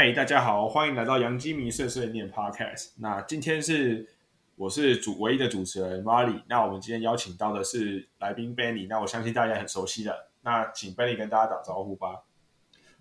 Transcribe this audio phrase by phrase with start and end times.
[0.00, 2.90] 嗨，大家好，欢迎来到杨基迷碎碎念 Podcast。
[2.98, 4.08] 那今天是
[4.54, 6.40] 我是主唯一的主持人 Marley。
[6.46, 8.86] 那我们今天邀请到的是来宾 Benny。
[8.88, 12.22] 那我相信大家很熟悉的，那请 Benny 跟大家打招呼吧。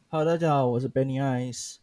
[0.09, 1.75] Hello，大家好，我是 Benny Eyes。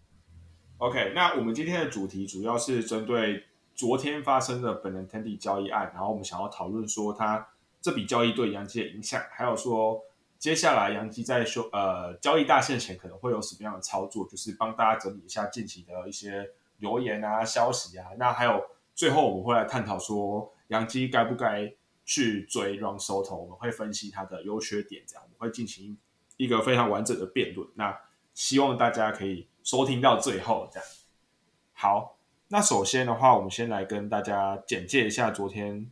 [0.78, 7.50] OK，那我们今天的主题主要是针对昨天发生的本人 Tandy 交易案，然后我们想要讨论说他
[7.80, 10.02] 这笔交易对杨基的影响，还有说
[10.44, 18.08] 接下来杨基在休呃交易大限前可能会有什么样的操作，就是帮大家整理一下近期的一些留言啊、消息啊。
[18.18, 18.62] 那还有
[18.94, 21.72] 最后我们会来探讨说杨基该不该
[22.04, 25.96] 去追 Ron Soto，我们会分析他的优缺点，这样我们会进行
[26.36, 27.66] 一个非常完整的辩论。
[27.76, 27.98] 那
[28.34, 30.86] 希望大家可以收听到最后，这样。
[31.72, 35.90] 好，那首先的话，我们先来跟大家简介一下昨天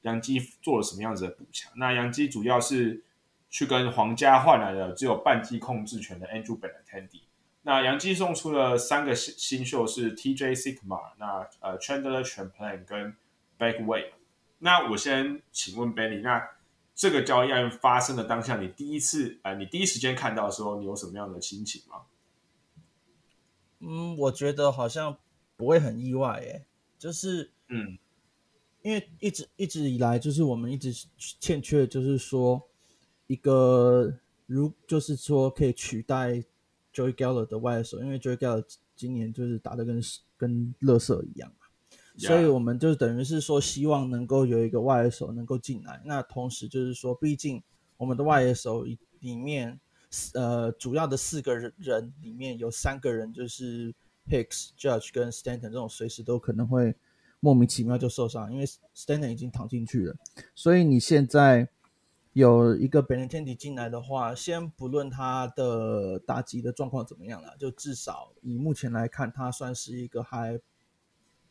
[0.00, 1.70] 杨基做了什么样子的补强。
[1.76, 3.04] 那杨基主要是
[3.52, 7.20] 去跟皇家换来的只有半季控制权的 Andrew Benintendi。
[7.64, 13.14] 那杨基送出了三个新新秀是 TJ Sigma，那呃 Chandler Champlain 跟
[13.58, 14.06] Backway。
[14.58, 16.42] 那我先请问 Benny，那
[16.94, 22.02] 这个交易案发生的当下，你第一次呃，你第一时间看到的时候，你有什么样的心情吗？
[23.80, 25.18] 嗯，我觉得好像
[25.56, 26.64] 不会很意外诶，
[26.98, 27.98] 就是嗯
[28.80, 32.68] 因为一直一直以来，就是我们一直欠缺，就是说
[33.32, 34.12] 一个
[34.46, 36.32] 如就是说可以取代
[36.92, 38.62] Joey Gallo 的外手，因为 Joey Gallo
[38.94, 40.02] 今年就是打的跟
[40.36, 41.66] 跟乐色一样嘛，
[42.18, 46.02] 所以我们就等于是说希望能够有一个外野手能够进来。
[46.04, 47.62] 那同时就是说，毕竟
[47.96, 48.84] 我们的外野手
[49.20, 49.80] 里面，
[50.34, 53.94] 呃，主要的四个人人里面有三个人就是
[54.28, 56.94] Hicks、Judge 跟 Stanton 这种随时都可能会
[57.40, 60.14] 莫名其妙就受伤，因为 Stanton 已经躺进去了，
[60.54, 61.66] 所以你现在
[62.32, 70.58] 有一个 Benintendi 进来的话，先不论他的打击的状况怎么样了，就至少以目前来看，他算是一个还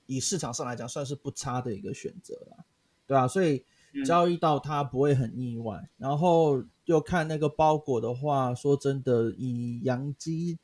[0.08, 2.66] 以市场上来讲算是不差的一个选择了，
[3.06, 3.64] 对啊，所以
[4.06, 5.88] 交易到他不会很意外。
[5.97, 10.58] 然后就看那个包裹的话，说真的，以阳基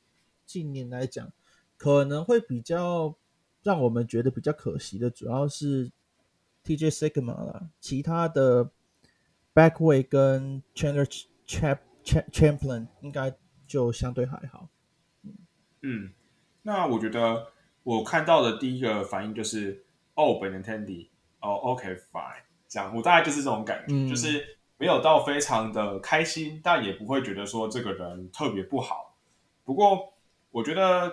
[0.47, 1.31] 近年来讲，
[1.77, 3.15] 可能会比较
[3.61, 5.91] 让我们觉得比较可惜的，主要是
[6.65, 8.71] TJ Sigma 了，其他的
[9.57, 13.33] Backway 跟 Chandler Champ Champlain 应该
[13.65, 14.69] 就相对还好。
[15.81, 16.11] 嗯，
[16.61, 17.47] 那我觉得
[17.81, 21.09] 我看到的第一个反应就是，哦 b e n i t e n d i
[21.41, 29.17] 哦，OK fine，这样我大概就是这种感觉，嗯就是没有到非常的开心，但也不会觉得说这个人特别不好。
[29.63, 30.13] 不过
[30.51, 31.11] 我觉得，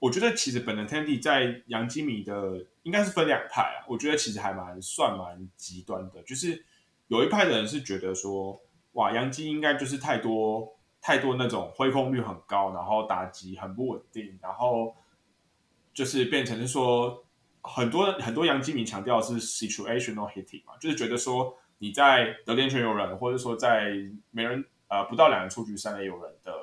[0.00, 6.64] 我觉得其实本 e n t e n d i 在杨基米的应该是分两派啊，我觉得其实还蛮算蛮极端的，就是
[7.12, 8.58] 有一派的人是觉得说，
[8.92, 10.66] 哇，杨基应该就是太多
[10.98, 14.96] 太多那种挥空率很高，然后打击很不稳定，然后
[15.92, 17.22] 就是变成是说
[17.60, 23.92] 很多很多洋基迷强调是 situational hitting 嘛，就是觉得说你在得点圈有人，或者说在
[24.30, 26.54] 没人呃不到两人出局三垒有人的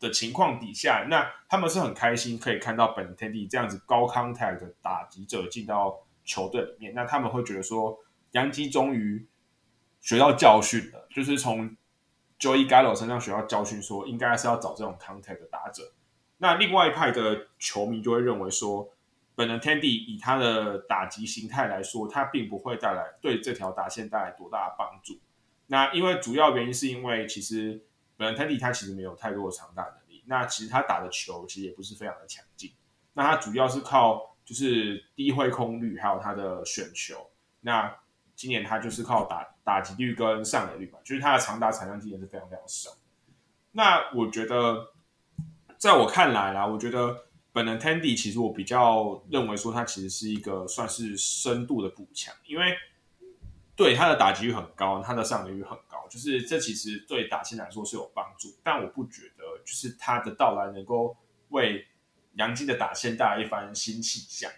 [0.00, 7.96] 的情况底下，那他们是很开心可以看到本 t e n d 这样子高 contact 的打击者进到球队里面，那他们会觉得说
[8.32, 9.24] 洋基终于
[10.02, 11.74] 学到教训了，就是从
[12.38, 15.92] Joey Gallo 身上学到教训，说应该是要找这种 contact 的打者。
[16.38, 18.92] 那另外一派的球迷就会认为说，
[19.36, 25.18] 本人 Tandy 以他的打击形态来说，他并不会带来对这条打线带来多大的帮助。
[25.68, 27.80] 那因为主要原因是因为其实
[28.16, 32.72] 本人 Tandy 他其实没有太多的长打能力，那其实他打的球其实也不是非常的强劲。
[33.14, 37.30] 那他主要是靠就是低挥空率，还有他的选球。
[37.60, 37.96] 那
[38.42, 42.90] 今年他就是靠打打击率跟上垒率嘛，就是他的长打产量今年是非常非常少。
[43.70, 44.88] 那我觉得，
[45.78, 52.76] 在我看来啦，我觉得本人 Tandy 其实我比较认为说他其实是一个算是深度的补强，因为
[53.76, 61.16] 对他的打击率很高，他的上垒率很高，就是这其实对打线来说是有帮助，但我不觉得就是他的到来能够
[61.50, 61.86] 为
[62.34, 64.50] 杨基的打线带来一番新气象。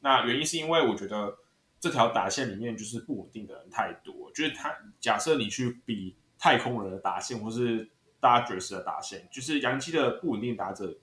[0.00, 1.38] 那原因是因为我觉得
[1.80, 7.88] 这条打线里面就是不稳定的人太多，就是他假设你去比太空人的打线或是
[8.20, 10.98] Dodgers 的打线，就是洋基的不稳定打者，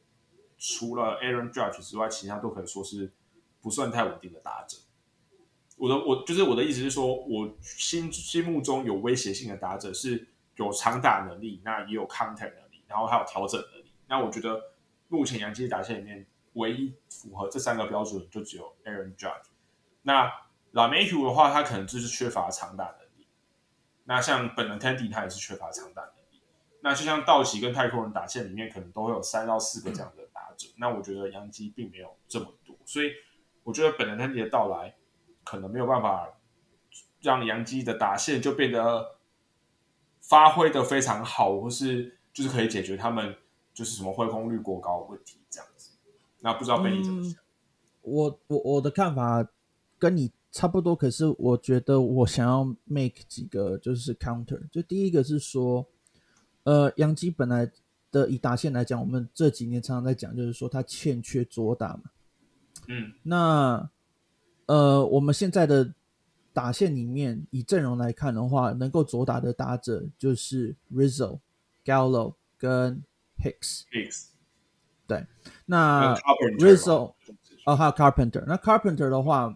[0.57, 3.11] 除了 Aaron Judge 之外，其他都可以说是
[3.61, 4.77] 不算太稳定的打者。
[5.77, 13.91] 我的我就是我的意思是说，我心心目中有威胁性的打者是有长打能力，那也有 contact 能力，然后还有调整能力。
[14.07, 14.61] 那我觉得
[15.07, 19.47] 目前洋基打线里面唯一符合这三个标准就只有 Aaron Judge。
[20.01, 20.31] 那
[20.75, 23.25] La m a h u 的话，他可能就是缺乏长打能力。
[24.03, 26.41] 那像本人 Tandy 他也是缺乏长打能力。
[26.81, 30.67] 那就像道奇跟太空人打线里面，可能都会有三到四个这样的打者。
[30.75, 33.11] 那我觉得杨基并没有这么多，所以
[33.63, 34.95] 我觉得本能天地的到来
[35.45, 36.29] 可能没有办法
[37.21, 39.15] 让杨基的打线就变得
[40.19, 43.37] 发挥的非常好，或是就是可以解决他们
[43.73, 45.91] 就是什么挥空率过高的问题这样子。
[46.41, 47.41] 那不知道贝利怎么想？
[48.01, 49.47] 我我我的看法
[49.97, 54.57] 跟你差不多，可是我觉得我想要 make 几个就是 counter。
[54.71, 55.85] 就第一个是说，
[56.63, 57.69] 呃，杨基本来
[58.09, 62.03] 的以打线来讲，我们这几年常常在讲，就是说他欠缺左打嘛。
[62.87, 63.89] 嗯，那
[64.67, 65.93] 呃，我们现在的
[66.53, 71.39] 打线里面，以阵容来看的话，能够左打的打者就是 Rizzo、
[71.83, 73.03] Gallo 跟
[73.43, 73.81] Hicks。
[73.91, 74.27] Hicks
[75.05, 75.27] 对，
[75.65, 76.15] 那
[76.59, 77.13] Rizzo 嘛
[77.65, 78.45] 哦，还有 Carpenter。
[78.47, 79.53] 那 Carpenter 的话，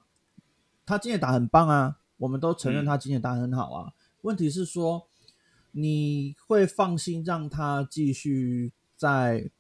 [0.90, 3.94] 他今年打很棒啊，我们都承认嗯他今年打很好啊。
[4.22, 5.06] 问题是说，
[5.72, 9.52] 你会放心让他继续在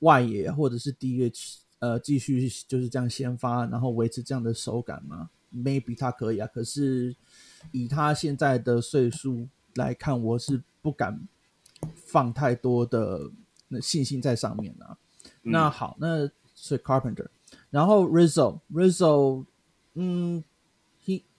[0.00, 7.14] 外野或者是 DH 呃继续就是这样先发，然后维持这样的手感吗？Maybe 他可以啊，可是
[7.70, 11.20] 以他现在的岁数来看，我是不敢
[11.94, 13.30] 放太多的
[13.68, 14.98] 那信心在上面啊。
[15.44, 17.28] 嗯那好，那是 Carpenter，
[17.70, 19.44] 然后 Rizzo，Rizzo，
[19.94, 20.44] 嗯，he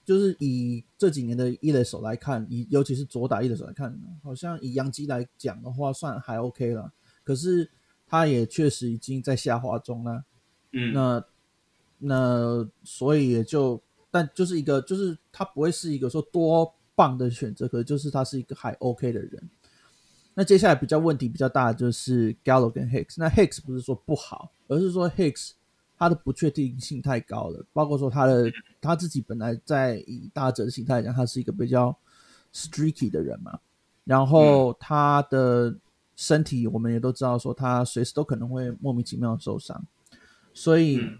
[0.06, 6.92] 就是以这几年的一垒手来看，以尤其是左打一垒手来看，好像以杨基来讲的话，算还 OK 了。
[7.24, 7.68] 可是
[8.06, 10.24] 他也确实已经在下滑中了。
[10.70, 11.24] 嗯，那
[11.98, 19.50] 那所以也就，但就是一个，就是他不会是一个说多棒的选择，可是就是他是一个还 OK 的人。
[20.34, 23.14] 那接下来比较问题比较大的就是 Gallo 跟 Hicks。
[23.16, 25.52] 那 Hicks 不是说不好，而是说 Hicks
[25.98, 28.50] 他的不确定性太高了，包括说他的
[28.80, 31.96] 他自己本来在以大者的心态来讲，他是一个比较
[32.52, 33.58] streaky 的人嘛，
[34.04, 35.74] 然后他的
[36.14, 39.84] 身体我们也都知道说他随时都可能会莫名其妙受伤，
[40.52, 41.18] 所以嗯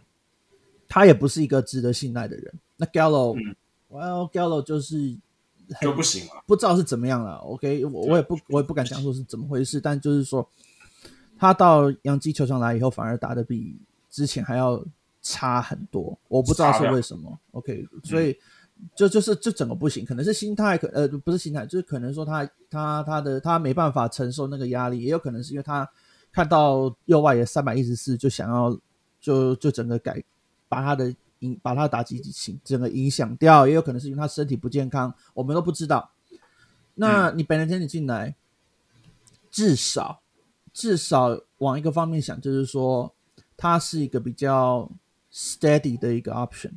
[0.89, 2.55] 他也不是一个值得信赖的人。
[2.77, 3.57] 那 Gallo，嗯
[3.91, 5.17] well Gallo 就是
[5.81, 6.45] 就不行了。
[6.47, 7.37] 不知道是怎么样了。
[7.39, 10.49] OK，我我也不我也不敢讲说是怎么回事，但就是说，
[11.37, 13.77] 他到洋基球场来以后，反而打的比
[14.17, 14.83] 之前还要
[15.21, 16.19] 差很多。
[16.27, 17.39] 我不知道是为什么。
[17.51, 18.35] OK，所以
[18.95, 25.87] 就就是这整个不行，可能是心态，可呃不是心态，就是可能说他他他的他没办法承受那个压力，也有可能是因为他
[26.33, 28.75] 看到右外野三百一十四就想要
[29.21, 30.25] 就就整个改
[30.67, 36.11] 把他的影把他的打击情整个影响掉，也有可能是因为他身体不健康，我们都不知道。
[36.95, 38.35] 那你本来天你进来，
[39.51, 40.23] 至少
[40.73, 43.15] 至少往一个方面想，就是说
[43.57, 44.91] 他是一个比较
[45.33, 46.73] steady 的一个 option，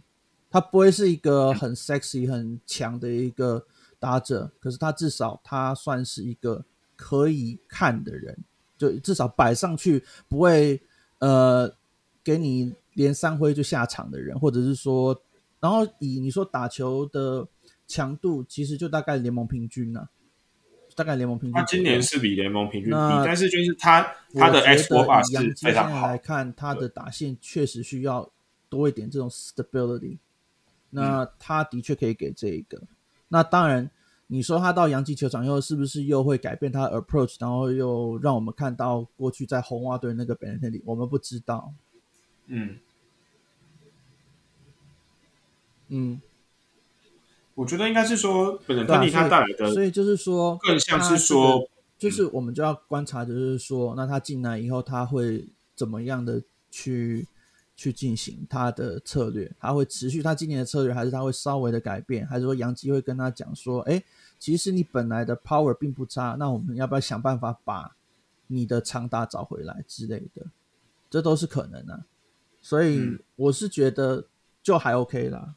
[0.49, 3.65] 他不会是一个很 sexy 很强的一个
[3.99, 6.63] 打者，可是他至少他算是一个
[6.95, 8.37] 可以看的人，
[8.77, 10.81] 就至少摆上去不会
[11.19, 11.69] 呃
[12.23, 15.21] 给你连三挥就下场的人，或者是说，
[15.59, 17.47] 然后以你说打球的
[17.87, 20.07] 强度，其实就大概联盟平均呢、
[20.99, 21.53] 大概联盟平均。
[21.53, 24.01] 他今年是比联盟平均低，但是就是他
[24.33, 28.29] 他的 X 得 w a 以杨是非常好来看，他的打线确实需要
[28.67, 30.17] 多一点这种 stability。
[30.89, 32.81] 那嗯他的确可以给这一个。
[33.29, 33.89] 那当然，
[34.27, 41.71] 你说他到洋基球场以后，是不是又会改变他的 approach，然后又让我们看到过去在红袜队那个 b e n t e l y 我们不知道。
[42.47, 42.77] 嗯，
[45.87, 46.21] 嗯，
[47.59, 57.27] 我觉得应该是说本人对啊，特利他带来的所以就是说，更像是说，这个就是我们就要观察，就是说，那他进来以后，他会怎么样的去
[57.75, 59.51] 去进行他的策略？
[59.59, 62.25] 他会持续他今年的策略，还是他会稍微的改变？
[62.25, 64.01] 还是说杨基会跟他讲说，哎，
[64.39, 67.93] 其实你本来的 power 并不差，那我们要不要想办法把
[68.47, 70.45] 你的长打找回来之类的？
[71.09, 72.05] 这都是可能啊。
[72.61, 74.25] 所以嗯我是觉得
[74.63, 75.55] 就还 OK 啦。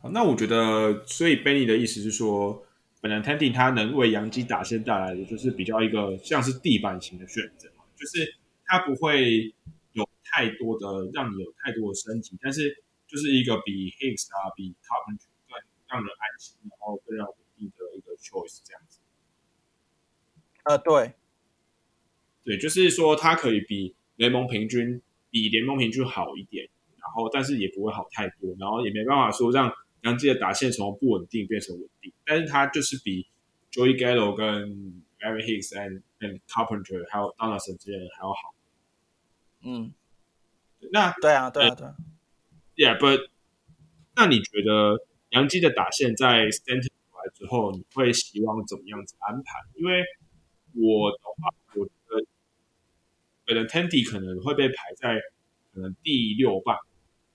[0.00, 2.64] 好那我觉得，所以 Benny 的意思是说，
[3.00, 8.32] 本来 Tandy 他能为杨基打线带来的就是比较一个像是地板型的选择，就是
[8.64, 9.52] 他不会
[9.92, 19.00] 有太多的让你有太多的升级，但是就是一个比 Hicks 啊、比 Carpenter 更让人安心，然后更让稳定的一个 choice 这样子。
[20.62, 21.14] 呃，对，
[22.44, 26.68] 对，就是说它可以比联盟平均比联盟平均好一点，
[27.00, 33.26] 然后但是也不会好太多，然后也没办法说让杨基的打线从不稳定变成稳定，但是他就是比
[33.72, 38.54] Joey Gallo 跟 Aaron Hicks and and Carpenter 还有 Donaldson 这些人还要好。
[39.62, 39.92] 嗯，
[40.92, 41.96] 那对啊，对啊，对啊。
[42.76, 43.28] Yeah，but
[44.14, 49.58] 那你觉得杨基的打线在 Stanton 来之后，你会希望怎么样子安排？
[49.74, 50.04] 因为
[50.74, 55.20] 我的话，我觉得，Benintendi 可能会被排在
[55.74, 56.78] 可能第六棒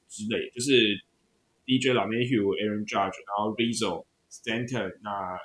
[0.07, 1.03] 之类，就是
[1.65, 5.37] DJ 老 Mayhew、Aaron Judge，然后 Rizzo、Stanton，那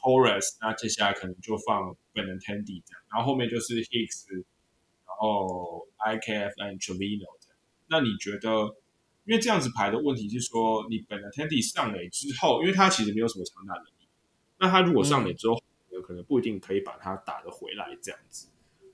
[0.00, 7.58] Horace，那接下来可能就放 Benintendi 这样，然后后面就是 Hicks，然后 IKF and Trevino 这样。
[7.88, 8.76] 那你觉得？
[9.28, 14.06] 因为这样子排的问题是说，你本来 Tandy 上垒之后，因为他其实没有什么长打能力，
[14.60, 15.60] 那他如果上垒之后，
[16.06, 18.46] 可能不一定可以把他打得回来这样子。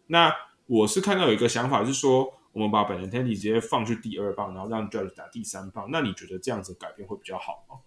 [0.06, 5.90] 那我是看到有一个想法是说，我们把本来 Tandy 直接放去第二棒，然后让 Judge 打第三棒。
[5.90, 7.80] 那你觉得这样子改变会比较好吗？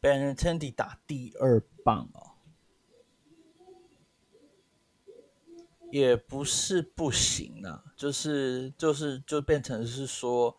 [0.00, 2.32] 本来 Tandy 打第二棒哦。
[5.92, 10.58] 也不是不行啊，就是就是就变成是说，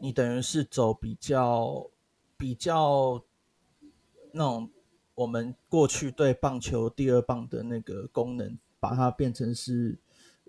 [0.00, 1.88] 你等于是走比较
[2.36, 3.24] 比较
[4.32, 4.70] 那种
[5.14, 9.98] 我们过去对棒球第二棒的那个功能，把它变成是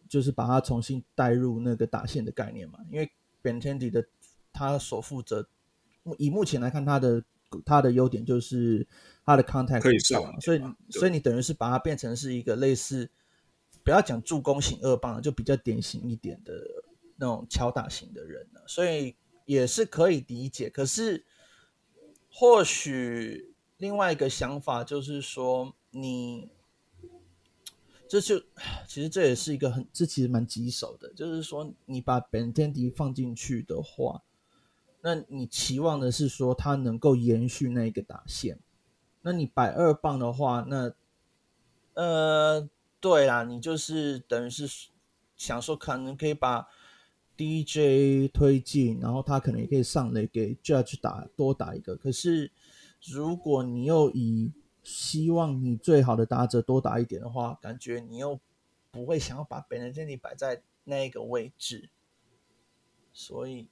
[0.07, 2.79] 就是把它重新带入那个打线的概念嘛。
[2.89, 3.11] 因为
[3.43, 4.05] Bentendi 的
[4.53, 5.47] 他所负责，
[6.17, 7.23] 以目前来看，他的
[7.65, 8.87] 他的优点就是
[9.25, 13.09] 他的 contact 可以上，所以所以你等于是把它变成是一个类似。
[13.83, 16.53] 不要讲助攻型二棒就比较典型一点的
[17.15, 19.15] 那种敲打型的人了，所以
[19.45, 20.69] 也是可以理解。
[20.69, 21.25] 可是，
[22.29, 26.49] 或许另外一个想法就是说，你
[28.09, 28.39] 这就
[28.87, 34.23] 其实这也是一个很这其实蛮棘手的，就是说你把本天迪放进去的话，
[35.01, 38.59] 那你期望的是说他能够延续那一个打线，
[39.21, 40.93] 那你摆二棒的话，那
[41.93, 42.69] 呃。
[42.99, 44.67] 对啦，你就是等于是
[45.37, 46.67] 想说，可能可以把
[47.37, 51.95] DJ 推进，然后他可能也可以上垒给 Judge 打多打一个。
[51.95, 52.51] 可是
[53.05, 54.51] 如果你又以
[54.87, 58.39] 希望你最好的打者多打一点的话，感觉你又
[58.89, 61.89] 不会想要把 Benedetti 摆在那个位置。
[63.11, 63.67] 所以，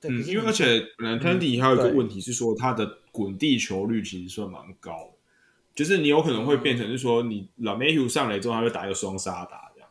[0.00, 5.12] 嗯，因为而且 Benedetti 还有一个问题是说，他的滚地球率其实算蛮高。
[5.72, 9.88] 就是你有可能会变成是说，你老梅 h 上来之后，他会打一个双杀打这样。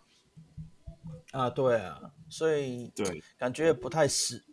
[1.32, 4.44] 啊，对啊，所以对，感觉也不太适，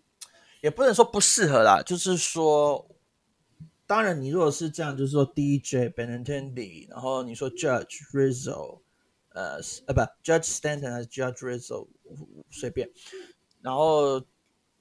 [0.61, 1.83] 也不能说不适合啦。
[1.85, 2.87] 就是说，
[3.87, 8.81] 当然你如果是这样，就是说 DJ Benintendi，然后你说 Judge Rizzo，
[9.31, 11.89] 呃呃不，Judge Stanton 还是 Judge Rizzo，
[12.51, 12.91] 随便，
[13.61, 14.25] 然后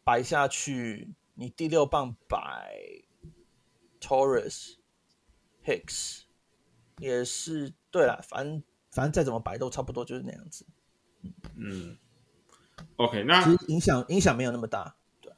[0.03, 2.77] 摆下去，你第六棒摆
[3.99, 4.75] Torres
[5.65, 6.21] Hicks。
[6.97, 10.67] 也是对了，反正反正再怎么摆都差不多就是那样子。
[11.55, 11.97] 嗯
[12.97, 14.95] ，OK，那其实影响影响没有那么大。
[15.19, 15.33] 对，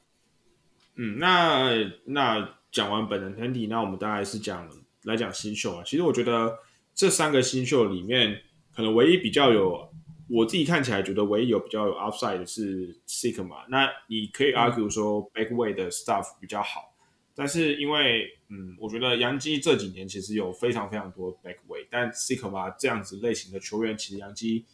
[0.96, 1.74] 嗯，那
[2.06, 4.68] 那讲完本人天体，那我们大概是讲
[5.04, 5.84] 来讲新秀啊。
[5.86, 6.58] 其实我觉得
[6.94, 8.42] 这三个新秀里面，
[8.76, 9.90] 可能唯一比较有
[10.28, 13.66] 我自己看起来觉得唯一有比较有 upside 的是 Sigma。
[13.70, 16.90] 那你可以 argue 说 Backway 的 stuff 比较好。
[17.36, 24.66] 但是因为，嗯，我觉得杨基这几年其实有非常非常多 backway，但 Sigma 这样子类型的球员，其实杨基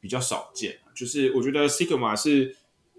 [0.00, 0.76] 比较少见。
[0.96, 2.56] 就是我觉得 Sigma 是，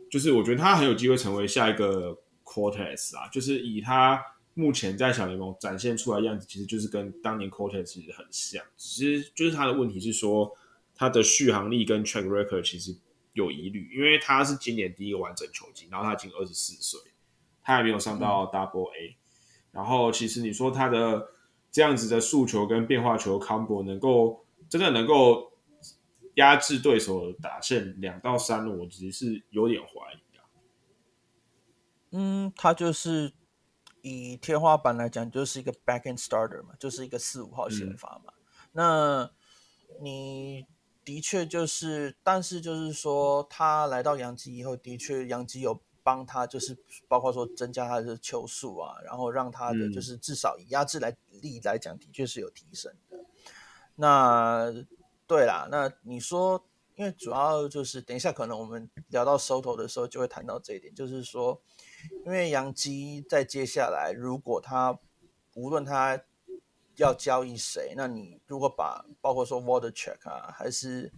[0.10, 3.28] 就是我觉得他很有机会成为下一个 Cortez 啊。
[3.28, 4.24] 就是以他
[4.60, 8.62] 目前在小联盟展现出来样子，其实就是跟当年 Cortez 其实很像。
[8.76, 10.52] 只是就是他的问题是说，
[10.94, 12.96] 他的续航力跟 track record 其实
[13.34, 17.00] 有疑虑，因为他是今年第一个完整球季，然后他已经二十四岁。
[17.62, 19.16] 他还没有上到 Double A，
[19.72, 21.30] 然后其实你说他的
[21.70, 25.54] 这样子的速球跟变化球 combo 能够真的能够
[26.34, 30.44] 压制对手打线两到三轮，我其实是有点怀疑的。
[32.12, 33.34] 嗯，他就是
[34.02, 38.34] 以天花板来讲，就是一个 back end starter 嘛，就是一个四五号先发嘛。
[38.72, 39.32] 那
[40.02, 40.66] 你
[41.04, 45.82] 的确就是，但是就是说他来到洋基以后，的确洋基有。
[46.02, 46.76] 帮他就是
[47.08, 53.18] 包括说增加他的球速啊，然后让他的就是至少以压制来力来讲，的确是有提升的。
[53.96, 54.74] 那
[55.28, 56.66] 对啦，那你说，
[56.96, 61.62] 因为主要就是等一下可能我们聊到收头的时候就会谈到这一点，就是说，
[62.26, 65.00] 因为杨基在接下来如果他
[65.56, 66.22] 无论他
[66.96, 71.12] 要交易谁，那你如果把包括说 Water Check 啊，还是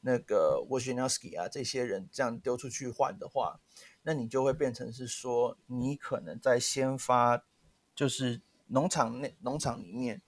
[0.00, 3.60] 那个 w a s h i n o w s k i 啊这些人这样丢出去换的话。
[4.06, 7.42] 那你就会变成是说，你可能在先发，
[7.94, 10.20] 就是农场内农场里面，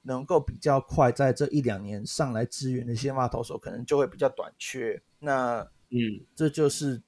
[0.00, 5.02] 能够比较快在这一两年上来支援的先发投手，可能就会比较短缺。
[5.18, 7.02] 那嗯，这就是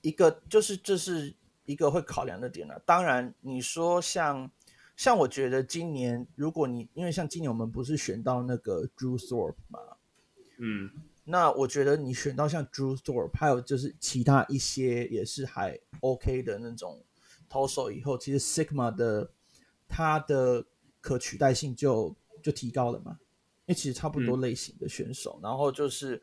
[0.00, 2.80] 一个，就是这是一个会考量的点了。
[2.86, 4.50] 当然，你说像
[4.96, 9.80] 像我觉得今年，如果你因为像今年我们不是选到那个 Drew Thorpe 嘛，
[10.58, 10.90] 嗯，
[11.24, 17.02] 那我觉得你选到像 Drew Thorpe，还有就是其他一些也是还 OK 的那种
[17.48, 19.30] 投手以后，其实 Sigma 的
[19.86, 20.64] 它的
[21.00, 23.18] 可取代性就就提高了嘛，
[23.66, 26.22] 因为其实差不多类型的选手，然后就是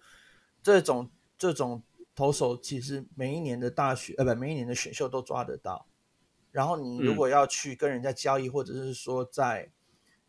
[0.62, 1.82] 这种这种
[2.16, 5.88] 投手，其实每一年的大学呃不每一年的选秀都抓得到，
[6.52, 9.72] 然后你如果要去跟人家交易，或者是说在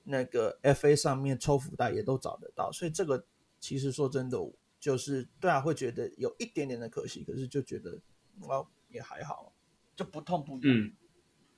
[0.03, 3.25] 那个 FA 上面抽福袋也都找得到，所以这个
[3.59, 4.39] 其实说真的，
[4.79, 7.99] 就是对啊，会觉得有一点点的可惜，可是就觉得
[8.41, 9.53] 哦也还好，
[9.97, 10.61] 就不痛不痒。
[10.65, 10.93] 嗯，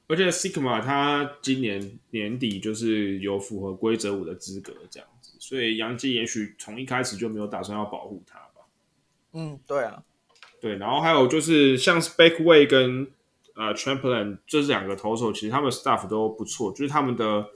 [0.07, 8.67] 而且 Sigma 他今年年底就是有符合规则五的资格这样子，所以杨基也许从一开始就没有打算要保护他吧。
[9.33, 10.05] 嗯，对啊，
[10.61, 13.07] 对，然后还有就是像 Spackway 跟
[13.55, 17.49] 呃 Tramplin 这两个投手，其实他们 staff 都不错，就是他们的。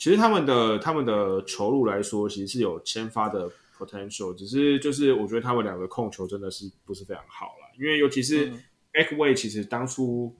[0.00, 8.52] 其实他们的他们的球路来说，其实是有先发的 potential，只是就是我觉得他们两个控球真的是不是非常好了，因为尤其是
[8.92, 10.32] Backway，其实当初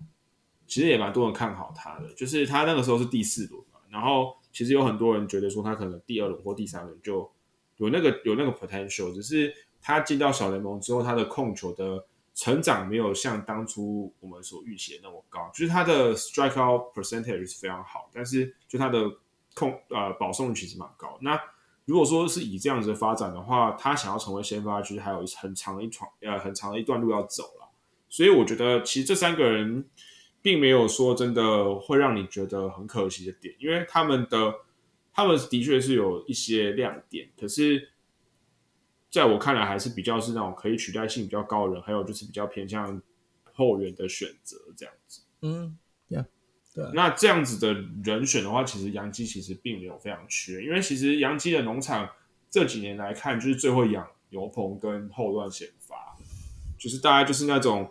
[0.69, 7.29] 其实也蛮多人看好他的，就是他那个时候是第四轮嘛，然后其实有很多人觉得说他可能第二轮或第三轮就
[7.79, 9.53] 有那个有那个 potential，只是
[9.89, 12.05] 他进到小联盟之后，他的控球的
[12.35, 19.11] 成长没有像当初我们所预期的那么高，就是他的 strikeout percentage 是非常好，但是就他的
[19.55, 21.17] 控呃保送率其实蛮高。
[21.23, 21.41] 那
[21.87, 27.71] 如果说是以这样子的发展的话，他想要成为先发，其实还有很长一场呃很长的一段路要走了。
[28.11, 29.89] 所以我觉得其实这三个人
[30.43, 34.55] 并没有说真的会让你觉得很可惜的点，因为他们的
[35.15, 37.89] 他们的确是有一些亮点，可是
[39.11, 43.01] 在我看来还是比较是那种可以取代性比较高的人，还有就是比较偏向
[43.53, 45.23] 后援的选择这样子。
[45.43, 45.79] 嗯。
[46.75, 47.73] 对那这样子的
[48.05, 52.09] 人选的话，其实杨基其实并没有非常缺，因为其实杨基的农场
[52.51, 56.17] 这几年来看，就是最会养牛棚跟后段先发，
[56.79, 57.91] 就是大概就是那种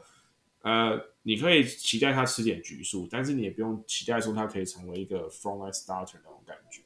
[0.61, 6.81] 呃，你可以期待他吃点局数，但是你也不用期待说他可以成为一个 frontline starter 那种感觉。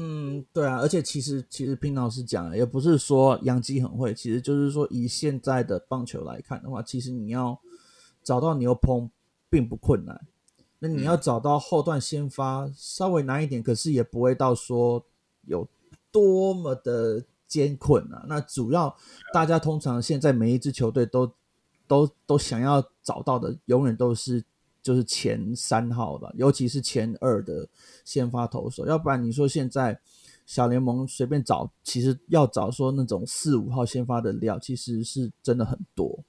[0.00, 7.58] 嗯，对啊，而且其实其实平老师讲，也不是说杨基很会，其实就是说以现在的棒球来看的话，其实你要
[8.22, 9.10] 找到牛棚
[9.50, 10.24] 并不困难。
[10.78, 15.04] 那你要找到后段先发稍微难一点，可是也不会到说
[15.46, 15.66] 有
[16.12, 18.24] 多么的艰困啊。
[18.28, 18.96] 那主要
[19.34, 21.28] 大家通常现在每一支球队都
[21.88, 24.44] 都都想要找到的，永远都是
[24.88, 27.68] 就是前三号吧，尤其是前二的
[28.04, 28.86] 先发投手。
[28.86, 30.00] 要不然你说现在
[30.46, 36.24] 小联盟随便找，其实要找说那种四五号先发的料，其实是真的很多。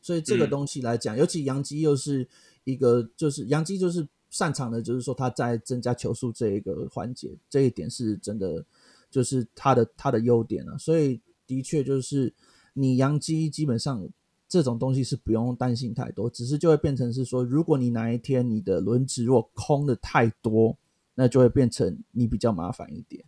[0.00, 2.26] 所以这个东西来讲，尤其杨基又是。
[2.64, 8.62] 一个就是杨基就是擅长的，就是说他在增加球速这一个环节，这一点是真的，
[9.10, 10.76] 就是他的他的优点啊。
[10.76, 12.30] 所以的确就是
[12.74, 14.06] 你杨基基本上
[14.48, 20.76] 这种东西是不用担心太多，只是就会变成是说，如果你哪一天你的轮子如果空的太多，
[21.14, 23.24] 那就会变成你比较麻烦一点。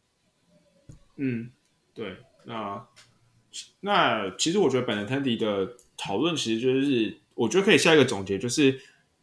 [1.16, 1.50] 嗯，
[1.92, 2.86] 对，那
[3.80, 8.80] 那其实我觉得本人 Tandy 的讨论其实就是，我觉得可以下一个总结就是。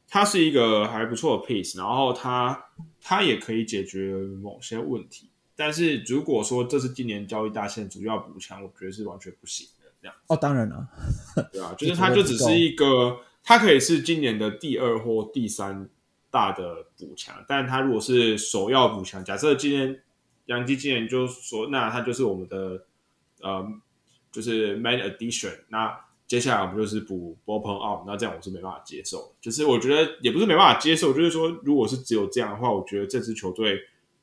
[0.10, 2.58] 它是一个还不错的 piece，然后它
[3.02, 9.68] 它也可以解决某些问题，但是如果说这是今年交易大线主要补强，我觉得是完全不行
[10.02, 10.16] 这样。
[10.28, 10.88] 哦，当然了，
[11.52, 15.90] 对啊， 就是它就只是一个，它可以是今年的第二或第三
[16.30, 20.02] 大的补强，但它如果是首要补强，假设今年
[20.46, 22.86] 杨基今年就说，那它就是我们的
[23.42, 23.66] 呃，
[24.32, 26.00] 就是 main addition，那。
[26.28, 29.34] 接下来我们就是补 open up，那这样我是没办法接受。
[29.40, 33.80] 就是我觉得也不是没办法接受，就是说如果是只有这样的话，我觉得这支球队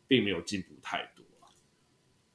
[0.06, 1.24] 并没有进步太多。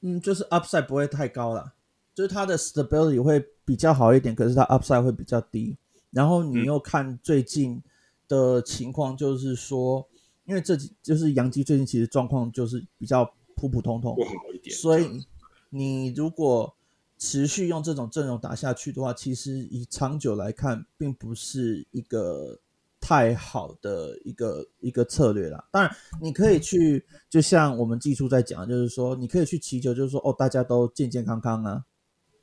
[0.00, 1.74] 嗯，就是 upside 不会太高了，
[2.14, 5.76] 就是它的 stability 会比较好一点，可是它 upside 会比较低。
[6.10, 7.82] 然后你又看最近
[8.28, 10.06] 的情况，就是说，
[10.44, 14.74] 因为这几就是杨基最近其实状况就是比较普普通通，不好一点。
[14.74, 15.24] 所以
[15.68, 16.74] 你如果
[17.16, 22.58] 持续用这种阵容打下去的话，其实以长久来看，并不是一个
[22.98, 25.68] 太好的一个一个策略啦。
[25.70, 31.84] 当然，你可以去，就像我们技术在讲，就是说，你可以去祈求，就是说，哦，大家都健健康康啊，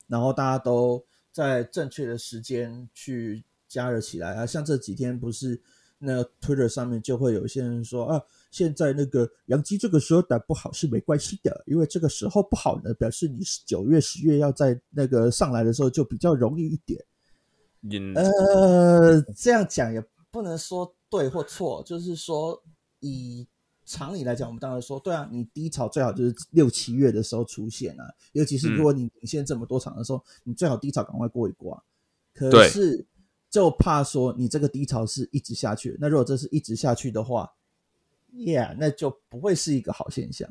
[0.08, 4.46] 然后大家都在正确的时间去加热起来啊。
[4.46, 5.62] 像这几天不是
[6.00, 8.22] 那 Twitter 上面就会有一些人说啊。
[8.50, 17.06] 现在那个杨基这个时候打不好是没关系的，因为这个时候不好呢，表示你九月、十月要在那个上来的时候就比较容易一点。
[18.16, 22.60] 呃，这样讲也不能说对或错，就是说
[23.02, 23.46] 以
[23.90, 31.82] 常理来讲，我们当然说，对啊，你低潮最好就是六七月的时候出现啊，尤其是如果你领先这么多场的时候，你最好低潮赶快过一过啊。
[32.34, 33.08] 可是
[33.50, 37.50] 就怕说你这个低潮是一直下去，那如果这是一直下去的话
[38.34, 40.50] ，Yeah，那就不会是一个好现象。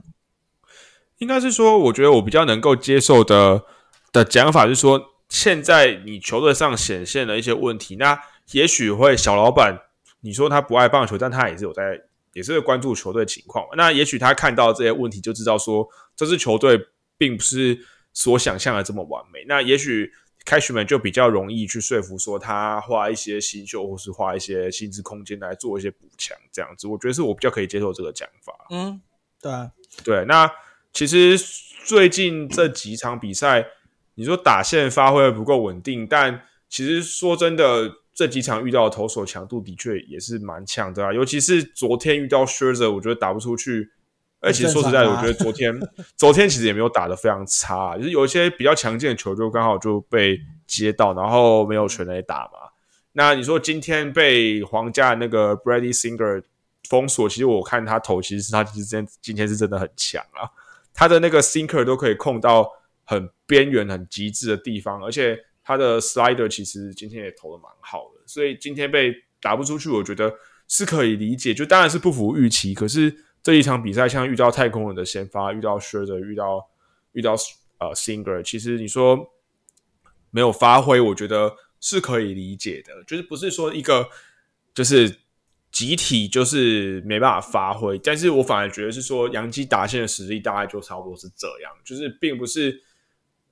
[1.18, 3.64] 应该是说，我觉得我比较能够接受的
[4.12, 8.18] 的讲法是说，现在你球队上显现了一些问题，那
[8.52, 9.78] 也许会小老板，
[10.20, 12.00] 你说他不爱棒球，但他也是有在。
[12.36, 16.78] 也是会关注球队情况，那也许他看到这些问题，就知道说这支球队
[17.16, 17.78] 并不是
[18.12, 19.42] 所想象的这么完美。
[19.48, 20.12] 那也许
[20.44, 28.52] 开局们就比较容易去说服说他花一些新秀，或是花一些薪资空间来做一些补强，这样子，我觉得是我比较可以接受这个讲法。
[28.68, 29.00] 嗯，
[29.40, 29.70] 对啊，
[30.04, 30.22] 对。
[30.26, 30.52] 那
[30.92, 31.38] 其实
[31.86, 33.66] 最近这几场比赛，
[34.14, 37.90] 你说打线发挥不够稳定，但其实说真的。
[38.16, 43.90] 这几场遇到的投手强度的确也是蛮强的啊，尤其是昨天遇到 Scherzer，我觉得打不出去。
[44.40, 45.78] 而且说实在的，我觉得昨天
[46.16, 52.70] 昨天其实也没有打的非常差，就是有一些比较强劲的球就刚好就被接到，然后没有全垒打嘛。
[53.12, 56.42] 那你说今天被皇家那个 Brady Singer
[56.88, 60.48] 封锁，其实我看他投，其实是他其实今今天是真的很强啊，
[60.94, 62.70] 他的那个 Sinker 都可以控到
[63.04, 65.44] 很边缘、很极致的地方，而且。
[65.66, 70.32] 他的 slider 其实今天也投的蛮好的，所以今天被打不出去，我觉得
[70.68, 71.52] 是可以理解。
[71.52, 76.70] 就当然是不符预期，可是这一场比赛像遇到太空人的先发，遇到 s h i r e r 遇到
[77.14, 77.32] 遇到
[77.78, 79.32] 呃 Singer，其实你说
[80.30, 83.02] 没有发挥，我觉得是可以理解的。
[83.04, 84.08] 就是不是说一个
[84.72, 85.18] 就是
[85.72, 92.80] 集体就是没办法发挥，但是我反而觉得是说杨基打线的实力大概就差不多是这样，就是并不是。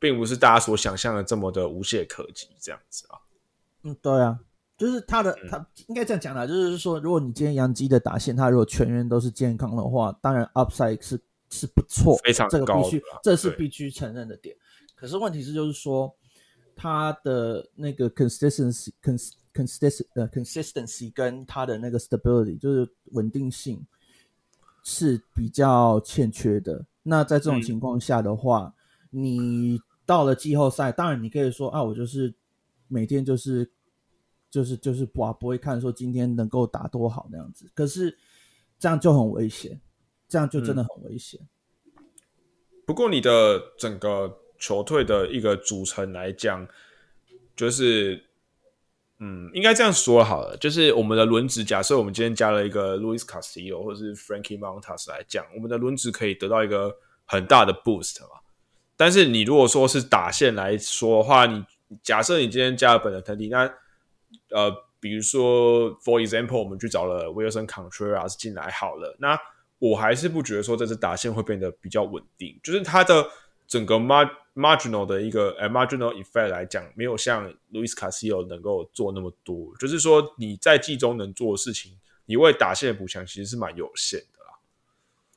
[0.04, 3.16] 并不是大家所想象的这么的无懈可击这样子啊。
[3.84, 4.38] 嗯，对啊，
[4.76, 14.54] 就是他的他应该这样讲啦，就是说，如果你今天杨基的打线，他如果全员都是健康的话，当然 upside 是是不错，非常这个必须这是必须承认的点。
[14.94, 16.14] 可是问题是，就是说
[16.76, 23.82] 他的那个 consistency cons consist 呃 consistency 跟他的那个 stability 就是稳定性
[24.82, 26.84] 是比较欠缺的。
[27.02, 28.74] 那在这种情况下的话，
[29.10, 32.34] 你到了季后赛，当然你可以说啊，我就是
[32.88, 33.70] 每天就是
[34.50, 38.16] 就是就是不不会看说今天能够打多好那样子，可是
[38.78, 39.80] 这样就很危险，
[40.28, 41.40] 这样就真的很危险。
[42.86, 46.68] 不过你的整个球队的一个组成来讲，
[47.56, 48.22] 就是
[49.20, 58.40] 嗯，应该这样说好了，就是我们的轮值，假设我们今天加了一个 Louis Castillo 或者是 Frankie Montas 来讲，我们的轮值可以得到一个很大的 boost 嘛。
[58.96, 61.64] 但是你如果说是打线来说的话，你
[62.02, 63.62] 假设你今天加了本的藤体，那
[64.50, 69.36] 呃，比如说 for example，我们去找了 Wilson Contreras 进来好了，那
[69.80, 73.26] 我还是不觉得说这支打线会变得比较稳定，就是它的
[73.66, 84.54] 整个 mar marginal 的一个 marginal effect 来讲，没有像 Luis Casio 能够做那么多，就是说你在季中能做的事情，你为打线补强其实是蛮有限的啦，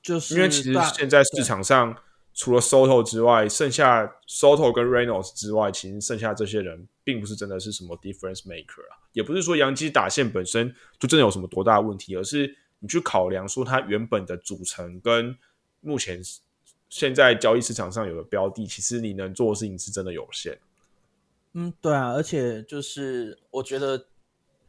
[0.02, 1.98] 就是因为其实现在市场上。
[2.38, 15.36] 除了 Soto 之外，剩下 Soto 跟 Reynolds 之外，其实剩下这些人并不是真的是什么 difference maker 啊，也不是说杨基打线本身就真的有什么多大问题，而是你去考量说它原本的组成跟
[15.82, 16.22] 目前
[16.90, 20.60] 现在交易市场上有的标的，其实你能做的事情是真的有限。
[21.54, 24.06] 嗯，对啊，而且就是我觉得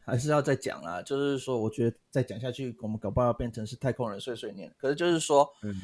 [0.03, 4.73] 还是要再讲啦，就是说我觉得再讲下去，我们搞不好要变成是太空人碎碎念。
[4.79, 5.79] 可是就是说，嗯。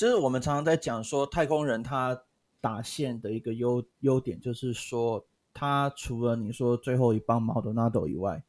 [0.00, 2.18] 就是我们常常在讲说，太空人他
[2.58, 8.42] 打线的一个优优点，就是说他除了你说最后一棒毛的纳豆以外，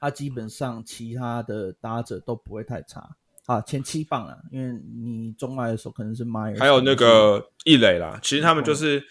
[0.00, 3.60] 他基本上其他的打者都不会太差啊。
[3.60, 9.04] 前七棒了，因为你中外的时候可能是 My，还有那个易磊啦，其实他们就是。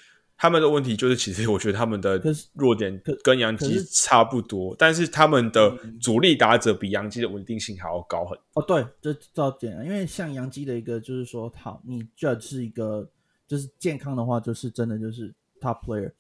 [0.44, 8.38] 他们的问题就是，其实我觉得他们的弱点跟杨基差不多，但是他们的主力打者比杨基的稳定性还要高很。
[8.56, 13.10] 哦，对，这照讲，因为像杨基的一个就是说，好，你这是一个
[13.48, 16.12] 就是健康的话，就是真的就是 top player。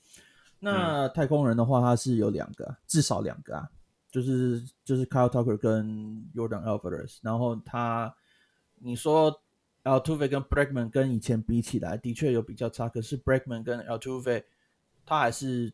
[0.58, 3.68] 那太空人的话，他是有两个，至少两个啊，
[4.10, 5.86] 就是就是 Kyle Tucker 跟
[6.34, 8.16] Jordan Alvarez，然后他
[8.80, 9.43] 你说。
[9.84, 12.88] Altuve 跟 Bregman 跟以前比起来，的确有比较差。
[12.88, 14.44] 可是 Bregman 跟 Altuve，
[15.06, 15.74] 他还是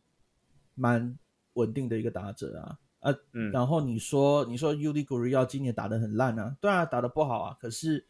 [0.74, 1.16] 蛮
[1.52, 2.78] 稳定的一个打者啊。
[2.98, 3.14] 啊，
[3.52, 7.56] 然后你说你说 Uli Gurriel 今年打的很烂啊，对啊，打的不好啊。
[7.60, 8.04] 可是，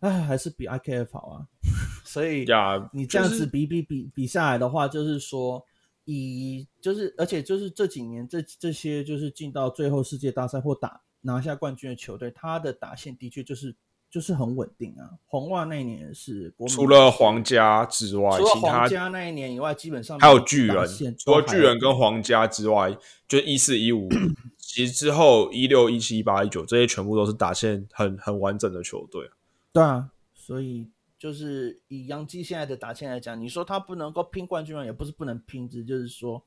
[0.00, 1.48] 哎，还是比 IKF 好啊。
[2.04, 2.44] 所以
[2.92, 5.64] 你这样子比比比比下来的话，就是说，
[6.04, 13.74] 以就是而且就是这几年这这些就是进到最后世界大赛或打拿下冠军的球队，他的打线的确就是。
[14.16, 15.10] 就是很稳定啊。
[15.26, 22.96] 红袜那一年是除了皇家之外，除了其他皇家那一年以外，基本上还有巨人，除了巨人跟皇家之外，
[23.28, 24.08] 就一四一五，
[24.56, 29.30] 其实之后一六一七一八一九这些全部都是打线很很完整的球队。
[29.70, 34.82] 对啊，所以就是以杨基现在的打线来讲，你说他不能够拼冠军吗？
[34.82, 36.42] 也不是不能拼，只就是说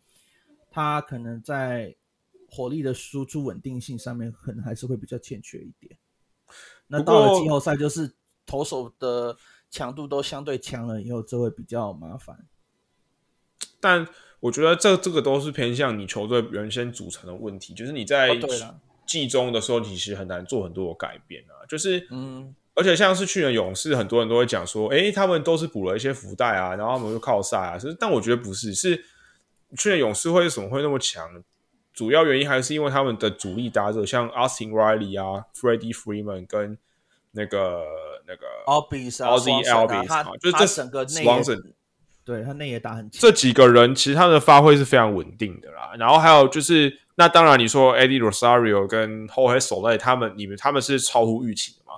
[0.71, 1.95] 他可能在
[2.49, 5.95] 火力的输出稳定性上面，可能还是会比较欠缺一点。
[6.89, 8.11] 那到了季后赛，就是
[8.45, 9.37] 投手的
[9.69, 12.45] 强度都相对强了以后，这会比较麻烦。
[13.79, 14.07] 但
[14.39, 18.31] 我觉得这这个都是偏向你球队原先组成的问题，就是你在
[19.05, 21.65] 季中的时候，其实很难做很多的改变啊。
[21.67, 27.77] 就是，嗯，而且像是去年勇士，很多人都会讲说，诶，他们都是补了一些福袋啊，然后他们就靠赛啊。
[27.77, 29.03] 是，但我觉得不是，是
[29.77, 31.43] 去年勇士会为什么会那么强？
[31.99, 36.77] 主要原因还是因为他们的主力打者，像 Austin Riley 啊、Freddie Freeman 跟
[37.31, 37.83] 那个
[38.25, 41.43] 那个 Albis 啊 Ozzy Swanson 啊 Albies 啊就是这整个内野
[42.23, 43.19] 对他内野打很强。
[43.19, 45.91] 这几个人其实他们的发挥是非常稳定的啦。
[45.99, 51.95] 然后还有就是，那当然你说 Eddie Rosario 跟 Jorge Soler 他们，你们他们是超乎预期的嘛？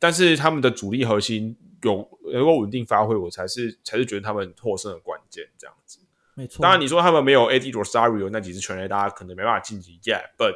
[0.00, 5.44] 但是他们的主力核心有能够稳定发挥，我才是才是觉得他们获胜的关键。
[5.56, 6.00] 这样子，
[6.38, 6.62] 没错。
[6.62, 10.54] 当然你说他们没有 AD Rosario 那几支全垒打，可能没办法晋级 Yeah，but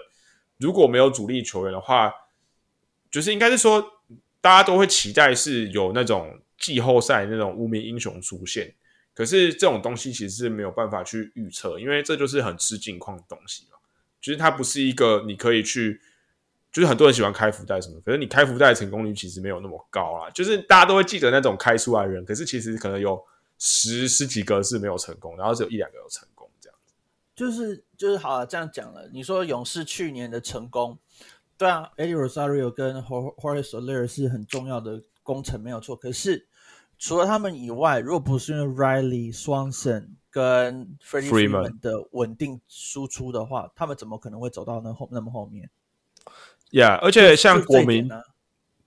[0.58, 2.12] 如果没有主力球员的话，
[3.10, 3.84] 就是应该是说
[4.40, 8.76] 大家都会期待是有那种季后赛那种无名英雄出现。
[9.12, 13.76] 可是这种东西其实是没有办法去预测，因为这就是很吃境况的东西嘛。
[14.20, 16.00] 就是它不是一个你可以去，
[16.72, 20.30] 就是很多人喜欢开福袋什么，可是你开福袋的成功率其实没有那么高啦。
[20.30, 23.20] 就是大家都会记得那种开出来人，可是其实可能有
[23.64, 26.94] 十十几个是没有成功，然后只有一两个有成功这样子。
[27.36, 29.08] 就是就是好了，这样讲了。
[29.12, 30.98] 你说勇士去年的成功，
[31.56, 35.94] 对啊，Eddie Rosario 跟 Horace Soler 是很重要的工程，没有错。
[35.94, 36.44] 可是
[36.98, 45.70] 除了他们以外，如果不是因为 Riley、Swanson 跟 Freddie Freeman 的稳定输出的话，他们怎么可能会走到那后那么后面
[46.72, 48.10] ？Yeah，而且像国民，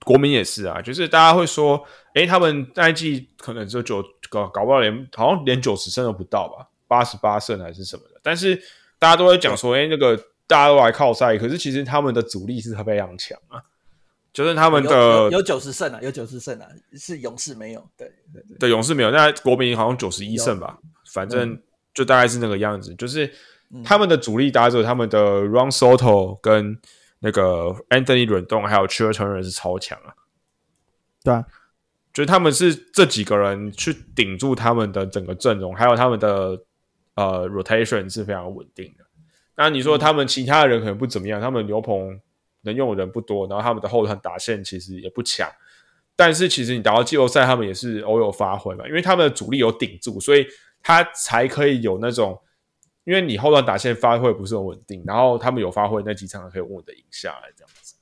[0.04, 1.82] 国民也是啊，就是大家会说，
[2.14, 8.20] 诶，他们那一季可能就九搞搞不到连好像连九十胜都不到吧，八十八胜还是什么的。
[8.22, 8.54] 但是
[8.98, 13.60] 大家都会讲说，诶，那个大家都来靠赛，可是其实他们的主力是非常强啊，
[14.32, 14.90] 就是他们的
[15.24, 17.84] 有有九十胜啊，有九十胜啊，是勇士没有。
[17.96, 18.12] 对
[18.60, 20.78] 对勇士没有，那国民好像九十一胜吧，
[21.12, 21.62] 反正嗯
[21.94, 22.94] 就大概是那个样子。
[22.94, 23.28] 就是
[23.82, 26.78] 他们的主力打者，他们的 Run Soto 跟
[27.20, 27.42] 那个
[27.90, 30.14] Anthony Rendon 还有 c h i r Turner 是超强啊。
[31.24, 31.44] 对啊，
[32.12, 36.62] 就是他们是这几个人去顶住他们的整个阵容，还有他们的
[37.14, 39.04] 呃 rotation 是非常稳定的。
[39.56, 42.20] 那你说他们其他的人可能不怎么样，他们牛棚
[42.62, 45.50] 能用的人不多，然后他们的后场打线其实也不强。
[46.14, 50.46] 但是其实你打到季后赛，他们也是偶有发挥嘛，因为他们的主力有顶住，所以
[50.82, 52.40] 他才可以有那种，
[53.06, 57.94] 因为你后段打线发挥不是很稳定，然后他们有发挥那几场可以稳稳的赢下来，这样子，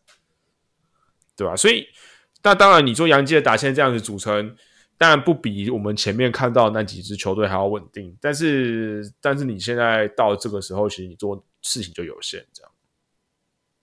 [1.37, 1.87] 对吧、所以
[2.43, 4.57] 那当然，你做杨基的打线这样子组成，
[4.97, 8.17] 当然不比我们前面看到那几支球队还要稳定。
[8.19, 12.73] 但是，但是你现在到这个时候，其实你做事情就有限，这样。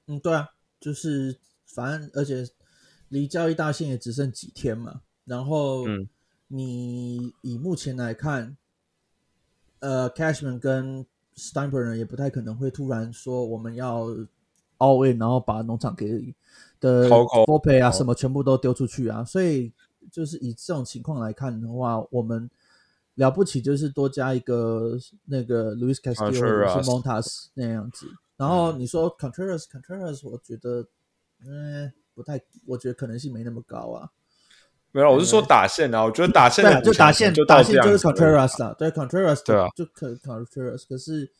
[0.08, 2.48] 嗯，对啊，就是反正而且
[3.10, 6.10] 离交易大限也只剩几天嘛，然后嗯
[6.48, 8.58] 你以目前来看，
[9.80, 11.06] 呃，Cashman 跟
[11.41, 14.08] Steinbrenner 也不太可能会突然说我们要
[14.77, 16.34] all in，然后把农场给
[16.80, 19.71] 的掏空 f o p a 啊哦什么全部都丢出去啊，所以
[20.12, 22.47] 就是以这种情况来看的话，我们
[23.15, 28.06] 了不起就是多加一个那个 Louis Castillo 或者 Contreras 是 Montas 那样子。
[28.38, 30.86] 然后你说 Contreras，我觉得
[31.43, 34.12] 嗯不太，我觉得可能性没那么高啊。
[34.91, 41.32] 没有，我是说打线啊，我觉得打线就打线就打线就是 Contreras 啊，对 Contreras 对啊就可 Contreras，可是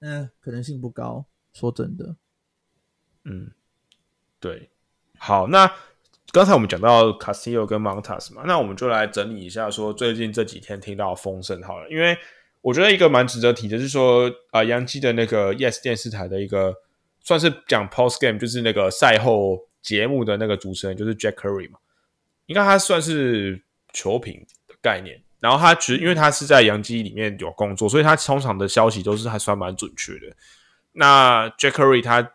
[0.00, 2.16] 嗯可能性不高，说真的。
[3.24, 3.52] 嗯，
[4.40, 4.70] 对。
[5.18, 5.70] 好，那
[6.32, 12.16] 刚才我们讲到 Castillo 跟 Montas 嘛，那我们就来整理一下，说最近这几天听到的风声好了，因为
[12.60, 16.74] 我觉得一个蛮值得提的是说，啊、杨基的那个 Yes 电视台的一个
[17.20, 21.78] 算是讲 post game，就是那个赛后节目的那个主持人，就是 Jack Curry 嘛，
[22.48, 25.22] 应该他算是球评的概念。
[25.40, 30.34] 然后他其实因为他是在洋基里面有工作，所以他通常的消息都是还算蛮准确的。
[30.94, 32.32] 那 Jackery 他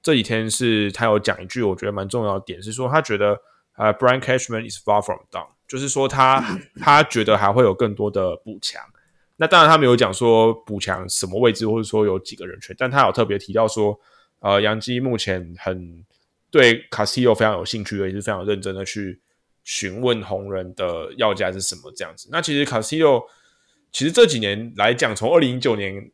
[0.00, 3.36] 这几天是他有讲一句我觉得蛮重要的点，是说他觉得
[3.74, 8.80] 呃 Brian Cashman is far from done，就是说他他觉得还会有更多的补强。
[9.38, 13.98] 那当然他没有讲说补强什么位置，或者说有几个人选，但他有特别提到说，
[14.38, 16.04] 呃，杨基目前很
[16.48, 19.20] 对卡西欧非常有兴趣，也是非常认真的去
[19.66, 22.28] 询问红人的要价是什么这样子。
[22.32, 23.20] 那其实卡西欧
[23.90, 26.10] 其实这几年来讲，从二零一九年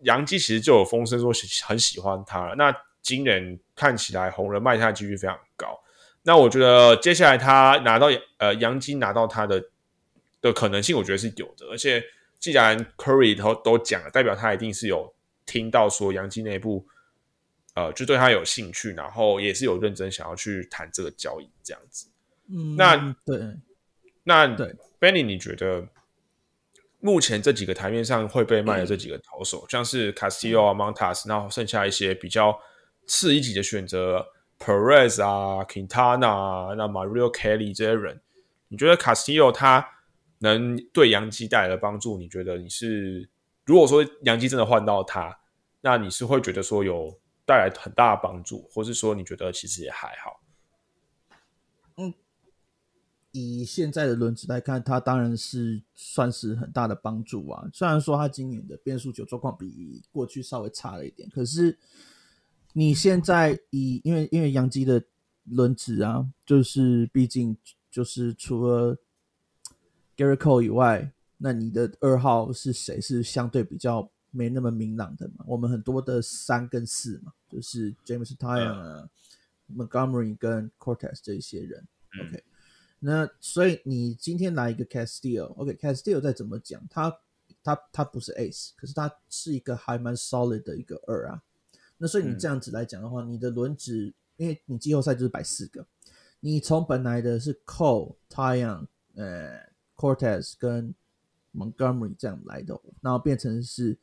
[0.00, 1.30] 杨基其实就有风声说
[1.66, 2.54] 很喜欢他了。
[2.56, 5.78] 那今年看起来红人卖他的几率非常高。
[6.22, 9.62] 那我觉得接下来他拿到呃杨基拿到他的
[10.40, 11.66] 的可能性，我觉得是有的。
[11.70, 12.02] 而且
[12.40, 15.14] 既然 Curry 都都讲了，代表他一定是有
[15.44, 16.86] 听到说杨基内部。
[17.74, 22.06] 呃，就对他有兴趣，然后也是有认真想要去谈这个交易这样子。
[22.48, 23.56] 嗯，那对，
[24.22, 25.88] 那对，Benny，你觉得
[27.00, 32.58] 目前这几个台面上会被卖的这几个投手，像是 Castillo 啊、Montas，然后剩下一些比较
[33.06, 34.26] 次一级的选择
[34.58, 38.20] ，Perez 啊、Quintana 啊、那 Mario Kelly 这些人，
[38.68, 39.88] 你觉得 Castillo 他
[40.38, 42.18] 能对杨基带来的帮助？
[42.18, 43.28] 你觉得你是
[43.64, 45.38] 如果说杨基真的换到他，
[45.80, 47.18] 那你是会觉得说有？
[47.46, 50.40] 带来很大的帮助，或是说你觉得其实也还好。
[51.98, 52.14] 嗯，
[53.34, 57.68] 以现在的轮子来看，它当然是算是很大的帮助啊。
[57.72, 61.76] 虽然说它今年的变速球状况比过去稍微差了一点，可是
[62.72, 65.02] 你现在以因为因为杨基的
[65.44, 67.56] 轮子啊，就是毕竟
[67.90, 68.96] 就是除了
[70.16, 73.00] Gary Cole 以外，那你的二号是谁？
[73.00, 74.10] 是相对比较。
[74.36, 79.08] 没那么明朗的嘛，我们很多的三跟四嘛，就是 James Tyon、
[79.72, 81.86] Montgomery 跟 Cortez 这一些人。
[82.20, 82.42] OK，
[83.06, 87.14] 那所以你今天来一个 Castillo，OK，Castillo 再怎么讲，他
[87.62, 91.42] 他他不是 Ace，可是他是一个还蛮 solid 的一个二啊。
[91.98, 95.86] 那所以你这样子来讲的话，你的轮值，因为你季后赛就是摆四个，
[96.40, 99.60] 你从本来的是 Cole、Tyon、呃
[99.96, 100.94] Cortez 跟
[101.54, 103.98] Montgomery 这样来的，然后变成是。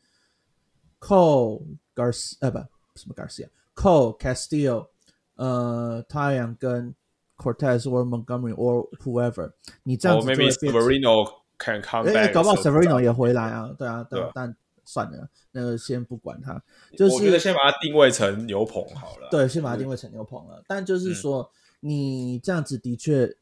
[1.03, 2.59] Cole Garcia 呃不
[2.93, 4.89] 什么 Garcia，Cole Castillo，
[5.33, 6.93] 呃太阳跟
[7.41, 10.51] Cortez or Montgomery or whoever，你这样子就会变。
[10.51, 16.61] Severino can come back，哎，搞不好 Severino 也回来啊，对啊，但但算了，那个先不管他。
[16.97, 19.29] 就是我觉得先把它定位成牛棚好了。
[19.31, 20.63] 对，先把它定位成牛棚了。
[20.67, 21.49] 但就是说，
[21.79, 23.35] 你这样子的确，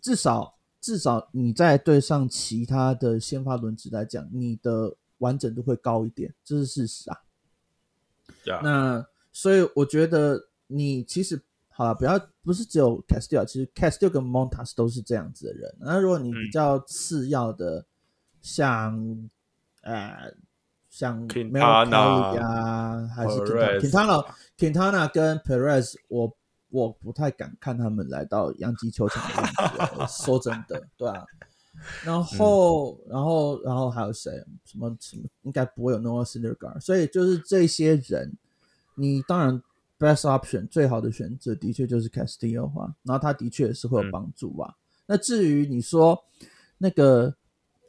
[0.00, 4.96] 至少至少你在对上其他的先发轮子来讲，你的。
[5.20, 7.16] 完整度会高一点，这是事实啊。
[8.62, 11.40] 那所以我觉得你其实
[11.76, 15.76] 好了，不要不是只有 Castillo，其实 Castillo 跟 Montas 都是这样子的人。
[15.78, 17.84] 那如果你比较次要的，
[18.40, 19.28] 像
[19.82, 20.32] 呃
[20.88, 26.34] 像 Quintana 啊，还是 Quintana，Quintana 跟 Perez，我
[26.70, 30.24] 我不太敢看他们来到洋基球场的样子。
[30.24, 31.26] 说真的，对啊。
[32.02, 34.32] 然后，然后，然后还有谁？
[34.64, 35.24] 什么什么？
[35.42, 36.80] 应该不会有 Noah Syndergaard。
[36.80, 38.32] 所以就是这些人，
[38.94, 39.62] 你当然
[39.98, 44.74] best option 最好的选择的确就是 Castillo 话，然后他的确也是会有帮助啊。
[45.06, 46.22] 那至于你说
[46.78, 47.34] 那个，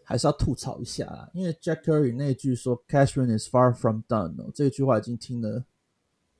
[0.03, 5.65] 还是要吐槽一下啦，因为 Jack Curry 那句说 Cashman is far from done 哦，这句话已经听了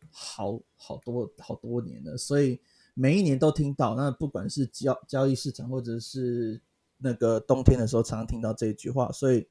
[0.09, 2.61] 好好多好多年了，所以
[2.93, 3.95] 每一年都听到。
[3.95, 6.61] 那不管是交交易市场或者是
[6.97, 9.45] 那个冬天的时候，常常听到这一句话，所以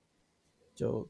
[0.75, 1.07] 就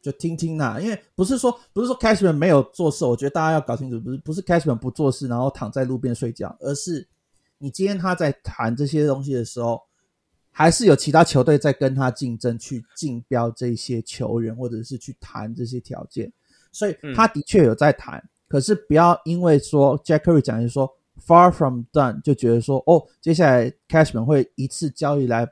[0.00, 0.78] 就听听啦。
[0.80, 7.06] 因为不是说不是说 Cashman 没有做事，我觉得大家要搞清楚，不是不是 Cashman 不做事，然后躺在路边睡觉，而是
[7.58, 9.82] 你今天他在谈这些东西的时候，
[10.50, 16.32] 还是有其他球队在跟他竞争，去竞标这些球员，或者是去谈这些条件。
[16.70, 20.88] 所以他的确有在谈，可是不要因为说 Jack Curry 讲就说
[21.26, 25.48] Far from done，就觉得说哦，接下来 Cashman 会一次交易来。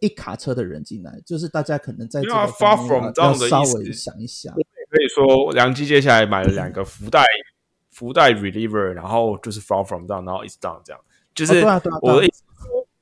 [0.00, 4.54] 一卡车的人进来，就是大家可能在这个要稍微想一想。
[4.90, 7.22] 可以说，梁基接下来买了两个福袋，
[7.90, 11.00] 福袋 reliever，然后就是 far from down，然后 is down 这样。
[11.34, 11.62] 就是
[12.00, 12.42] 我的意思，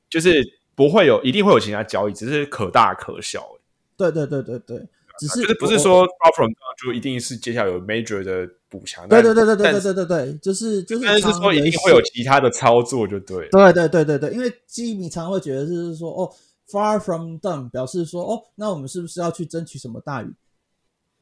[0.09, 0.43] 就是
[0.75, 3.47] 不会有，一定会有其他交易，只是可大可小。
[3.95, 4.85] 对对对对对，
[5.17, 9.07] 只是就是不是说 far from down 就一定是接下来有 major 的补强。
[9.07, 13.47] 对对对对对对对对对，就是就是，但是说一定会有其他的操作，就对。
[13.47, 16.29] 对对对对对，因为基米常会觉得就是说哦。
[16.69, 20.33] Far from done 表示说，哦，那我们是不是要去争取什么大鱼？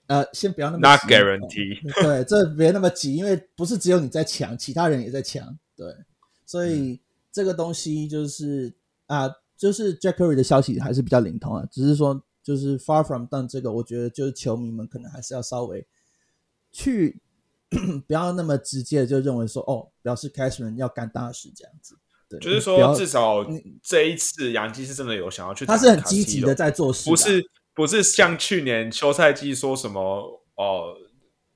[0.08, 1.80] 呃，先不要那么 Not guarantee。
[2.02, 5.58] 对，这别那么急，因为不是只有你在抢，其他人也在抢。
[5.76, 5.96] 对，
[6.46, 7.00] 所以
[7.32, 8.74] 这个东西就是
[9.08, 11.68] 啊，就是 Jack Curry 的消息还是比较灵通啊。
[11.72, 15.86] 只是说，就是 Far from done 这个，我觉得就是球迷们可能还是要稍微
[16.72, 17.20] 去
[18.08, 21.96] 不要那么直接就认为说，哦，表示 Cashman 要干大事这样子。
[22.40, 23.46] 就是说，至少
[23.84, 30.96] 这一次杨基是真的有想要去，他是很积极的在做事，不是不是像去年休赛季说什么哦，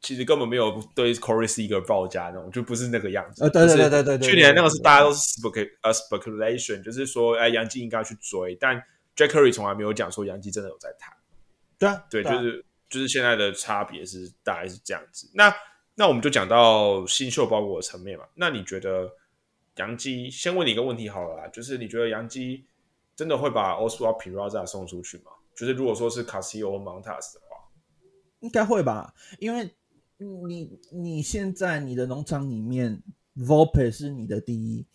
[0.02, 3.44] 其实根本没有对 Corey Seager 报价那种，就不是那个样子。
[3.44, 8.76] 呃，对对对对对对，去年那个是大家都是 spec 呃 speculation，就是说哎杨基应该去追，但
[9.16, 11.14] Jack Curry 从来没有讲说杨基真的有在谈。
[11.78, 15.30] 对啊，对，就是就是现在的差别是大概是这样子。
[15.34, 15.54] 那
[15.96, 18.26] 那我们就讲到新秀包裹的层面嘛。
[18.36, 19.10] 那你觉得
[19.80, 20.30] 杨基？
[20.30, 22.66] 先问你一个问题好了啦，就是你觉得杨基
[23.16, 25.32] 真的会把 Oswald Piraza 送出去吗？
[25.56, 27.72] 就是如果说是 Casio 或 Montas 的话，
[28.42, 29.14] 应该会吧？
[29.40, 29.74] 因为
[30.18, 33.02] 你你现在你的农场里面
[33.38, 34.86] Volpe 是你的第一，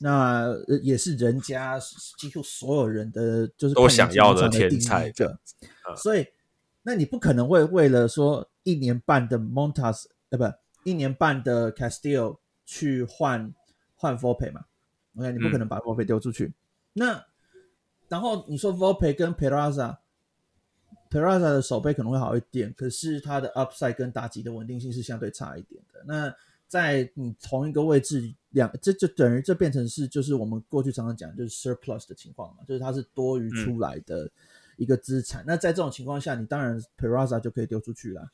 [0.00, 0.46] 那
[0.82, 1.80] 也是人家
[2.18, 5.40] 几乎所有人的就是都想要的天才的，
[5.96, 6.26] 所以
[6.82, 10.04] 那你不可能会为了说一年半的 Montas。
[10.28, 10.44] 呃，不，
[10.82, 13.54] 一年半的 Castillo 去换
[13.96, 14.64] 换 f o r p a y 嘛
[15.16, 16.52] ？OK，你不可能把 f o r p a y 丢出去。
[16.92, 17.24] 那
[18.08, 26.04] 然后你说 Volpe 跟 Peraza，Peraza 的手背可能会好一点，可是它的 upside 跟打击的稳定性是相对差一点的。
[26.06, 26.32] 那
[26.68, 34.28] 在你同一个位置两，这就等于这变成是就是我们过去常常讲就是 surplus 的情况嘛，就是它是多余出来的
[34.76, 35.44] 一个资产。
[35.46, 38.30] 那在这种情况下，你当然 Peraza 就可以丢出去了。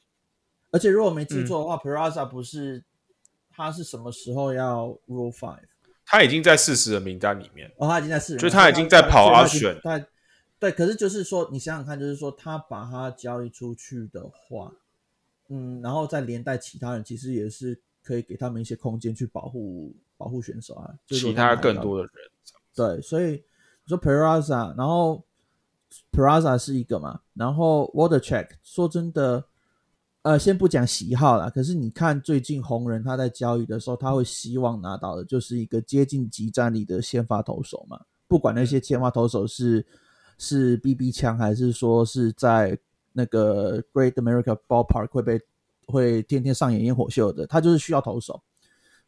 [0.70, 2.82] 而且如果没记错的话，Peraza 不是
[3.54, 5.60] 他是什么时候要 Rule Five？
[6.04, 7.70] 他已经在四十的名单里面。
[7.76, 9.78] 哦，他已经在四十，就他已经在跑阿选。
[9.82, 10.04] 对
[10.58, 14.72] 对，可是就是说，你想想看，就是说他把他交易出去的话，
[15.48, 20.94] 嗯，然后再连带其他人，其实也是可以给他们一些空间去保护保护选手啊。
[21.06, 22.12] 其他更多的人。
[22.74, 23.32] 对，所以
[23.84, 25.24] 你说 Peraza，然后
[26.10, 29.44] Peraza 是一个嘛，然后 Water Check，说真的。
[30.22, 38.00] 呃，先不讲喜好啦，可是你看最近红人他在交易的时候，他会希望拿到的就是一个接近极战力的先发投手嘛。
[38.28, 39.84] 不管那些先发投手是
[40.38, 42.78] 是 BB 枪，还是说是在
[43.12, 45.40] 那个 Great America Ballpark 会被
[45.86, 48.40] 会天天上演烟火秀的，他就是需要投手。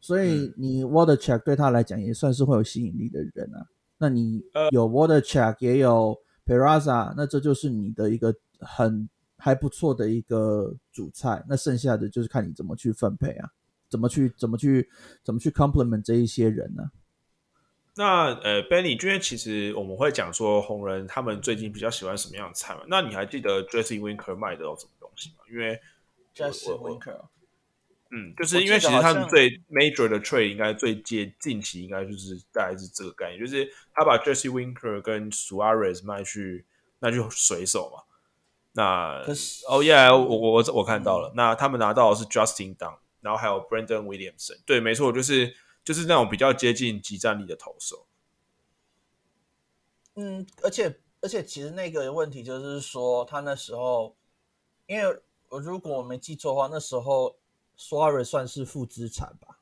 [0.01, 3.65] 所以你 Water Check 对他来讲也算是会有吸引力的人啊。
[3.99, 4.43] 那你
[4.73, 9.09] 有 Water Check 也有 Peraza，那这就是你的一个很。
[9.45, 13.51] 还不错的一个主菜，那剩下的就是看你怎么去分配啊，
[13.91, 14.89] 怎么去怎么去
[15.23, 16.91] 怎么去 complement 这一些人呢？
[17.95, 22.85] 那呃，Benny，因为其实我们会讲说红人他们最近比较喜欢什么样的菜嘛？
[22.89, 25.45] 那你还记得 Jesse Winker 卖的有什么东西吗？
[25.53, 25.79] 因为
[26.35, 27.21] Jesse Winker，
[28.13, 36.65] 嗯，就是因为其实他们最 major 的 trade 应该最接近期应该就是大概是这个概念，就是他把 Jesse Winker 跟 Suarez 卖去，
[36.99, 38.03] 那就水手嘛。
[38.77, 39.25] 那
[39.69, 41.33] 哦耶，我我我看到了。
[41.35, 44.61] 那他们拿到的是 Justin Dunn，然后还有 Brandon Williamson。
[44.67, 45.55] 对，没错，就是
[45.85, 48.07] 就是那种比较接近集战力的投手。
[50.17, 54.15] 嗯，而且而且，其实那个问题就是说，他那时候，
[54.87, 57.37] 因为我如果我没记错的话，那时候
[57.79, 59.59] Suarez 算是负资产吧，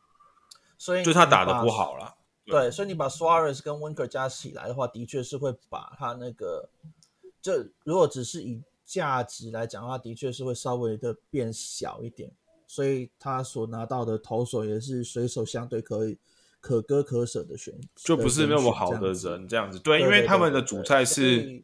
[0.76, 2.16] 所以就他打的不好了。
[2.44, 6.68] 对，所以你把 Suarez 跟 Winker 加起来的话，的确是会把他那个，
[7.40, 7.52] 就
[7.84, 8.60] 如果只是以
[8.92, 12.30] 价值来讲的话，的确是会稍微的变小一点，
[12.66, 16.18] 所以他所拿到的投手也是水手相对可以
[16.60, 19.78] 可歌可舍的选，就不是那么好的人这样子。
[19.78, 21.62] 对，因为他们的主菜是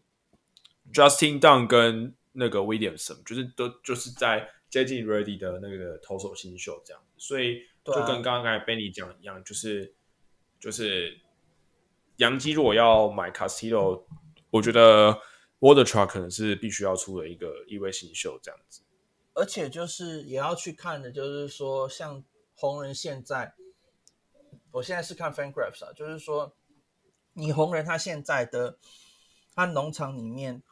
[0.91, 9.95] Justin Dunn 跟那个 Williamson，就是都就是在接近 Ready 的那个投手新秀这样子，所以就跟刚刚刚才 Benny 讲一样，就是
[10.59, 11.19] 就是
[12.17, 14.05] 杨基如果要买 Castillo，
[14.49, 15.19] 我觉得。
[15.61, 18.83] Water Truck 可能是必须要出的一个一位新秀这样子，
[19.35, 22.23] 而且就是也要去看的，就是说像
[22.55, 23.55] 红人现在，
[24.71, 26.55] 我现在是看 FanGraphs 啊，就是说
[27.33, 28.79] 你红人他现在的
[29.53, 30.63] 他农场里面，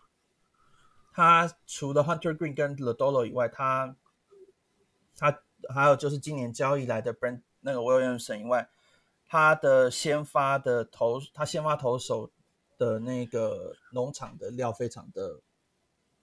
[1.12, 3.96] 他除了 Hunter Green 跟 Ladolo 以外，他
[5.16, 8.70] 他还有就是今年交易来的 Brand 那个 Williamson 以外，
[9.26, 12.30] 他的先发的投他先发投手。
[12.78, 15.40] 的那个农场的料非常的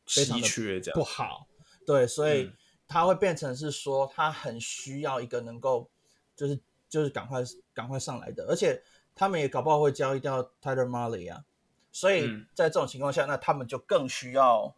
[0.06, 1.48] 稀缺，这样不好。
[1.86, 2.52] 对，所以
[2.88, 5.90] 他会变成是说，他很需要一个能够
[6.36, 7.42] 就是就是赶快
[7.74, 8.82] 赶快上来的，而且
[9.16, 11.44] 他们也搞不好会交易掉 Tyler Marley 啊。
[11.92, 14.76] 所以在这种情况下，那他们就更需要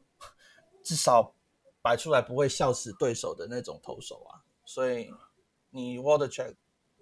[0.84, 1.34] 至少
[1.82, 4.44] 摆出来不会笑死对手的那种投手啊。
[4.66, 5.10] 所以
[5.70, 6.56] 你 Water Check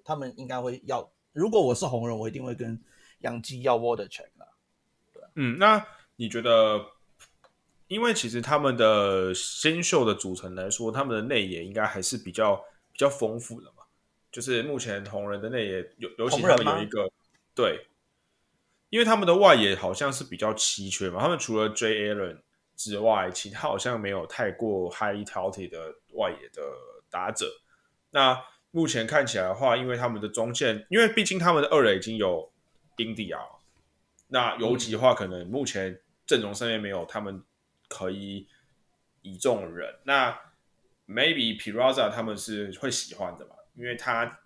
[0.03, 2.79] 他们应该会要，如果我是红人，我一定会跟
[3.19, 4.32] 杨基要 Water Check 啊。
[5.35, 6.85] 嗯，那你觉得，
[7.87, 12.55] 因为其实他们的新秀的组成来说，他们的内野应该还是比较
[12.91, 13.83] 比较丰富的嘛？
[14.31, 17.11] 就是目前同人的内野有，尤其他们有一个
[17.53, 17.85] 对，
[18.89, 21.21] 因为他们的外野好像是比较稀缺嘛。
[21.21, 22.13] 他们除了 J.
[22.13, 22.37] Allen
[22.75, 26.61] 之外，其他好像没有太过 high t a l t y 的外野的
[27.11, 27.45] 打者。
[28.09, 28.39] 那
[28.71, 32.51] 目前看起来的话，因为他们的中线，因为毕竟他们的二垒已经有
[32.95, 33.37] 丁迪亚，
[34.33, 37.43] 那游击的话，可能目前阵容上面没有他们
[37.87, 38.47] 可以
[39.21, 39.93] 倚重的人。
[40.05, 40.31] 那
[41.07, 43.55] maybe Piraza 他们是会喜欢的吧？
[43.75, 44.39] 因为他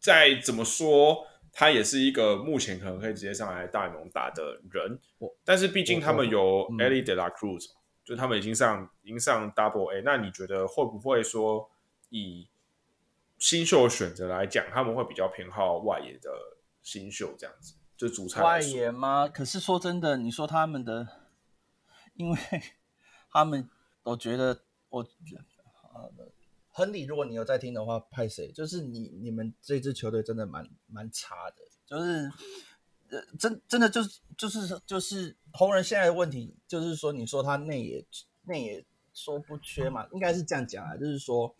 [0.00, 4.98] 再怎么说，他也是一个目前可能可以直接上来大联盟打的人。
[5.44, 7.70] 但是毕竟他们有 Ellie De La Cruz，
[8.04, 10.02] 就他们已经上已经上 Double A。
[10.02, 11.70] 那你觉得会不会说
[12.08, 12.48] 以
[13.38, 16.28] 新秀选择来讲，他们会比较偏好外野的
[16.82, 17.74] 新秀这样子？
[17.98, 19.28] 就主菜外野吗？
[19.28, 21.06] 可是说真的，你说他们的，
[22.14, 22.38] 因为
[23.30, 23.68] 他们，
[24.04, 25.06] 我觉得我。
[26.70, 28.52] 亨利，如果你有在听的话，派谁？
[28.52, 32.30] 就是你，你们这支球队真的蛮蛮差的，就是
[33.10, 38.06] 呃，真真的就是就是就是红人现在的问题，就是说，你说他内野
[38.44, 41.52] 内野说不缺嘛，应该是这样讲啊，就是说，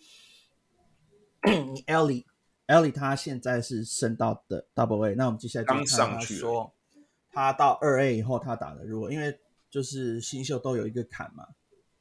[1.75, 2.25] 你 Ellie
[2.69, 6.73] Ellie 他现在是升到的 Double A，那我们接下来就看他说，
[7.33, 11.49] 他到二 A 以后他打的，如果因为就是新秀都有一个坎嘛。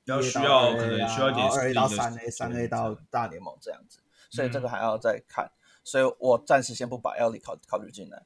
[0.05, 3.99] 要需要可能需要点二 A 到三 A，三 A 到大联盟这样子，
[4.29, 5.51] 所以这个还要再看，
[5.83, 8.25] 所以我暂时先不把 L 里考考虑进来。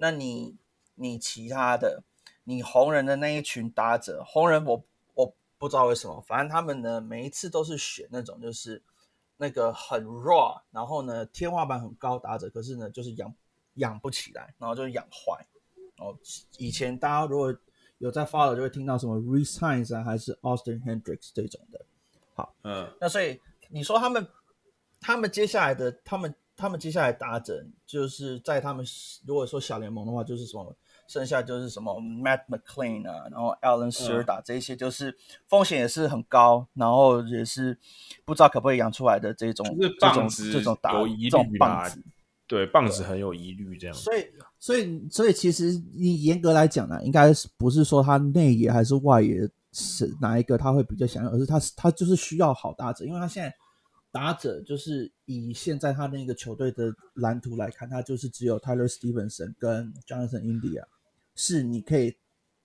[0.00, 0.56] 那你
[0.94, 2.02] 你其他的，
[2.44, 4.82] 你红人的那一群打者，红人我
[5.12, 8.82] 我不知道为什么，反正他们呢每一次都是选那种就是
[9.38, 13.34] 那个很 raw，然后呢天花板很高打者，可是呢就是养
[13.74, 15.46] 养不起来，然后就养坏。
[15.96, 16.14] 哦，
[16.58, 17.56] 以前大家如果
[17.98, 21.84] 有在发了就会听到什么 resigns 啊，还是 Austin Hendricks 这种的。
[22.34, 24.24] 好，嗯，那所以你说他们，
[25.00, 28.86] 他们接下来的，他们，他们接下来打者，就是在他们
[29.26, 30.72] 如果说小联盟的话，就是什么，
[31.08, 35.16] 剩下就是什么 Matt McLean 啊，然后 Alan s i r 打这一些，就是
[35.48, 37.76] 风险也是很高，然后也是
[38.24, 39.66] 不知道可不可以养出来的这种，
[39.98, 42.00] 这种这种打这种棒子。
[42.46, 43.94] 对棒子很有疑虑，这样。
[43.94, 44.26] 所以，
[44.58, 53.54] 所以，所以，其实你严格来讲呢，应该是不是说他内野还是外野是哪一个他会比较想要，而是他他就是需要好打者，因为他现在
[54.10, 60.84] 打者就是以现在他那个球队的蓝图来看，他就是只有 Tyler Stevenson 跟 Jonathan India
[61.38, 62.16] 是你可以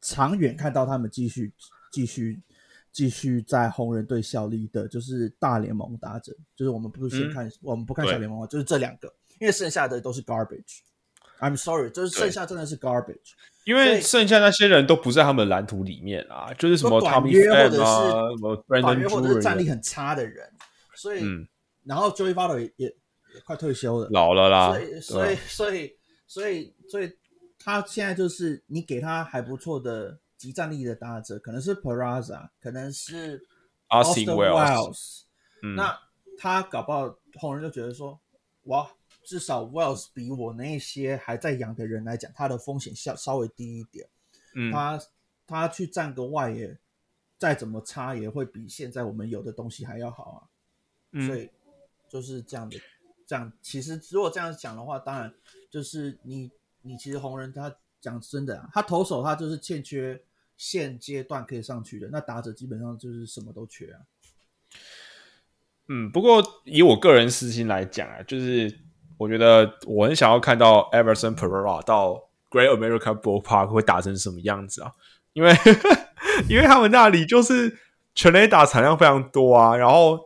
[0.01, 1.53] 长远看到他们继续
[1.91, 2.41] 继续
[2.91, 9.13] 继续在红人队效力的，就是大联盟打者，就是我们不是先看我们不看小联盟，就是这两个。
[9.39, 13.33] 因为剩下的都是 garbage，I'm sorry，就是剩下真的是 garbage。
[13.65, 20.49] 因为剩下那些人都不在他们蓝图里面啊，就是什么短约或者是短约或者是战力很差的人，
[20.95, 21.23] 所以
[21.85, 22.95] 然后 Joey Votto 也也
[23.45, 25.95] 快退休了，老了啦，所以所以所以
[26.27, 27.11] 所以所以
[27.63, 33.45] 他现在就是你给他还不错的极战力的搭子，可能是 Peraza，可能是
[33.87, 35.23] Austin Wells，
[35.75, 35.97] 那
[36.37, 38.19] 他搞不好红人就觉得说
[38.63, 38.91] 哇。
[39.25, 44.05] 至少 Wells 比我那些还在养的人来讲，他的风险稍稍微低一点。
[44.53, 45.01] 嗯，他
[45.47, 46.77] 他去站个外野，
[47.37, 50.37] 再怎么差也会比现在我们有的东西还要好啊。
[51.13, 51.49] 嗯，所以
[52.09, 52.77] 就是这样的，
[53.25, 55.33] 这样其实如果这样讲的话，当然
[55.69, 56.51] 就是你
[56.83, 60.21] 你其实红人他讲真的啊，他投手他就是欠缺
[60.55, 63.99] 现阶段可以上去的，那打者基本上就是什么都缺啊。
[65.87, 68.79] 嗯，不过以我个人私心来讲啊，就是。
[69.15, 74.91] 我觉得我很想要看到 Everson Pereira 到 Great America Ballpark 会打成什么样子啊？
[75.33, 75.53] 因为
[76.49, 77.77] 因为他们那里就是
[78.15, 79.77] 全垒打产量非常多啊。
[79.77, 80.19] 然后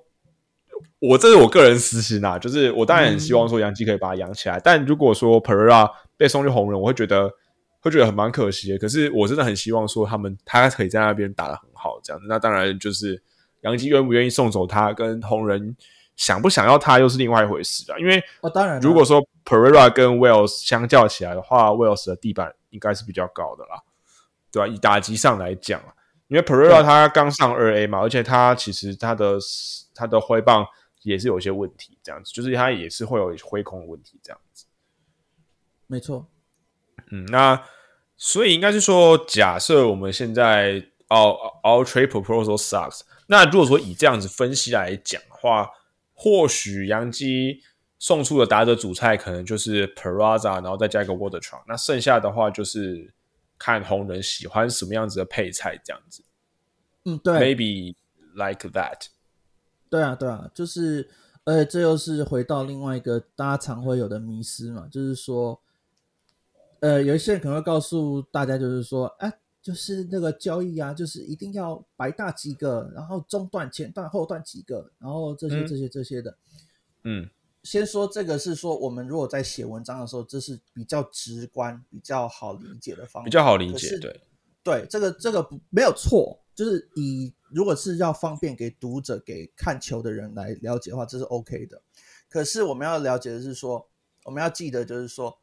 [1.00, 4.60] 我这是我个人私心啊，就是我当然很希望说杨基可以把它养起来。
[4.60, 7.32] 但如果说 Pereira 被送去红人，我会觉得
[7.80, 8.78] 会觉得很蛮可惜的。
[8.78, 12.26] 可是我真的很希望说他们他可以在那边打的很好，这样子。
[12.28, 13.22] 那当然就是
[13.62, 15.76] 杨基愿不愿意送走他跟红人。
[16.18, 23.80] 想不想要他又是另外一回事啊，因为哦，当然，如果说 Pereira 跟 Wells 相较起来的话，Wells 的地板应该是比较高的啦，
[24.52, 24.68] 对吧？
[24.68, 25.80] 以打击上来讲，
[26.28, 29.38] 因为 Pereira 他刚上二 A 嘛，而且他其实他的
[29.94, 30.66] 他的挥棒
[31.04, 34.66] 也是有一些问题，这样子，就是他也是会有挥空的问题，这样子。
[35.88, 36.28] 没错，
[37.12, 37.64] 嗯，那
[38.16, 40.76] 所以应该是说，假设我们现在
[41.08, 45.72] All All Trade Proposal sucks，那如果说以这样子分析来讲的话。
[46.20, 47.62] 或许杨基
[48.00, 51.62] 送出的打者主菜可能就是 Peraza，然后再加一个 Water Truck。
[51.68, 53.14] 那剩下的话就是
[53.60, 56.24] 看红人喜欢什么样子的配菜，这样子。
[57.06, 57.96] 嗯，对，Maybe
[58.34, 59.10] like that。
[59.92, 61.08] 对啊，对啊，就是，
[61.44, 65.62] 呃，这又是回到另外一个大家常会有的迷失嘛，就是说，
[66.82, 76.38] 呃，有一些人可能会告诉大家，就是说，哎，就是那个交易啊，就是一定要白大几个，然后中段、前段、后段几个，然后这些、嗯这些、这些的。
[77.04, 77.30] 嗯
[77.64, 84.22] 先说这个是说，我们如果在写文章的时候，这是比较直观、比较好理解的方法，比较好理解，对，
[84.64, 91.82] 对，这个这个不没有错，就是以如果是要方便给读者、给看球的人来了解的话，这是 OK 的。
[92.30, 93.90] 可是我们要了解的是说，
[94.24, 95.38] 我们要记得就是说，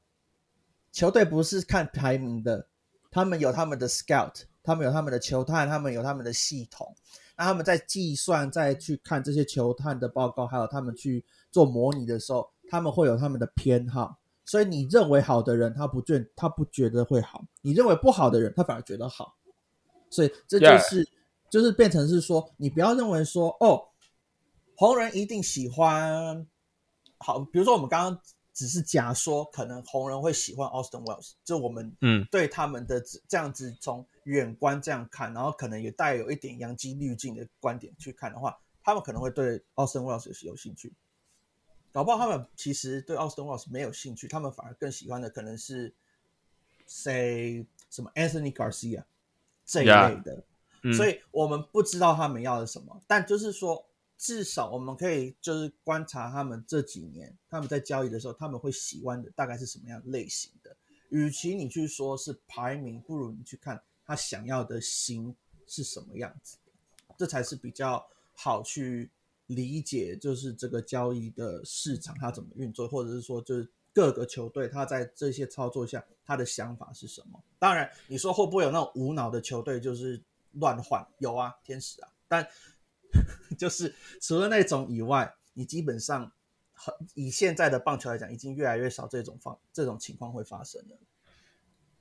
[0.95, 2.69] 球队不是看排名的，
[3.11, 6.95] 他们有他们的 scout，他们有他们的球探，他们有他们的系统。
[7.37, 14.17] 那他们在计算、再去看这些球探的报告，还有他们去做模拟的时候，他们会有他们的偏好。
[14.45, 19.35] 所以你认为好的人，他不觉他不觉得会好；你认为不好的人，他反而觉得好。
[20.11, 21.09] 所以这就.是
[21.51, 23.83] 就是变成是说，你不要认为说哦，
[24.77, 26.47] 红人一定喜欢
[27.19, 28.23] 好，比如说我们刚刚
[28.55, 40.93] 只是假说，可能红人会喜欢 Austin Wells，就我们嗯对他们的这这样子从远观这样看，然后可能也带有一点洋基滤镜的观点去看的话，他们可能会对 Austin Wells 有有兴趣。
[41.93, 45.93] 搞不好他们其实对 Austin Wells 没有兴趣，他们反而更喜欢的可能是
[46.87, 49.05] say 什么 Anthony Garcia
[49.65, 50.45] 这一类的。
[50.83, 53.85] 嗯，所以以我们不知道他们要的什么，但就是说，
[54.25, 60.75] 至少我们可以就是观察他们这几年他们在交易的时候，他们会喜欢的大概是什么样类型的。
[61.11, 66.57] 与其你去说是排名，不如你去看他想要的型是什么样子，
[67.19, 68.03] 这才是比较
[68.35, 69.11] 好去
[69.49, 77.39] 理解，就是这个交易的市场它怎么运作，或者是说就是各个球队他在这些操作下他的想法是什么。
[77.59, 80.19] 当然，你说会不会有那种无脑的球队就是
[80.53, 81.07] 乱换？
[81.19, 82.49] 有啊，天使啊，但
[83.59, 86.33] 就是除了那种以外，你基本上
[86.73, 90.97] 很以现在的棒球来讲，已经越来越少这种方这种情况会发生了。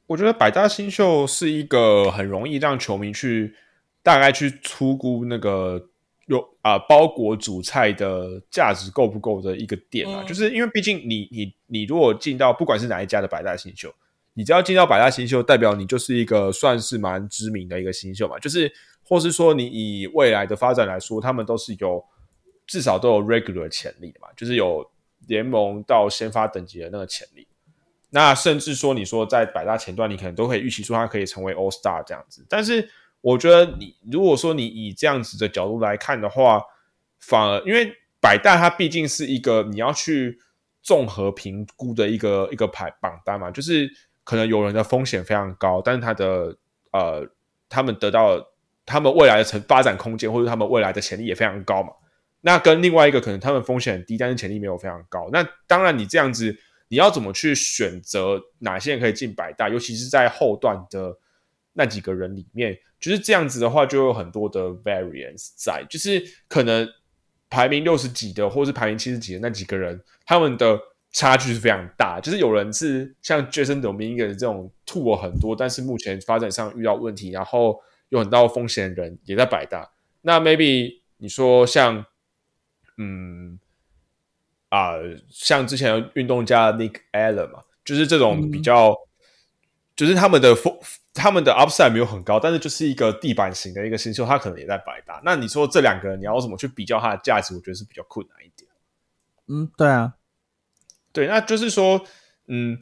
[0.08, 3.56] 我觉得百大新秀是一个很容易让球迷去
[4.02, 5.90] 大概去粗估那个
[6.26, 10.28] 有啊、包裹主菜的价值够不够的一个点啊，嗯。
[10.28, 13.94] 就是因为毕竟你你你如果进到不管是哪一家的百大新秀，
[14.34, 18.72] 你只要进到百大新秀，代表你就是一个算是蛮知名的一个新秀嘛，就是
[19.06, 22.04] 或是说你以未来的发展来说，他们都是有
[22.66, 24.90] 至少都有 regular 潜力的嘛，就是有
[25.28, 27.48] 联盟到先发等级的那个潜力。
[28.10, 32.46] 那甚至说，你说在百大前段，你可能都可以预期说他可以成为 All Star 这样子。
[32.48, 32.88] 但是
[33.22, 36.62] 我觉得你如果说你以这样子的角度来看的话，
[37.20, 37.92] 反而因为
[38.22, 40.40] 百大它毕竟是一个你要去
[40.82, 43.90] 综合评估的一个一个排榜单嘛，就是
[44.24, 46.56] 可能有人的风险非常高，但是他的
[46.92, 47.28] 呃
[47.68, 48.38] 他们得到
[48.86, 51.90] 他们未来的成发展空间或者他们未来的潜力也非常高嘛。
[52.42, 55.30] 那跟另外一个可能他们风险很低，但是潜力没有非常高。
[55.32, 56.56] 那当然你这样子。
[56.90, 61.18] 你要怎么去选择哪些人可以进百大，尤其是在后段的
[61.72, 66.88] 那几个人里面，就是这样子的话，就有很多的 variance 在，就是可能
[67.50, 70.80] 排名六十几的，或是排名七十几的那几个人，他们的
[71.12, 72.20] 差距是非常大。
[72.22, 77.80] 就是有人是像 Jason Dominguez 这种吐了很多，但是目前发展上遇到问题，然后
[78.14, 79.92] 有很大的风险的人也在百大。
[80.22, 82.06] 那 maybe 你说像，
[82.98, 83.60] 嗯。
[84.70, 84.94] 啊、
[85.30, 88.98] 像之前运动家 Nick Allen 嘛，就是这种比较，
[89.96, 90.76] 就是他们的风，
[91.14, 95.22] 他们的 upside 没有很高，但是就是一个地板型的一个新秀，他可能也在百大。
[95.24, 97.54] 那你说这两个人，你要怎么去比较他的价值？
[97.54, 98.68] 我觉得是比较困难一点。
[99.48, 100.16] 嗯，对啊，
[101.12, 102.04] 对，那就是说，
[102.48, 102.80] 嗯，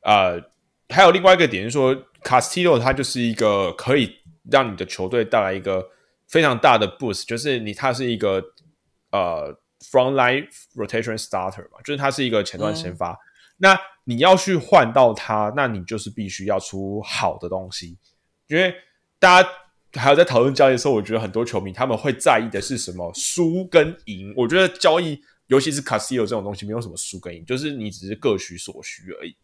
[0.00, 0.40] 呃，
[0.88, 4.16] 还有另外一个点是说，Castillo 他就是一个可以
[4.50, 5.88] 让你的球队带来一个
[6.28, 8.42] 非常大的 boost，就是你他是一个
[9.12, 9.58] 呃。
[9.92, 13.12] Frontline rotation starter 嘛，就是他是一个前段先发。
[13.12, 13.18] 嗯、
[13.58, 17.96] 那你要去换到他，那你就是必须要出好的东西。
[18.48, 18.74] 因为
[19.18, 19.48] 大家
[19.92, 24.32] 还有在讨论交易的时候，我觉得很多球迷他们会在意的是什么输跟赢。
[24.34, 29.36] 我觉得交易，尤其是 Castillo 这种东西，没有什么输跟赢，就是你只是各取所需而已。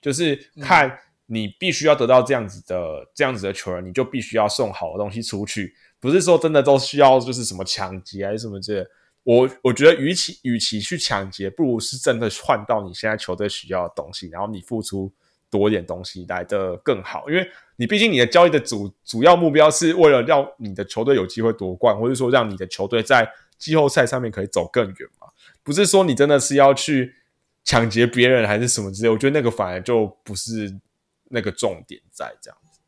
[0.00, 0.96] 就是看
[1.32, 8.84] 你必须要得到这样子的、这样子的球员，你就必须要送好的东西出去，不是说真的都需要就是什么抢劫还是什么这。
[9.22, 15.12] 我我觉得，与其与其去抢劫，不如是真的换到你现在球队需要的东西，然后你付出
[15.48, 17.28] 多一点东西来的更好。
[17.28, 25.28] 因为你毕竟你的交易的主主要目标是为了让你的球队有机会夺冠，或者说让你的球队在季后赛上面可以走更远嘛。
[25.62, 27.12] 不是说你真的是要去
[27.62, 29.08] 抢劫别人还是什么之类。
[29.10, 30.74] 我觉得那个反而就不是
[31.30, 32.80] 那个重点在这样子。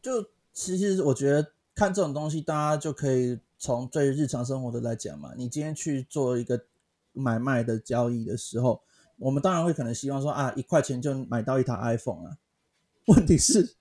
[0.00, 3.40] 就其实我觉得看这种东西，大家就可以。
[3.64, 6.64] 从最日常生活的来讲嘛，你今天去做一个
[7.12, 8.82] 买卖的交易的时候，
[9.18, 12.38] 我们当然会可能希望说啊，一块钱就买到一台 iPhone 啊。
[13.06, 13.76] 问题是，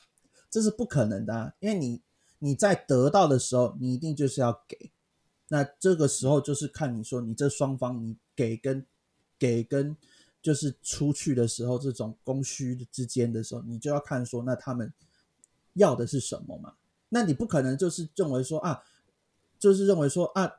[0.51, 1.99] 这是不可能的啊，因为你
[2.37, 4.91] 你在得到的时候，你一定就是要给，
[5.47, 8.85] 那这个时候就是看你说你这双方你给跟
[9.39, 9.97] 给跟
[10.41, 14.91] 就是出去的时候这种供需之间的时候，你就要看说那他们
[15.73, 16.73] 要的是什么嘛？
[17.09, 18.83] 那你不可能就是认为说啊，
[19.59, 20.57] 就是认为说啊。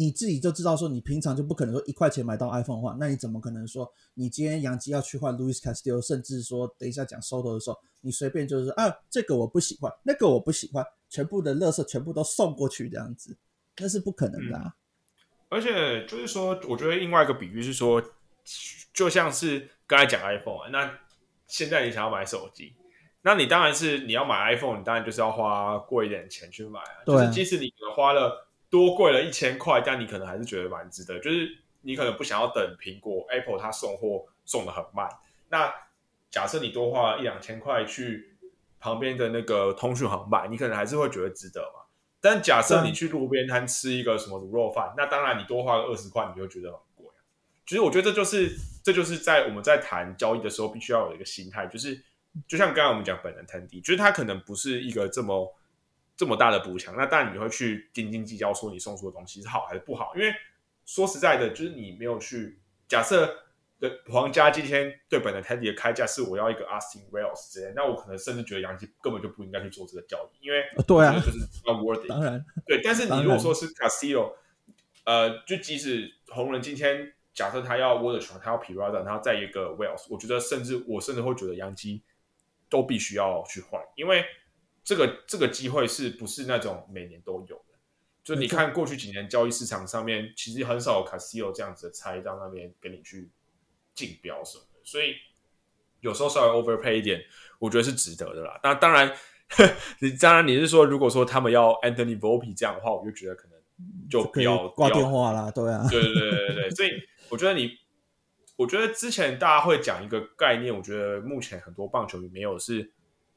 [0.00, 13.36] 你自己就知道说，你平常就不可能说一块钱买到 iPhone 的话，那你怎么可能说你今天杨基要去换 Louis Castillo，甚至说等一下讲 Soto 的时候，你随便就是啊，这个我不喜欢，那个我不喜欢，全部的乐色全部都送过去这样子，
[13.78, 14.56] 那是不可能的。
[14.56, 14.76] 啊。
[15.48, 18.00] 而且就是说，我觉得另外一个比喻是说，
[18.98, 20.98] 就像是刚才讲 iPhone，那
[21.46, 22.74] 现在你想要买手机，
[23.22, 28.44] 那你当然是你要买 iPhone，你当然就是要花贵一点钱去买啊，就是即使你花了。
[28.70, 31.18] 多贵了一千块，但你可能还是觉得蛮值得。
[31.20, 31.48] 就是
[31.80, 35.08] 你可能不想要等苹果 Apple 它送货送的很慢。
[35.48, 35.72] 那
[36.30, 38.36] 假设你多花一两千块去
[38.78, 41.80] 旁边的那个通讯行买，你可能还是会觉得值得嘛。
[42.20, 46.78] 但假设你去路边摊吃一个什么卤肉饭，那当然你多花个二十块，你就觉得。
[47.68, 52.02] 其实我觉得这就是这就是在我们在谈交易的时候必须要有一个心态，就是
[52.48, 55.54] 就像刚刚我们讲本能摊低，就是它可能不是一个这么。
[56.18, 60.12] 这么大的补强，那当然你会去斤斤计较，说你送出的东西是好还是不好？
[60.16, 60.34] 因为
[60.84, 62.58] 说实在的，就是你没有去
[62.88, 63.44] 假设
[63.78, 72.08] 对皇家今天对本的 Teddy 的开价是我要一个 Austin Wells 之类，那我可能甚至觉得杨基根本就不应该去做这个交易，因为对啊，就是 not worthy。
[72.08, 72.80] 当然，对。
[72.82, 74.32] 但是你如果说是 Castillo，
[75.04, 82.02] 呃，就即使红人今天假设他要握的球，他要 p i r a d a 然后再一个 Wells，我觉得甚至我甚至会觉得杨基
[82.68, 84.24] 都必须要去换，因为。
[84.84, 87.78] 这个这个机会是不是那种每年都有的？
[88.24, 93.30] 就你看过去几年交易市场上面，其实很少有 Casio 这样子的猜到那边跟你去
[93.94, 95.14] 竞标什么的，所以
[96.00, 97.22] 有时候稍微 overpay 一点，
[97.58, 98.58] 我觉得是值得的啦。
[98.62, 99.14] 那当然，
[100.00, 103.58] 你当然你是说，如果说他们要 Anthony Volpe 这样的话，我就觉得可能
[104.08, 106.70] 就不要挂电话啦，对啊，对对对对对。
[106.70, 106.92] 所以
[107.30, 107.78] 我觉得你，
[108.56, 112.92] 我觉得之前大家会讲一个概念，我觉得目前很多棒球迷没有是。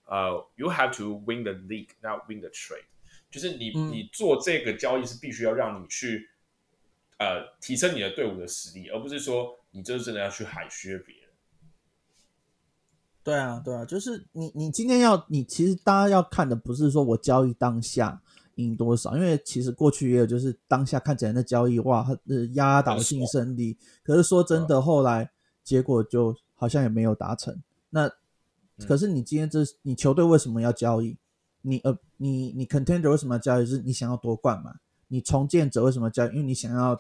[0.06, 2.84] 呃，you have to win the league, not win the trade。
[3.30, 6.30] 就是你你做这个交易是必须要让你去
[7.18, 11.30] 呃提升你的队伍的实力，而不是说你就是真的要去海削别人。
[13.24, 18.22] 对啊，对啊，就是你你今天要你其实大家要看的不是说我交易当下
[18.56, 25.32] 赢多少，因为其实过去也有就是当下看起来那交易哇，呃压倒性胜利，可是说真的后来
[25.64, 27.62] 结果就好像也没有达成。
[27.90, 28.12] 那
[28.88, 31.18] 可是你今天这你球队为什么要交易？
[31.62, 33.66] 你呃你你 contender 为什么要交易？
[33.66, 34.76] 是你想要夺冠嘛？
[35.08, 36.30] 你重建者为什么交易？
[36.30, 37.00] 因为你想要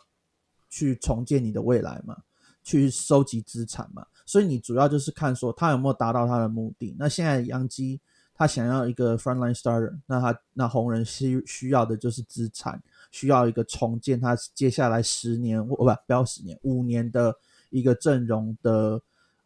[0.69, 2.17] 去重建你的未来嘛，
[2.63, 4.05] 去收集资产嘛。
[4.25, 6.95] 所以你主要就是看说他有没有达到他的目的。
[6.99, 7.99] 那现在杨基
[8.41, 12.81] 他想要一个 frontline starter，那他那红人需需要的就是资产，
[13.11, 17.37] 需要一个重建他接下来十年或不不要十年五年的
[17.69, 18.99] 一个阵容的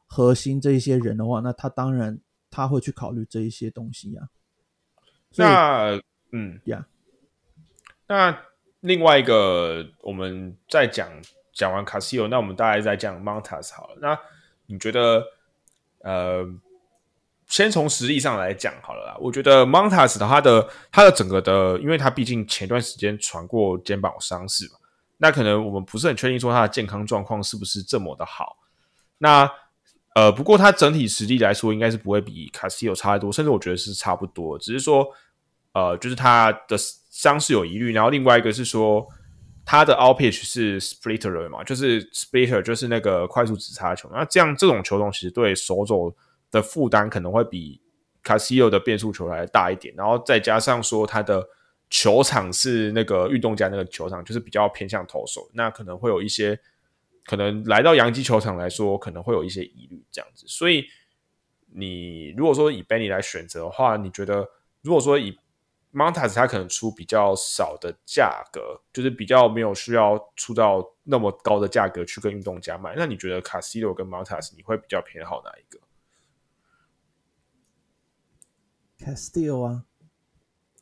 [0.08, 2.18] 核心这一些人的话，那他当然。
[2.52, 4.30] 他会去考虑这一些东西呀。
[5.36, 6.00] 那
[6.32, 6.88] 嗯呀，
[8.08, 8.40] 那
[8.80, 11.10] 另外一个，我们再讲
[11.52, 13.98] 讲完卡西欧，那我们大概再讲 Montas 好了。
[14.00, 14.18] 那
[14.68, 15.22] 你觉得，
[16.00, 16.46] 呃，
[17.48, 19.18] 先从实力上来讲好了啦。
[19.20, 24.78] 我觉得 Montas 的他的他的整个的，因为他毕竟前段时间传过肩膀伤势嘛，
[25.18, 28.58] 那可能我们不是很确定说他的健康状况是不是这么的好。
[29.18, 29.50] 那
[30.16, 34.58] 呃，不过他整体实力来说，应该是不会比卡西欧差太多，甚至我觉得是差不多。
[34.58, 35.06] 只是说，
[35.74, 36.78] 呃，就是他的
[37.10, 39.06] 伤势有疑虑，然后另外一个是说，
[39.66, 44.10] 他的 out pitch 是 splitter 嘛，就是 splitter 就是那个快速直插球。
[44.14, 46.16] 那这样这种球种其实对手肘
[46.56, 47.82] 的负担可能会比
[48.24, 49.94] 卡西欧的变速球来大一点。
[49.96, 51.48] 然后再加上说，他的
[51.90, 56.60] 球场是那个运动家那个球场，就是比较偏向投手，那可能会有一些。
[57.28, 60.86] 可能来到洋基球场来说，可能会有一些疑虑这样子，所以
[61.74, 64.48] 你如果说以 Benny 来选择的话，你觉得
[64.84, 65.36] 如果说以
[65.92, 75.80] Montas 他可能出比较少的价格，就是比较没有需要出到那么高的价格去跟运动家买，那你觉得 Casio 跟 Montas 你会比较偏好哪一个
[79.00, 79.86] ？Castillo 啊，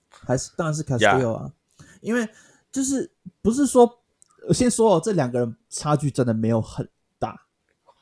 [0.09, 1.53] 还是当然是 Castillo 啊，
[2.01, 2.27] 因为
[2.71, 3.11] 就是
[3.41, 3.99] 不是说。
[4.45, 6.85] 我先说哦，这两个人差距真的没有很
[7.17, 7.47] 大，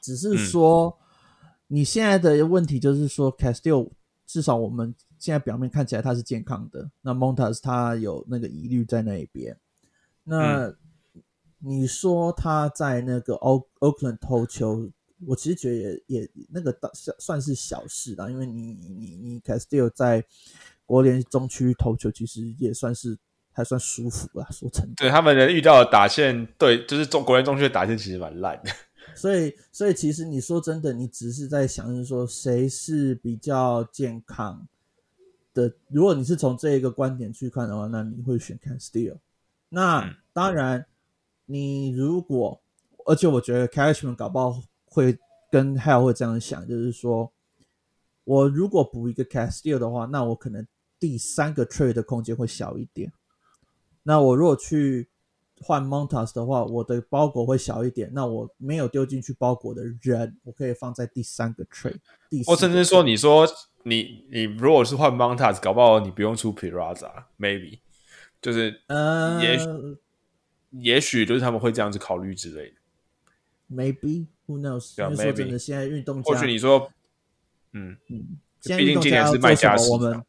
[0.02, 0.98] 只是说
[1.68, 3.92] 你现在的问题就是说，Castillo
[4.26, 9.56] 至少我们现在表面看起来他是健康的，那 Montas 他有那个疑虑在那一边。
[10.24, 10.74] 那
[11.60, 14.90] 你说他在那个 O Oakland 投球
[15.28, 15.76] 我其实觉得
[16.08, 20.24] 也也那个算算是小事啦，因为你你你 Castillo 在
[20.86, 23.18] 国联中区投球，其实也算是
[23.52, 24.48] 还算舒服啦。
[24.52, 28.72] 说真的，对他们遇到的打线，对，就是中国联中区的打线其实蛮烂的。
[29.16, 34.68] 所以，所以其实你说真的，你只是在想，是说谁是比较健康
[35.54, 35.74] 的？
[35.90, 39.18] 如果你是从这一个观点去看的话，那你会选 Castillo。
[39.70, 40.86] 那当然，
[41.46, 42.62] 你如果，
[43.06, 44.62] 而且我觉得 Cashman 搞不好
[44.92, 45.18] 会
[45.50, 47.32] 跟 Hell 会这样想，就是说
[48.26, 50.68] 我如果补一个 Castillo 的话，那我可能
[51.00, 53.12] 第三个 trade 的空间会小一点。
[54.04, 55.08] 那我如果去
[55.62, 58.12] 换 Montas 的话，我的包裹会小一点。
[58.14, 62.00] 那我没有丢进去包裹的人，我可以放在第三个 trade。
[62.46, 63.48] 或甚至说，你说
[63.84, 67.80] 你你如果是换 Montas，搞不好你不用出 Piraza，maybe
[68.42, 69.58] 就是呃，也
[70.72, 72.76] 也许就是他们会这样子考虑之类的。
[73.70, 75.02] Maybe who knows？
[75.02, 76.92] 因为说真的，现在运动家或许你说，
[77.72, 79.94] 嗯嗯，现在运动家要做什么？
[79.94, 80.24] 我们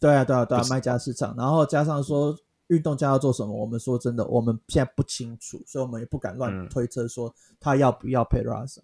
[0.00, 2.36] 对啊对啊对啊，卖家市场，然后加上说。
[2.68, 3.52] 运动家要做什么？
[3.52, 8.80] 我们说真的，我们现在不清楚，所以我们也不敢乱推测说他要不要 Peraza。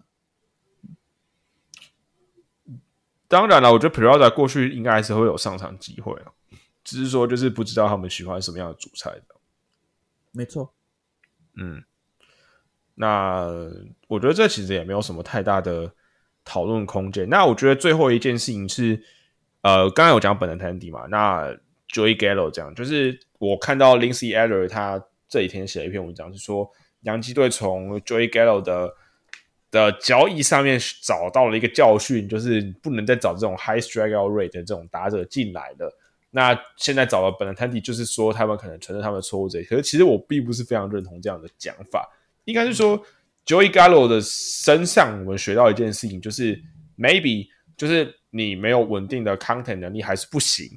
[3.27, 6.31] 当然了，我觉得 Peraza 过去应该还是会有上场机会啊，
[6.83, 9.35] 只是说就是不知道他们喜欢什么样的主菜的。
[10.33, 10.71] 没错，
[11.55, 11.83] 嗯，
[12.99, 13.47] 那
[14.07, 15.91] 我觉得这其实也没有什么太大的
[16.45, 17.27] 讨论空间。
[17.29, 19.01] 那我觉得最后一件事情是，
[19.61, 21.47] 呃，刚刚有讲本能 Tandy 嘛，那
[21.91, 23.19] Joey Gallo 这样就是。
[23.39, 26.69] 我看到 Lindsay Eller 他这几天写了一篇文章，是说
[27.03, 28.93] 洋基队从 Joey Gallo 的
[29.71, 35.89] 的交易上面找到了一个教训，就是不能再找这种 high strikeout rate 的这种打者进来了。
[36.31, 39.47] 那现在找了本来 Tandy，就是说他们可能承认他们的错误。
[39.47, 42.05] 这可是其实我并不是非常认同这样的讲法。
[42.49, 42.99] 应该是说
[43.45, 46.61] Joey Gallo 的身上，我们学到一件事情，就是
[46.97, 47.47] maybe
[47.77, 50.67] 就是你没有稳定的 content 能力还是不行，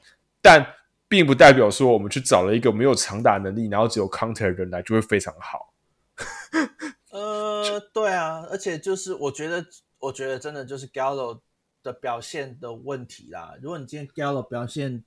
[0.41, 0.67] 但
[1.09, 5.73] 并不代表说我们去找了一个没有长打能力，然后只有 counter 的人来就会非常好。
[7.11, 9.65] 呃，对啊，而且就是我觉得，
[9.99, 11.41] 我觉得真的就是 Gallo
[11.83, 13.55] 的表现的问题啦。
[13.61, 15.05] 如果你今天 Gallo 表现，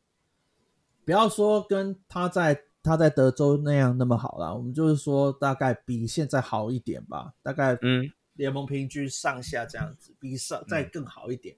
[1.03, 11.58] 不要说跟他在他在德州那样那么好啦，我们就是说大概比现在好一点吧，大概嗯联盟平均上下这样子，比上再更好一点。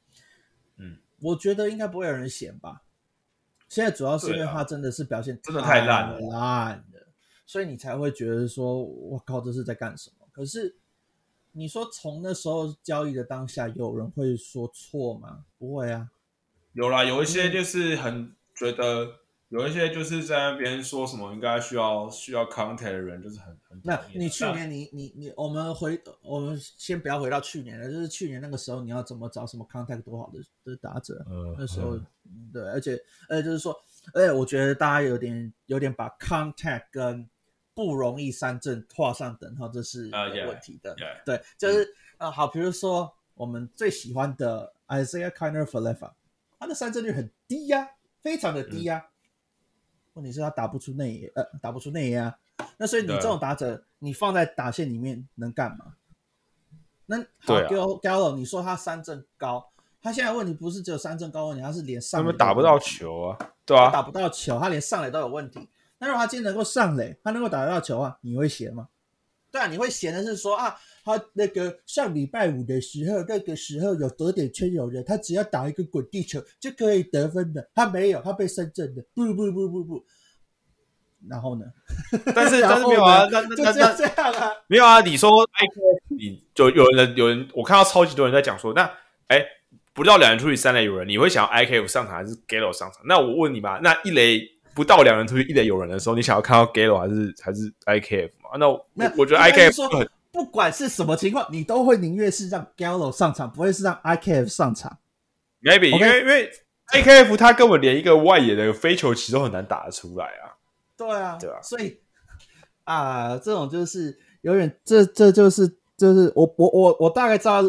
[0.77, 2.83] 嗯，我觉得应该不会有人嫌吧。
[3.67, 7.07] 现在主要是因为他真的是表现真的太烂了，烂的，
[7.45, 10.27] 所以你才会觉得说，我靠，这是在干什么？
[10.31, 10.77] 可是
[11.51, 15.43] 你说从那时候交易的当下，有人会说错吗？
[15.57, 16.09] 不会啊，
[16.73, 19.26] 有啦，有一些就是很觉得。
[19.49, 23.79] 有一些就是在那边说什么应该需要需要 contact 的人，就是很很。
[23.81, 31.25] 那你去年你你你，我们回我们先不要回到去年了，就是去年那个时候你要怎么找什么 contact 多好的的打者？
[31.57, 31.97] 那时候
[32.51, 33.73] 对，而且而且就是说，
[34.13, 37.25] 而且我觉得大家有点有点把 contact 跟
[37.73, 40.93] 不容易三振画上等号，这是有问题的。
[41.25, 41.87] 对，就是
[42.17, 46.13] 啊，好，比如说我们最喜欢的 Isaiah Kiner f a l e f a
[46.59, 47.91] 他的三振率很低呀，
[48.21, 49.07] 非常的低呀。
[50.17, 52.35] 问题是，他打不出内野，呃，打不出内野啊。
[52.77, 55.93] 那所以你这种打者，你放在打线里面能干嘛？
[57.05, 57.55] 那好
[58.01, 65.69] ，Gallo，你说他三振高，他现在问题不是只有三振高问题，他是连上他们打不到球啊，对啊，打不到球，他连上垒都有问题。
[65.99, 68.89] 那如果他今天能够上垒，他能够打得到球啊，你会嫌吗？
[69.51, 70.75] 对啊，你会嫌的是说啊。
[71.07, 77.69] 他那个上礼拜五的时候，那个时候有得点圈有人，他只要打一个滚地球就可以得分的。
[77.73, 80.05] 他没有，他被深圳的，不不不不不。
[81.29, 81.65] 然后呢？
[82.35, 84.51] 但是但是没有啊，那那那这样啊？
[84.67, 84.99] 没有啊？
[84.99, 88.91] 你说 I K，你就有人有人，我看到超级多人在讲说，那
[89.27, 89.43] 哎，
[89.93, 93.01] 不到两人出去三垒有人，你会想要 I K F 上场还是 Gallo 上场？
[93.05, 94.41] 那我问你吧，那一垒
[94.75, 98.57] 不到两人出去一垒有人的时候，你想要看到 Gallo 还是还是 I K F 嘛？
[98.59, 100.07] 那那我觉得 I K F 很。
[100.37, 104.99] 不管是什么情况，你都会宁愿是让 Gallo 上场，不会是让 IKF 上场。
[105.63, 106.51] Maybe 因为因为
[106.93, 110.53] IKF 他根本连一个外野的飞球其实都很难打得出来啊。
[110.95, 111.99] 对啊，对啊，所以
[112.83, 115.67] 啊，这种就是有点，这这就是
[115.97, 117.63] 就是我我我我大概知道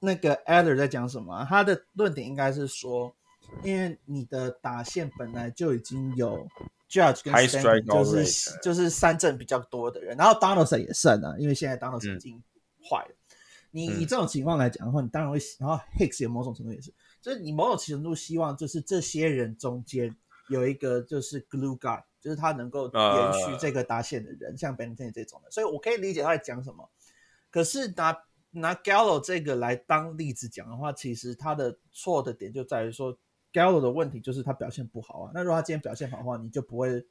[0.00, 1.46] 那个 Adler 在讲什么。
[1.48, 3.14] 他的论点应该是说，
[3.64, 6.46] 因为你的打线本来就已经有。
[6.90, 12.42] Judge 跟 Stanton 就是就是三振比较多的人，然后 Donaldson 也算啊，因为现在 Donaldson 已经
[12.82, 13.14] 坏了。
[13.70, 20.16] 你以这种情况来讲的话，你当然会，然后 Hicks 也某种程度也是，就是你某种程度希望就是这些人中间
[20.48, 25.50] 有一个就是 Glue Guy，就是他能够延续这个搭线的人，像 Ben t e n 这种的。
[25.52, 26.90] 所以我可以理解他在讲什么。
[27.48, 28.16] 可是拿
[28.50, 33.16] 拿 Gallo 这个来当例子讲的话，其实他的错的点就在于说
[33.52, 35.30] ，Gallo 的问题就是他表现不好啊。
[35.34, 37.04] 那如果他今天表现好的话，你就不会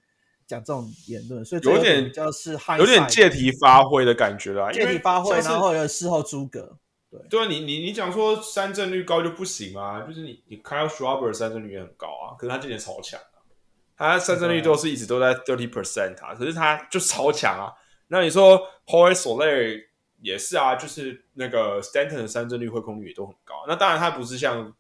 [0.48, 1.44] 讲这种言论。
[1.44, 6.78] 所以有点比较是有点借题发挥的感觉啦，借题发挥，然后有事后诸葛。
[7.10, 13.42] 对，对啊，你你你讲说三振率高就不行啊，就是你你 Kyle Schwarber 三振率也很高啊，可是他今年超强啊，
[13.98, 17.74] 他三振率都是一直都在 thirty percent 啊，可是他就超强啊。
[18.10, 19.86] 那你说 Hoy Soler
[20.22, 23.66] 也是啊，就是那个 Stanton 的三振率、挥空率也都很高。
[23.68, 24.72] 那当然他不是像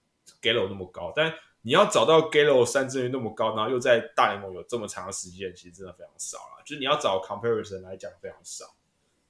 [0.41, 6.64] Gallo 那么高，但你要找到 Gallo 三振率那么高，然后又在大联盟有这么长的时间，其实真的非常少了。
[6.66, 8.66] 就是你要找 comparison 来讲非常少。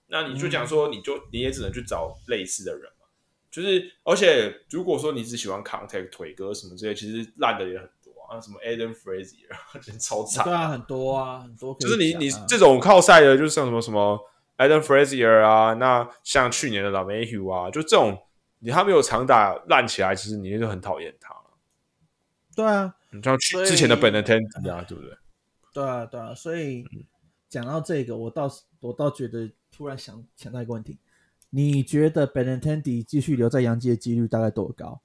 [0.07, 3.05] 那你就讲说，你就你也只能去找类似的人嘛。
[3.51, 9.49] 就是而且如果说你只喜欢 contact 腿哥什么这些，其实烂的也很多啊，什么 Adam Frazier
[9.81, 10.43] 真超惨。
[10.45, 11.75] 对啊，很多啊，很多。
[11.79, 14.19] 就是你你这种靠赛的，就是像什么什么。
[14.57, 18.21] Adam Frazier 啊，那像去年的 Lamehue 啊，就这种，
[18.59, 21.33] 你他没有长打烂起来，其实你就很讨厌他。
[22.59, 25.17] 对啊，你像去之前的 Benintendi 啊，对不对？
[25.73, 26.35] 对啊，对啊。
[26.35, 26.83] 所以
[27.47, 30.99] 讲到这个，我倒是我倒觉得突然想想到一个问题：
[31.51, 35.01] 你觉得 Benintendi 继续留在洋基的几率大概多高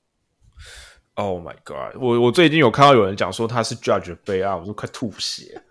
[1.14, 1.94] ？Oh my god！
[2.02, 5.62] 我我最近有看到有人讲说他是 Judge 悲啊，我都快吐血。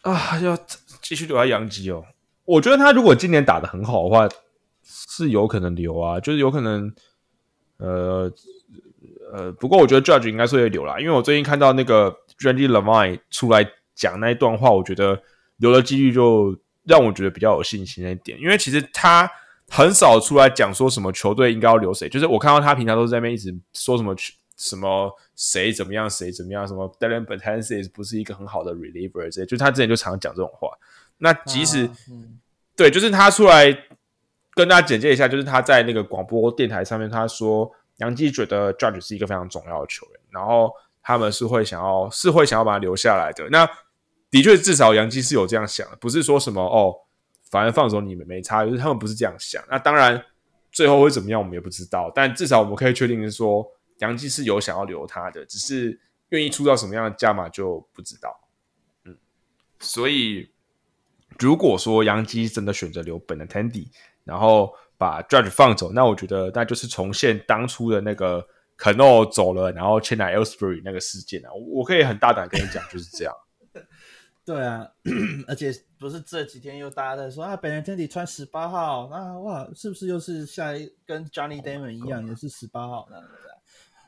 [0.00, 0.56] 啊，要
[1.02, 2.02] 继续留在洋基哦。
[2.46, 4.26] 我觉得他如果今年打的很好的话，
[4.82, 6.94] 是有可能留啊，就是有可能，
[7.78, 8.32] 呃
[9.32, 15.22] 呃，不过我觉得 Judge 应该是会留啦，因为我最近看到那个 Randy Lavine 出来讲那一段话，我觉得
[15.58, 19.30] 留的几率就让我觉得比较有信心一点，因为其实他
[19.68, 24.14] 很少出来讲说什么球队应该要留谁，就是我看到他平常都是在那边一直说什么。
[24.58, 26.66] 什么谁怎么样谁怎么样？
[26.66, 30.70] 什么 Dylan b e t a n c e s 不是一个很好的 reliever，这些就他之前就常讲这种话。
[31.18, 31.86] 那即使
[32.74, 33.70] 对，就是他出来
[34.56, 43.48] 跟大家简介一下，就是他在那个广播电台上面他说，杨基觉得 Judge 是一个非常重要的球员，然后他们是会想要是会想要把他留下来的。
[43.50, 43.68] 那
[44.30, 46.92] 的确，至少杨基是有这样想的，不是说什么哦，
[47.50, 49.62] 反正放手你们没差，就是他们不是这样想。
[49.70, 50.20] 那当然，
[50.72, 53.64] 最后会怎么样我们也不知道，但至少我们可以确定是说。
[54.00, 55.98] 杨基是有想要留他的，只是
[56.28, 58.28] 愿意出到什么样的价码就不知道。
[59.06, 59.16] 嗯，
[59.80, 60.50] 所以
[61.38, 63.86] 如果说杨基真的选择留本的 Tandy，
[64.26, 68.46] 然后把 Judge 放走，那我觉得那就是重现当初的那个
[68.76, 71.48] Cano 走了，然后签来 Elsbury 那个事件啊。
[71.52, 73.32] 我可以很大胆跟你讲，就是这样。
[74.44, 74.88] 对啊，
[75.48, 83.16] 而且不是这几天又大家在说啊，本人 Tandy 穿十八号，那哇，是不是又是下一跟 Johnny Damon 一样，也是十八号呢？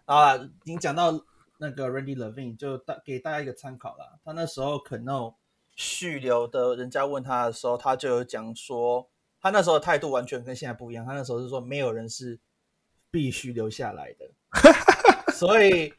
[0.04, 1.24] 啊，已经讲到
[1.58, 4.20] 那个 Randy Levine，就大给大家一个参考了。
[4.24, 5.34] 他那时候 Kno
[5.74, 9.08] 续留的，人家问他的时候，他就有讲说，
[9.40, 11.04] 他那时候的态度完全跟现在不一样。
[11.04, 12.38] 他那时候是说，没有人是
[13.10, 15.32] 必须留下来的。
[15.32, 15.92] 所以，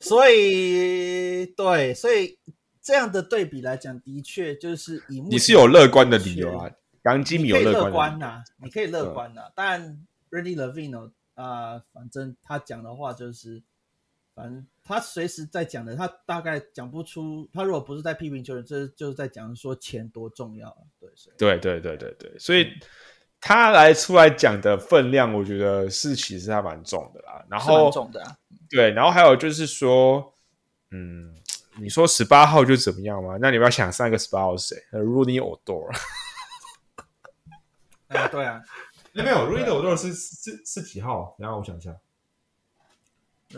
[0.00, 2.38] 所以，对，所以
[2.82, 6.70] 这样的对比来讲，的确就是以你是有乐观的理由啊，
[7.04, 11.12] 杨基米有乐观呐，你可以乐观呐，但 Randy Levine。
[11.34, 13.60] 啊，反正他讲的话就是，
[14.34, 17.48] 反正他随时在讲的，他大概讲不出。
[17.52, 20.76] 他如果不是在批评球员，这就是在讲说钱多重要。
[20.98, 22.38] 对，对，对，对，对，对。
[22.38, 22.68] 所以
[23.40, 27.44] 他来出来讲的分量，我觉得是其实还蛮重的啦。
[27.48, 28.36] 然后重的，
[28.68, 28.90] 对。
[28.90, 30.34] 然后还有就是说，
[30.90, 31.32] 嗯，
[31.78, 33.38] 你说十八号就怎么样嘛？
[33.40, 35.96] 那你不要想上一个十八号是谁？Rudy Odor。
[38.08, 38.60] 啊，对啊。
[39.12, 41.36] 没有 r u n o 多是是是几号？
[41.38, 41.94] 然后我想一下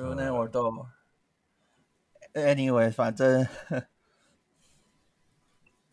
[0.03, 0.89] n o 多
[2.35, 3.47] ，Anyway，反正，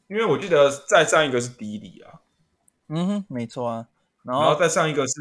[0.08, 2.22] 因为我记得再上一个是迪里啊，
[2.88, 3.88] 嗯哼，没错啊，
[4.24, 5.14] 然后再上一个是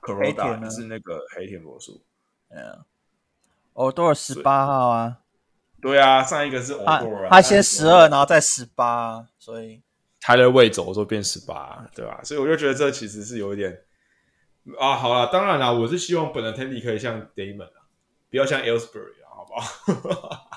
[0.00, 2.02] Corona，是那个黑田魔术，
[2.48, 2.84] 嗯，
[3.74, 5.18] 奥多尔十八号啊，
[5.80, 9.82] 对啊，上一个是欧多尔，他先十二，然后再十八，所以。
[10.26, 12.18] 他的位走说变十八，对吧？
[12.24, 13.84] 所以我就觉得这其实是有一点
[14.80, 17.83] 啊，好了，当然了，我是希望本来 Tandy 可以像 Damon 啊，
[18.34, 19.54] 不要像 Elsbury 啊，好不
[20.10, 20.50] 好？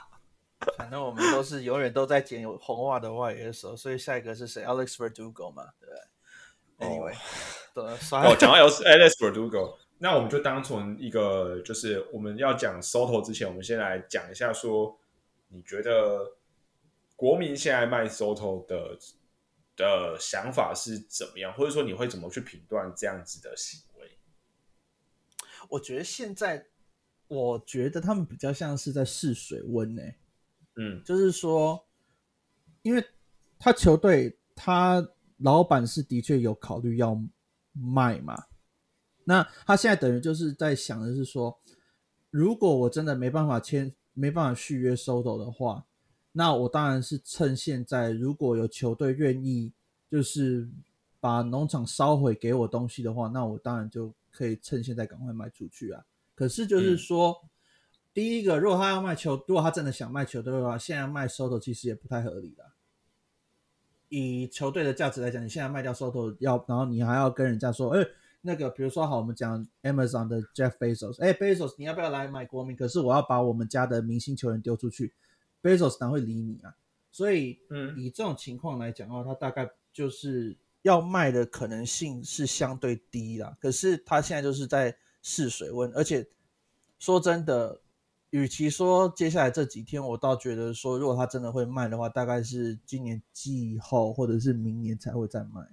[0.79, 7.15] 反正我们都是永远都在捡有红袜的外野手，所以下一个是谁？Alex Verdugo 嘛，对不对？Anyway，
[7.75, 14.97] 哦，讲到 Alex Verdugo，那我们就当成一个，就是我们要讲 Soto 之前，我们先来讲一下，说
[15.49, 16.35] 你觉得
[17.15, 18.97] 国民现在卖 Soto 的？
[19.75, 24.17] 的想法是怎么样，或者说你会怎么去评断这样子的行为？
[25.69, 26.65] 我觉得现在，
[27.27, 30.01] 我觉得他们比较像是在试水温呢。
[30.75, 31.85] 嗯，就是说，
[32.83, 33.03] 因为
[33.59, 35.07] 他球队他
[35.37, 37.19] 老板是的确有考虑要
[37.73, 38.45] 卖嘛。
[39.23, 41.59] 那他现在等于就是在想的是说，
[42.29, 45.85] 如果我真的没办法签、没办法续约 Soto 的话，
[46.31, 49.73] 那我当然是趁现在，如果有球队愿意
[50.09, 50.69] 就是
[51.19, 56.05] 把农场烧毁给我东西的话，那我当然就可以趁现在赶快卖出去啊。
[56.37, 57.35] 可是就是说，
[58.13, 62.73] 第一个，如果他要卖球，如果他真的想卖球队的话，现在卖 Soto 其实也不太合理了。
[64.09, 68.07] 以球队的价值来讲，你现在卖掉 Soto 要，然后你还要跟人家说，哎。
[68.41, 72.77] 那个，比如说好，我们讲 Amazon 的 Jeff Bezos，哎，Bezos，你要不要来买国民？
[72.77, 75.11] 可是我要把我们家的明星球员丢出去
[75.61, 76.73] ，Bezos 哪会理你啊？
[77.11, 83.57] 所以，嗯，以这种情况来讲的话，他大概就是要卖的可能性是相对低啦。
[83.59, 84.95] 可是他现在就是在
[85.29, 86.25] 试水温，而且
[86.99, 87.81] 说真的，
[88.29, 95.67] 与其说接下来这几天，我倒觉得说，如果他真的会卖的话，大概是今年季后或者是明年才会再卖。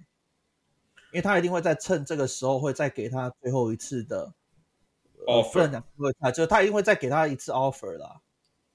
[1.13, 4.33] 因为他一定会在趁这个时候会再给他最后一次的
[5.25, 5.81] offer，
[6.33, 8.19] 就是他一定会再给他一次 offer 啦。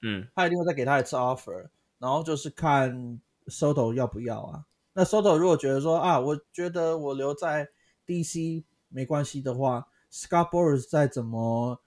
[0.01, 1.69] 嗯，他一定会再给他一次 offer，
[1.99, 4.65] 然后就是看 Soto 要不要啊。
[4.93, 7.69] 那 Soto 如果觉得说啊，我觉得我留在
[8.07, 11.81] DC 没关系的话，Scott Boras 再怎么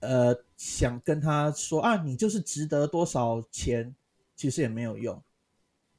[0.00, 3.94] 呃想跟他说啊，你就是值得多少钱，
[4.36, 5.22] 其实也没有用。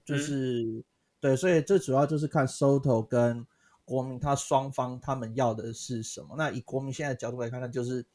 [0.05, 0.83] 就是
[1.19, 3.45] 对，所以最主要就是看 Soto 跟。
[3.85, 6.35] 国民他双方他们要的是什么？
[6.37, 8.05] 那以国民现在的角度来看，那就是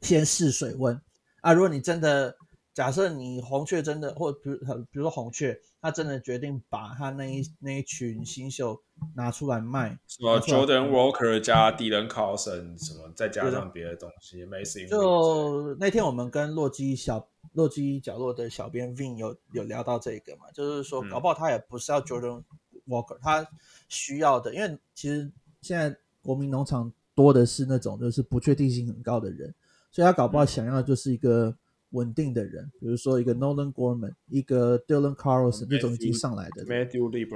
[0.00, 0.98] 先试水温
[1.40, 1.52] 啊。
[1.52, 2.38] 如果你真的
[2.72, 8.80] 假设你红雀真的，或比如比如说红雀，他真的决定把他那一那一群新秀
[9.14, 14.88] 拿出来卖，什么 Jordan Walker 加 Dylan Carlson 什么，再加上别的东西，Amazing。
[14.88, 22.42] 就那天我们跟洛基小洛基角落的小编 Vin 有有聊到这个嘛，就是说搞不好他也不是要 Jordan。
[22.88, 23.46] Walker，他
[23.90, 29.54] 需要的，因为其实现在国民农场多的是那种就是不确定性很高的人，
[29.92, 31.54] 所以他搞不好想要就是一个
[31.90, 36.64] 稳定的人，比如说一个 Nolan Gorman，一个 Dylan Carlson 那种已经上来的，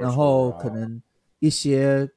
[0.00, 1.00] 然后可能
[1.38, 2.10] 一些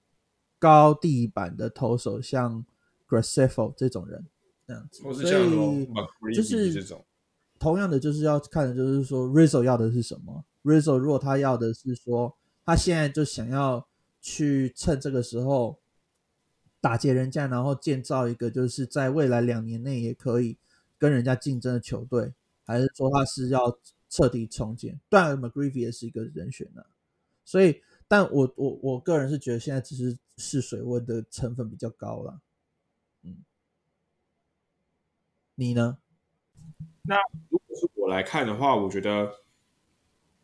[0.59, 2.65] 高地板的投手，像
[3.07, 4.25] Gracefo 这种人
[4.67, 5.13] 这样子，所
[6.29, 7.05] 以就是这种。
[7.59, 12.36] 同样的就是要看的就是说 Rizzo 要的是什么，Rizzo 如果他要的是说。
[12.67, 13.88] 他现在就想要
[14.19, 15.77] 去趁这个时候
[16.81, 20.57] 打劫人家，然后建造一个就是在未来两年内也可以
[20.98, 22.34] 跟人家竞争的球队，
[22.66, 23.80] 还是说他是要
[24.10, 25.00] 彻底重建？
[25.10, 26.84] 当然，McGreevy 也是一个人选呢。
[27.43, 32.41] 所以，但我我我个人是觉得现在只是试水温的成分比较高了。
[33.24, 33.43] 嗯，
[35.56, 35.98] 你呢？
[37.04, 37.18] 那
[37.50, 39.32] 如果是我来看的话，我觉得，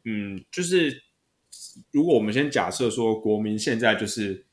[0.04, 1.04] 嗯，就是。
[1.92, 4.46] 如果我们先假设说，国民现在就是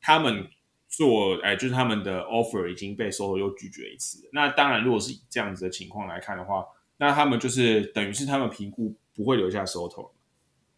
[0.00, 0.48] 他们
[0.92, 4.28] 做，哎，就是他们的 offer 已经被 Soto 又拒绝一次。
[4.32, 6.64] 那当然，如果是以这样子的情况来看的话，
[6.98, 10.10] 那他们就是等于是他们评估不会留下 Soto。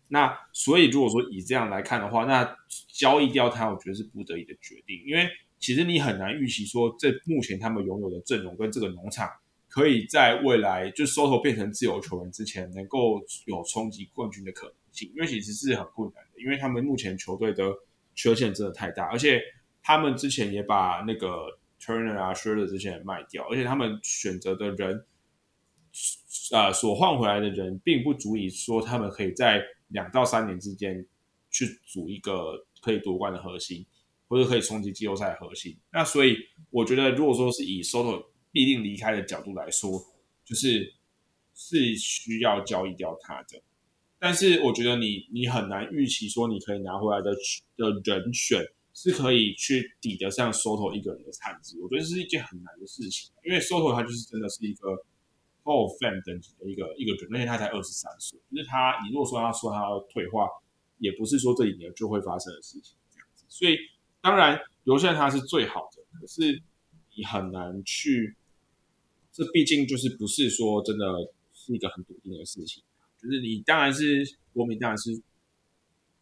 [0.09, 2.57] 那所以如果说以这样来看的话，那
[2.89, 9.29] 交易掉他，我觉得是不得已的决定，因为其实你很难预期说，这目前他们拥有的阵容跟这个农场。
[9.67, 17.65] 可以在未来就 Soto 变成自由球员之前，能够有冲击冠军的可能性，因为其实是很困难的，因为他们目前球队的
[18.15, 19.43] 缺陷真的太大，而且
[19.87, 25.05] 他们之前也把那个 Turner 啊、s h i r l e r 这些人卖掉，而且他们选择的人，
[26.53, 31.07] 呃，所换回来的人，并不足以说他们可以在两到三年之间
[31.51, 33.85] 去组一个可以夺冠的核心，
[34.27, 35.77] 或者可以冲击季后赛的核心。
[35.93, 36.39] 那所以
[36.71, 40.03] 我觉得，如果说是以 Soto 必定离开的角度来说，
[40.47, 40.95] 就是
[41.55, 43.63] 是需要交易掉他的。
[44.19, 47.31] 但是我觉得你你很难预期说你可以拿回来的
[47.77, 51.79] 的人选是可以去抵得上 Soto 一个人的产值。
[51.83, 54.89] 我觉得是一件很难的事情，因为 Soto 他就是真的是一个
[55.65, 60.49] Hall Fan 等级的一个一个人，而且他才二十三岁，就是他你如果说他说他要退化，
[60.99, 63.45] 也不是说这几年就会发生的事情这样子。
[63.49, 63.77] 所以
[64.23, 66.63] 当然留下他是最好的，可是
[67.17, 68.37] 你很难去。
[69.37, 71.05] 这毕竟就是不是说真的
[71.53, 72.85] 是一个很笃定的事情，
[73.21, 75.11] 就是你当然是国民，当然是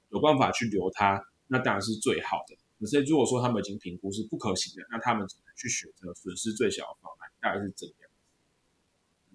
[0.09, 2.57] 有办法去留他，那当然是最好的。
[2.83, 7.95] 可是如果说他们已经评估是不可行的，那他们只能去选择损失最小的方案，大概是这样。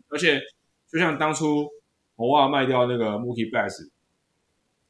[0.10, 0.42] 而且
[0.92, 1.66] 就像当初
[2.18, 3.90] 红袜卖掉那个 Mookie Betts，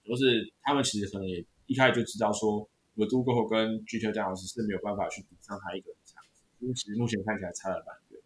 [0.03, 6.19] 就是他们其实可能也一开始就知道说 v e d u g o 跟 g t 这样子是没有办法去抵上他一个人差，
[6.59, 8.21] 因为其实目前看起来差了蛮远。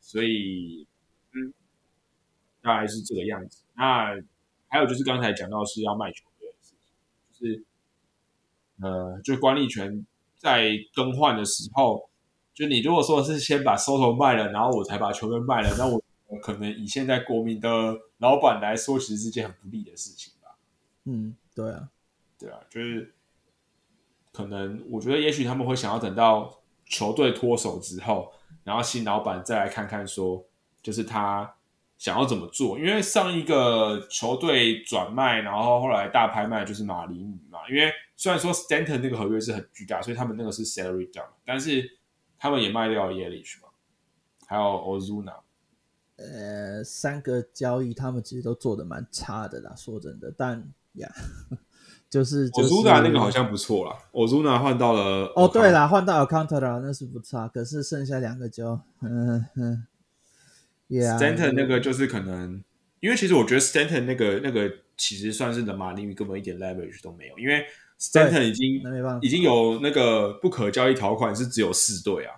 [0.00, 0.86] 所以，
[1.32, 1.52] 嗯，
[2.62, 3.64] 大概是这个样子。
[3.74, 4.18] 那
[4.68, 6.94] 还有就是刚才讲到是要卖球队的事情，
[7.32, 7.64] 就是，
[8.82, 10.06] 呃，就管理权
[10.36, 12.08] 在更换的时候，
[12.54, 16.00] 就你如果说是先把 Soto 卖了，然后我才把球员卖了，那我
[16.40, 20.56] 可能以现在国民的老板来说，其实是件很不利的事情吧。
[21.04, 21.88] 嗯，对啊，
[22.38, 23.14] 对啊，就是
[24.32, 28.32] 可能我觉得也许他们会想要等到球队脱手之后，
[28.64, 30.44] 然后新老板再来看看说，
[30.82, 31.54] 就是他。
[31.98, 32.78] 想要怎么做？
[32.78, 37.58] 因为上一个球队转卖，然后后来大拍卖就是马林鱼嘛。
[37.68, 41.88] 因为虽然说 Stanton 那个合约是很巨大，所以他们那个是 salary down，但是
[42.36, 43.68] 他们也卖掉 Yelich 嘛，
[44.48, 45.36] 还有 Ozuna。
[46.16, 50.34] 呃，三个交易他们其实都做的蛮差的啦，说真的。
[50.36, 51.08] 但呀，
[52.10, 57.46] 就是 Ozuna 那个好像不错啦，Ozuna 换到了哦，对啦，换到 Counter 啦，那是不差。
[57.46, 59.86] 可是剩下两个就嗯嗯。
[60.90, 62.64] Stanton 那个就是可能，
[63.00, 67.66] 因为其实我觉得 Stanton 那个那个其实算是的马林鱼根本一点 leverage 都没有，因为
[68.00, 68.82] Stanton 已经
[69.20, 72.34] 已经有那个不可交易条款是只有四队啊，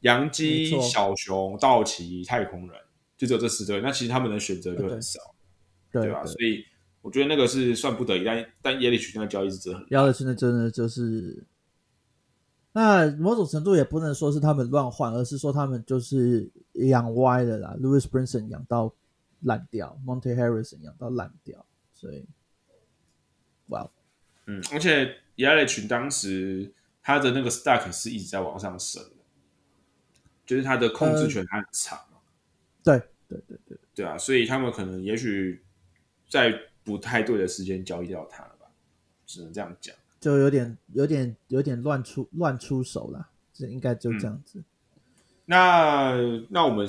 [0.00, 2.80] 洋基、小熊、道奇、太空人，
[3.16, 5.20] 就只有这四队，那其实他们的选择就很少，
[5.92, 6.24] 对吧？
[6.24, 6.64] 所以
[7.02, 11.44] 我觉得那个是算不得已，但但耶利奇那个交易是真的很，耶利奇那真的就是。
[12.72, 17.74] 那某种程度也不能说是他们乱换，而是说他们就是养歪了啦。
[17.80, 18.92] Louis Brinson 养到
[19.40, 21.64] 烂掉，Monte Harrison 养到烂掉，
[21.94, 22.26] 所以，
[23.68, 23.90] 哇，
[24.46, 29.10] 嗯，而且 Yelich 当时他的那个 stack 是一直在往上升的，
[30.46, 31.98] 就是他的控制权还很长。
[32.82, 32.98] 对
[33.28, 35.62] 对对对对啊，所以他们可能也许
[36.28, 38.66] 在不太对的时间交易掉他了吧，
[39.26, 39.94] 只能这样讲。
[40.20, 44.62] 就有点、有点、有点乱出乱出手了，这应该就这样子。
[45.44, 46.16] 那
[46.48, 46.88] 那我们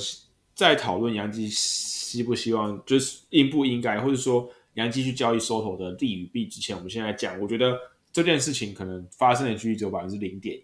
[0.56, 7.78] 再讨论杨基希不希望，就是应不应该，或者说杨基去交易收头的利与弊之前，我们现在讲，我觉得
[8.12, 10.60] 这件事情可能发生的几率只有百分之零点，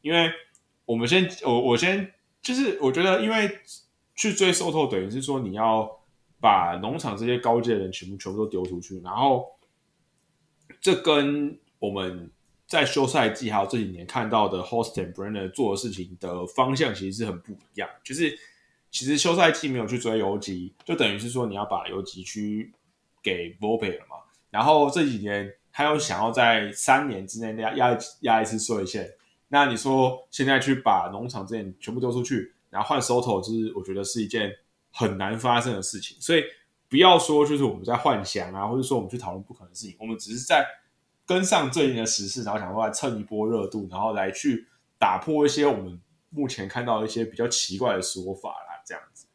[0.00, 0.30] 因为
[0.86, 3.58] 我们先我我先就是我觉得，因为
[4.14, 5.88] 去追收头，等于是说你要
[6.40, 9.46] 把农场这些高阶的人全部全部都丢出去，然后
[10.80, 12.30] 这跟我们
[12.66, 17.88] 在休赛季还有这几年看到的 Hostin Brenner 做的事情的方向其实是很不一样。
[18.02, 18.34] 就是
[18.90, 22.72] 其实休赛季没有去追游击，就等于是说你要把游击区
[23.22, 24.16] 给 Volpe 了嘛。
[24.50, 29.08] 然后这几年他又想要在三年之内压压压一次税线，
[29.48, 34.52] 那你说现在去把农场这些全部丢出去，然后换 Soto，就是我觉得是一件
[34.90, 36.16] 很难发生的事情。
[36.20, 36.42] 所以
[36.88, 40.66] 不要说就是我们在幻想啊，或者说我们去讨论不可能的事情，我们只是在。
[41.24, 44.66] 跟上最近的时事，然后想说来蹭一波热度，然后来去
[44.98, 45.98] 打破一些我们
[46.30, 49.26] 目前看到一些比较奇怪的说法啦，这样子。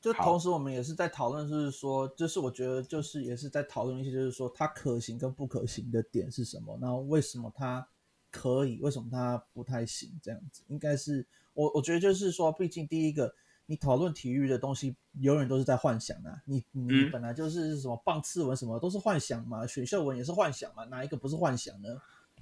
[0.00, 7.86] 嗯，就同时我们也是在讨论，就是说，就是我觉得就是也是在讨论一些，就是说它可行跟不可行的点是什么，然后为什么它
[8.30, 10.62] 可以，为什么它不太行，这样子。
[10.68, 13.34] 应该是我我觉得就是说，毕竟第一个。
[13.66, 16.42] 你讨论体育的东西，永远都是在幻想啊！
[16.44, 21.88] 你你本来就是什么棒次文什么都是幻想嘛，选秀文也是幻想嘛，哪一个不是幻想呢？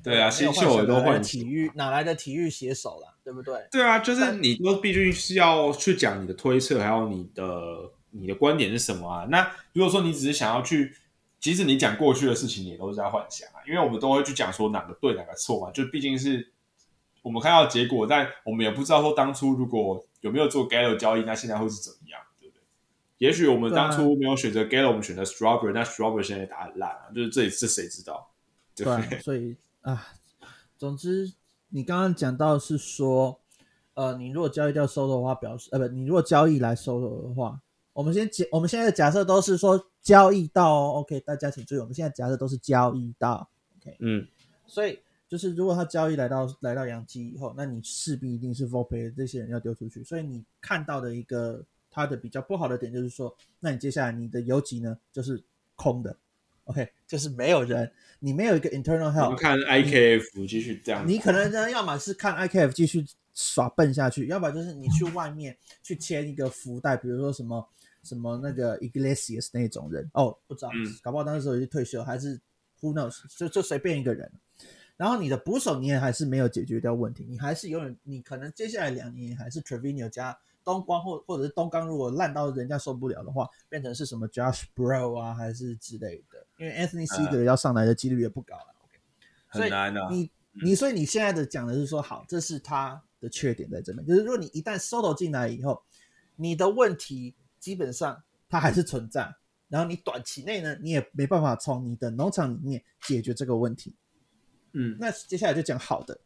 [0.03, 3.15] 对啊，新秀也都换体育哪来的体育写手了？
[3.25, 3.67] 对不对？
[3.71, 9.27] 对啊，就是你都毕竟是要去讲你的推测，还有你的你的观点是什么啊？
[9.31, 10.95] 那如果说你只是想要去，
[11.41, 16.53] 即使你讲过去的事情，也都是在幻想啊，因为我们都会去讲说哪个对哪个错嘛，就毕竟是
[17.23, 20.05] 我们看到结果，但我们也不知道说当初如果。
[20.21, 21.23] 有没有做 Gallo 交易？
[21.23, 22.21] 那现在会是怎么样？
[22.41, 22.61] 对不对？
[23.19, 28.29] 也许我们当初没有选择 Gallo，我们选择 Strawberry，那 Strawberry 现在打很烂啊，就是这里是谁知道？
[28.75, 30.15] 对，所以啊，
[30.77, 31.33] 总之
[31.69, 33.41] 你刚刚讲到是说，
[33.95, 37.61] 呃，你如果交易掉收的话，表示呃不，你如果交易来收的话，
[37.93, 43.49] 我们先假，我们现在的假设都是说交易到，OK，大家请注意，我们现在假设都是交易到
[43.81, 44.27] ，OK，嗯，
[44.67, 44.99] 所以。
[45.29, 55.45] 就是如果他交易来到来到阳基以后，那你势必一定是 Volpe 这些人要丢出去，所以你看到的一个他的比较不好的点就是说，那你接下来你的游击呢就是
[55.77, 56.17] 空的
[56.69, 57.91] ，OK，就是没有人，
[58.21, 59.37] 你没有一个 internal help。
[59.37, 63.05] 看 IKF 继续这样，你可能呢，要么是看 IKF 继续
[63.35, 67.69] 耍笨下去，要不然就是你去外面去签一个福袋，比如说什么
[68.03, 70.71] 什么那个 Iglesias 那种人哦，不知道，
[71.03, 72.39] 搞不好当时已经退休，还是
[72.81, 74.31] Who knows，就就随便一个人。
[74.97, 80.37] 然后你的捕手你也还是没有解决掉问题，你还是永远你可能接下来两年还是 Trevino 加
[80.69, 88.75] 东光或或者是东刚，如果烂到人家受不了的话，变成是什么 Josh Bro 啊还是之类的，因为 Anthony Seger 要上来的几率也不高了。
[88.85, 88.99] OK，
[89.47, 90.07] 很难的。
[90.11, 90.31] 你
[90.63, 95.83] 你所以你现在的讲的是说好，这是他的缺点在这边，就是如果你一旦 Soto 进来以后，
[96.37, 99.35] 你的问题基本上它还是存在。
[99.69, 103.95] 然后你短期内呢，你也没办法从你的农场里面解决这个问题。
[104.73, 106.21] 嗯，那接下来就讲好的，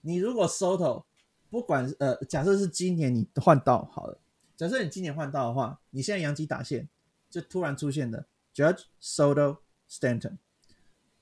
[0.00, 1.04] 你如果 Soto
[1.50, 4.18] 不管呃，假设是今年你换到好了，
[4.56, 6.88] 假设你今年换到的话，你现在阳基打线
[7.30, 9.58] 就突然出现的 Judge Soto
[9.88, 10.36] Stanton，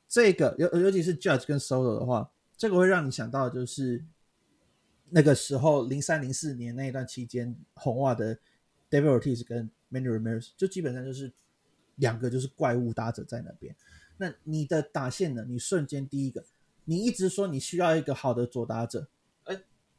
[0.09, 4.05] 这个尤尤其是 Judge 跟 Soto 的话，这个会让你想到就是
[5.11, 8.36] 那个时候零三零四年那一段期间红袜的
[8.90, 11.32] David Ortiz 跟 Manny Ramirez，就基本上就是
[11.97, 13.74] 两个就是怪物打者在那边。
[14.16, 15.44] 那你的打线呢？
[15.47, 16.44] 你瞬间第一个，
[16.85, 19.07] 你一直说你需要一个好的左打者，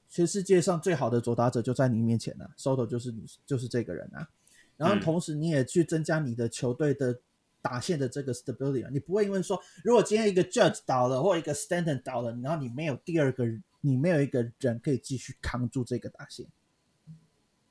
[0.09, 4.27] 全世界上最好的左打者就在你面前了，Soto 就是你，就是这个人啊。
[4.75, 7.19] 然后同时你也去增加你的球队的
[7.61, 13.45] 打线的这个 stability 啊，你不会因为说如果今天一个 Judge 倒了或一个 Stanton 倒了，然后你没有第二个，
[13.81, 16.45] 你没有一个人可以继续扛住这个打线，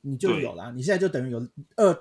[0.01, 0.73] 你就有了。
[0.73, 1.93] 你现在就等于有二，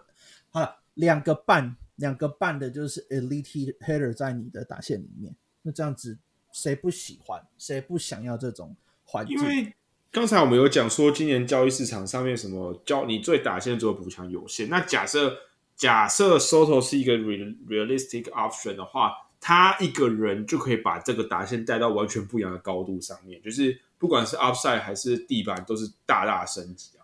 [0.50, 1.76] 好了，两个半。
[1.96, 6.18] 两个半的就是 elite hitter 在你的打线里面，那这样子
[6.52, 7.42] 谁不喜欢？
[7.58, 8.76] 谁不想要这种
[9.06, 9.38] 环境？
[9.38, 9.74] 因为
[10.16, 14.70] 刚才我们有讲说，今年交易市场上面什么交你最打线做的补强有限。
[14.70, 15.38] 那假设
[15.76, 19.12] 假设 Soto 是一个 realistic option 的话，
[19.42, 27.04] 他一个人就可以把这个打线带到完全不一样的高度上面，就是不管是 upside 还是地板都是大大升级啊，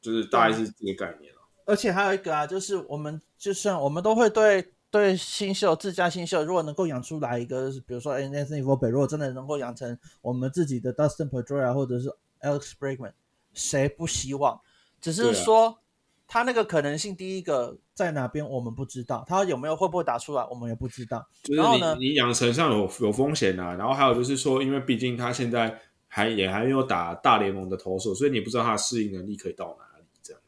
[0.00, 1.32] 就是大概是这个概念。
[1.64, 13.12] 而且还有一个啊，就是我们就算我们都会对对新秀自家新秀，如果能够养出来一个，比如说 Anthony Volpe，如果真的能够养成我们自己的 Dustin Pedroia 或者是 Alex Bregman，
[13.54, 14.60] 谁不希望？
[15.00, 15.78] 只是说
[16.26, 21.24] 他那个可能性，第一个在哪边我们不知道，他有没有会不会打出来，我们也不知道。
[21.42, 29.89] 就是你你养成上有有风险啊，然后还有就是说，因为毕竟他现在还也还没有打大联盟的投手，所以你不知道他的适应能力可以到哪。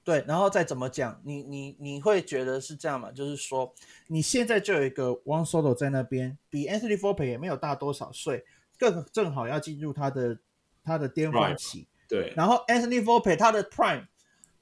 [0.05, 3.13] 对，然后再怎么讲，你你你会觉得是这样吗？
[3.13, 3.73] 就是说，
[4.09, 8.45] 你现在就有一个 One Solo 在那边，比 Anthony f o r p e 也没有大多少岁，
[8.77, 10.39] 更正好要进入他的
[10.83, 11.87] 他的巅峰期。
[12.09, 14.07] 对，然后 Anthony f o r p e 他的 Prime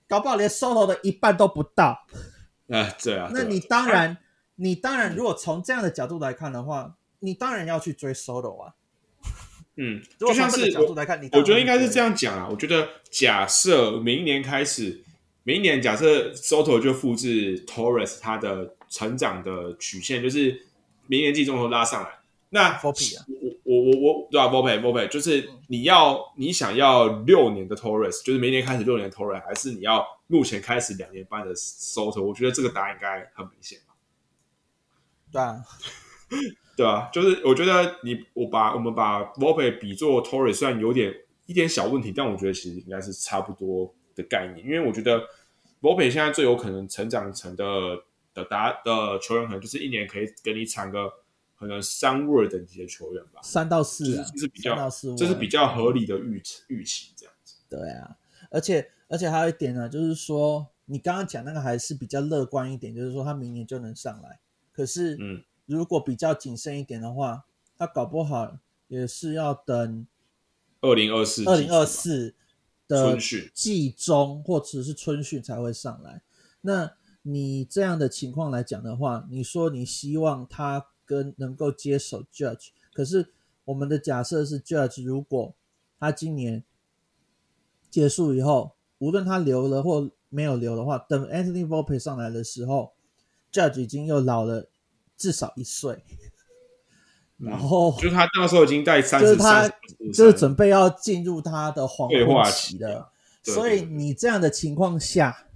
[0.07, 2.05] 搞不好连 Solo 的一半都不到。
[2.69, 3.31] 啊，对啊。
[3.33, 4.19] 那你当然，
[4.57, 8.75] 你当然，如果从这样的角度来看的话，你当然要去追 Solo 啊。
[9.77, 12.47] 嗯，就像是角度来看，你我觉得应该是这样讲啊。
[12.51, 15.03] 我觉得假设明年开始。
[15.43, 20.67] 明年假设 Soto 就复制 Torres 它的成长的曲线，就是
[21.07, 22.11] 明年季中头拉上来。
[22.51, 23.25] 那 f o p 啊，
[23.63, 32.23] 我我我我对啊 v o p e v o p e 就是你要你想要六年的 Torres，就是明年开始六年 Torres，还是你要目前开始两年半的 Soto？
[32.23, 33.95] 我觉得这个答案应该很明显吧？
[35.33, 35.63] 对啊，
[36.77, 41.15] 对啊，就是我觉得你我把我们把 v o p e 比作 Torres，虽然有点
[41.47, 43.95] 一点小问题，但我觉得其实应该是差不多。
[44.15, 45.21] 的概念，因为我觉得
[45.81, 47.65] p e 现在最有可能成长成的
[48.35, 51.11] 的打的球员，可能就是一年可以给你产个
[51.57, 57.57] 可能三位等级的球员吧，三到四，这是比较这是比较合理的预预期这样子。
[57.69, 58.17] 对啊，
[58.51, 64.39] 而且而且还有一点呢，就是说你刚刚讲那个还是比较乐观一点，就是说他明年就能上来。
[64.73, 67.45] 可是，嗯，如果比较谨慎一点的话，
[67.79, 68.59] 他搞不好
[68.89, 70.07] 也是要等
[70.81, 72.35] 二零二四二零二四。
[72.91, 73.17] 的
[73.55, 76.21] 季中或者是春训才会上来。
[76.61, 76.93] 那
[77.23, 83.33] 你这样的情况来讲的话，你说你希望他跟能够接手 Judge，可是
[83.65, 85.55] 我们的假设是 Judge，如果
[85.99, 86.65] 他今年
[87.89, 92.93] 结束以后，无论他留了或没有留的话，等 Anthony Volpe 上来的时候
[93.53, 94.69] ，Judge 已经又老了
[95.17, 96.03] 至少一岁。
[97.43, 99.69] 然后就是他那时候已经在三十，就是他
[100.13, 103.11] 就是准备要进入他的黄昏期了。
[103.43, 105.47] 所以你这样的情况下，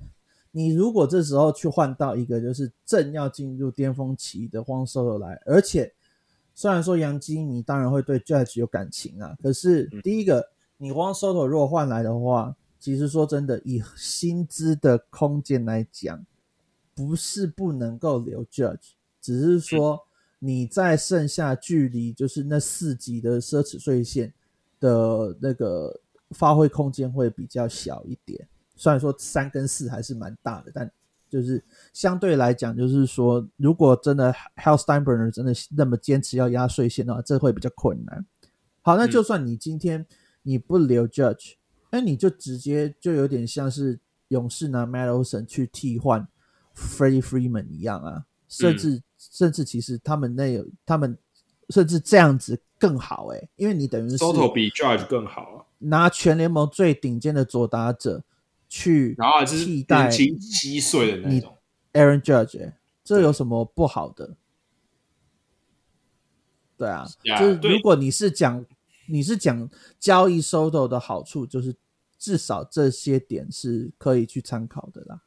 [0.51, 5.93] 你如果这时候去换到一个就是正要进入巅峰期的荒 solo 来，而且
[6.55, 10.49] 虽然说杨基你当然会对 judge 有感情啊，可是第一个
[10.79, 16.25] 你荒 solo 如果换来的话，其实说真的，以薪资的空间来讲，
[16.95, 20.04] 不是不能够留 judge，只是说。
[20.47, 24.31] 你在剩下距离就是那四级的奢侈税线
[24.79, 25.99] 的那个
[26.33, 28.47] 发挥空间会比较小一点。
[28.77, 30.91] 虽然说三跟四还是蛮大的，但
[31.31, 31.65] 就是
[31.95, 38.27] 相对来讲，就是说如果真的 Hal Steinbrenner 真的那么坚持要压税线的话，这会比较困难。
[38.83, 40.05] 好，那就算你今天
[40.43, 41.55] 你不留 Judge，
[41.91, 43.99] 那你就直接就有点像是
[44.29, 46.29] 勇士拿 m a d i s o n 去替换
[46.77, 49.03] Freddie Freeman 一样啊，甚至。
[49.31, 51.17] 甚至其实他们那有他们
[51.71, 58.23] 甚至这样子更好哎，因为你等于是 Soto 比 Judge 更好啊，拿全联盟最顶尖的左打者
[58.69, 61.57] 去然后替代七岁的那种
[61.93, 62.73] ，Aaron Judge，
[63.03, 64.37] 这有什么不好的？
[66.77, 67.07] 对啊，
[67.39, 68.65] 就是如果你是讲
[69.07, 69.71] 你是讲
[70.01, 71.77] 交易 Soto 的好处，就是
[72.19, 75.23] 至少这些点是可以去参考的啦。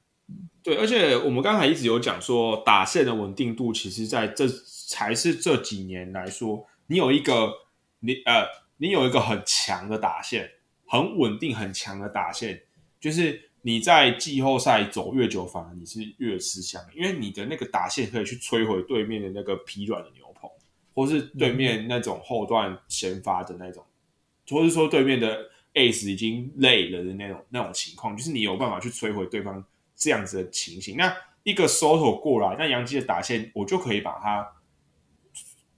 [0.63, 4.45] 对，而且我们刚才一直有讲说，打线的稳定度，其实在这
[4.89, 7.53] 才是这几年来说，你有一个
[7.99, 8.45] 你呃，
[8.75, 10.51] 你有一个很强的打线，
[10.85, 12.63] 很稳定、很强的打线，
[12.99, 20.49] 就是你在季后赛走越久，反而你是越吃香，因为你的那个打线可以去摧毁对面的那个疲软的牛棚，
[20.93, 23.85] 或是对面那种后段先发的那种，
[24.49, 29.63] 或是说对面的 ace 已经累了的那种那种情况，就是你有办法去摧毁对方。
[29.97, 31.13] 这样子的情形，那
[31.43, 34.47] 一个 Soto 过来，那杨基的打线我就可以把它，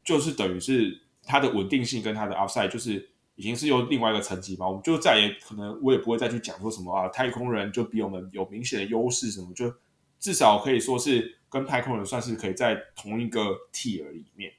[0.03, 4.67] 就是等于是它的稳定性跟它的 upside，就是已经是用另外一个层级嘛。
[4.67, 9.73] 我们就再也可能我也不会再去讲说什么啊，太空人就比我们有明显的优势什么，就
[10.19, 14.51] 至少可以说是跟太空人算是可以在同一个 tier 里面。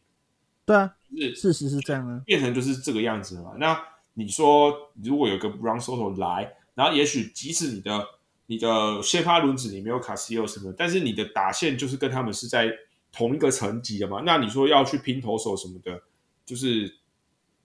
[0.65, 3.55] 对啊，是事实是这样啊，变成就是这个样子嘛。
[3.59, 3.79] 那
[4.15, 4.73] 你说
[5.03, 8.07] 如果有个 Brown Soto 来，然后也许即使你的
[8.51, 12.69] 你的先发轮子里没有卡西欧什么，但是你的打线就是跟他们是在
[13.13, 14.23] 同一个层级的嘛？
[14.27, 16.03] 那你说要去拼投手什么的，
[16.45, 16.93] 就是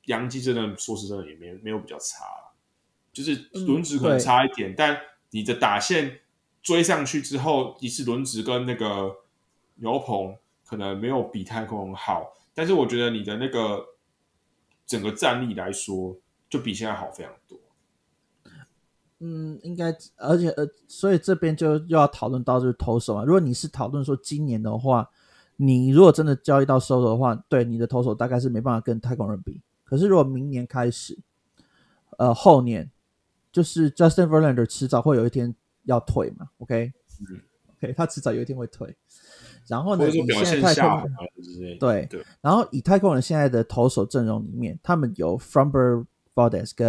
[0.06, 2.24] 杨基真的说实真的也没没有比较差，
[3.12, 3.34] 就是
[3.66, 4.96] 轮子可能差一点，但
[5.32, 6.20] 你的打线
[6.62, 9.12] 追上去之后，一次轮子跟那个
[9.78, 13.84] 牛棚可能没有比太空好，但是我觉得你的那个
[14.86, 16.16] 整个战力来说，
[16.48, 17.45] 就比现在好非常多。
[19.20, 23.24] 嗯，应该，而且呃，所以这边就又要讨论到就是投手啊。
[23.24, 25.10] 如果你是讨论说今年的话，
[25.56, 29.62] 你如果真的交易到收的话，对你的投手大概是没办法跟太空人比。
[29.86, 31.18] 可是如果明年开始，
[32.18, 32.92] 呃，后年
[33.54, 38.94] 就是 Justin Verlander 迟早会有一天要退嘛？OK，OK，他迟早有一天会退。
[39.68, 41.10] 然后呢，以现在太空
[41.80, 46.06] 对对，然后以太空人现在的投手阵容里面，他们有 Fromber。
[46.36, 46.86] Valdez 跟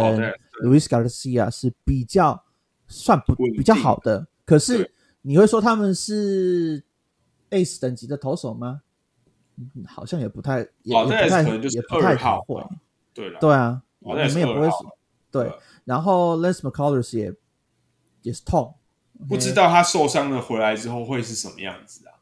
[0.63, 2.43] Luis Garcia 是比较
[2.87, 6.83] 算不比较好的，可是你会说他们是
[7.51, 8.81] Ace 等级的投手吗？
[9.85, 12.65] 好像也不太，也不太，也不太会。
[13.13, 14.69] 对了，对啊，你们也不会
[15.31, 15.51] 对。
[15.83, 17.33] 然后 Lance McCullers 也
[18.21, 18.75] 也是痛，
[19.27, 22.13] 不知道他受伤了回来之后会是什么样子啊？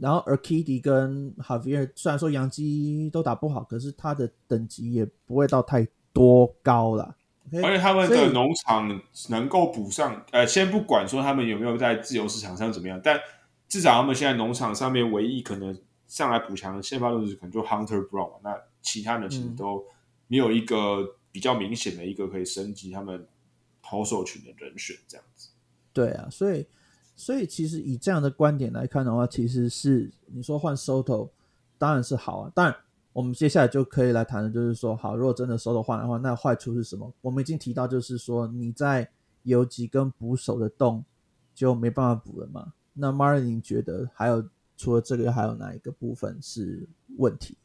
[0.00, 5.86] 然后 Arkady 跟 Javier 虽然说杨基都打不好，可是他的等级也不会到太。
[6.10, 7.14] 多高了？
[7.62, 9.00] 而且他们的农场
[9.30, 13.18] 能够补上，呃，先不管说他们有没有在自由市场上怎么样，但
[13.68, 19.84] 至少他们现在农场上面唯一可能上来补强的先发投手可能就 Hunter Brown，那其他的其实都
[20.26, 23.26] 没有一个比较明显的一个可以升级他们
[23.82, 25.50] 投手群的人选这样子。
[25.92, 26.66] 对啊，所以
[27.16, 31.30] 所以其实以这样的观点来看的话，其实是你说换 Soto
[31.78, 32.76] 当然是好啊，当然。
[33.18, 37.12] 我们接下来就可以来谈的，就是说，好，如果真的收的换的话，那坏处是什么？
[37.20, 39.10] 我们已经提到，就是说你在
[39.42, 41.04] 游击跟捕手的洞
[41.52, 42.74] 就没办法补了嘛。
[42.92, 47.56] 那 Martin 觉得还有除了这个，还有哪一个部分是问题？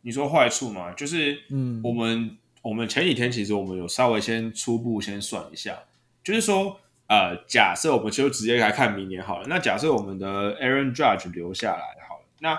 [0.00, 5.78] 你说坏处嘛，就是嗯，我们我们前几天其实我们有稍微先初步先算一下，
[6.24, 6.76] 就是说，
[7.06, 9.46] 呃，假设我们就直接来看明年好了。
[9.46, 12.58] 那假设我们的 Aaron Judge 留下来好了，那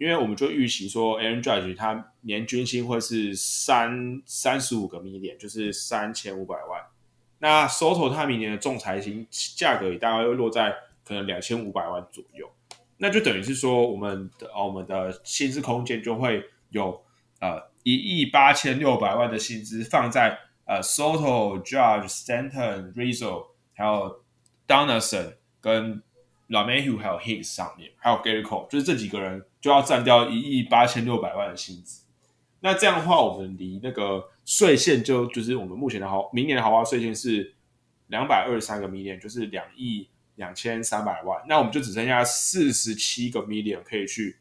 [0.00, 6.82] 因为我们就预期说，Aaron Judge 他年均薪会是三三十五个 million，就是三千五百万。
[7.38, 10.74] 那 Soto 他明年的仲裁薪价格也大概会落在
[11.04, 12.50] 可能两千五百万左右。
[12.96, 17.04] 那就等于是说，我们的我们的薪资空间就会有
[17.40, 24.22] 呃一亿八千六百万的薪资放在呃 Soto、Judge、Stanton、Rizzo 还有
[24.66, 26.02] Donaldson 跟
[26.50, 32.02] Lamehu 还有 Higgs 上面，还有 Gary Cole，就是这几个人就要占掉一亿八千六百万的薪资。
[32.58, 37.54] 那这样的话，我们离那个税线就就是我们目前的豪明年的豪华税线是
[38.08, 41.40] 两百二十三个 million，就是两亿两千三百万。
[41.48, 44.36] 那我们就只剩下四十七个 million 可以去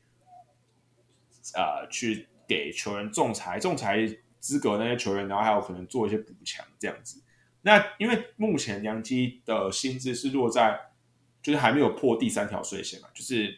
[1.53, 4.03] 呃去给球员仲裁、仲裁
[4.39, 7.21] 资格那些球员，然后还有可能做一些补强这样子。
[7.61, 10.88] 那因为目前杨基的薪资是落在。
[11.49, 13.57] 就是还没有破第三条税线嘛，就是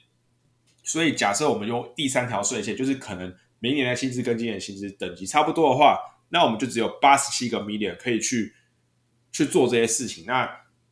[0.81, 5.99] 所以假设我们用第三条税线，就是可能明年的薪资跟今年的薪资等级差不多的话，
[6.29, 8.53] 那我们就只有八十七个 million 可以去
[9.33, 10.23] 去做这些事情。
[10.25, 10.49] 那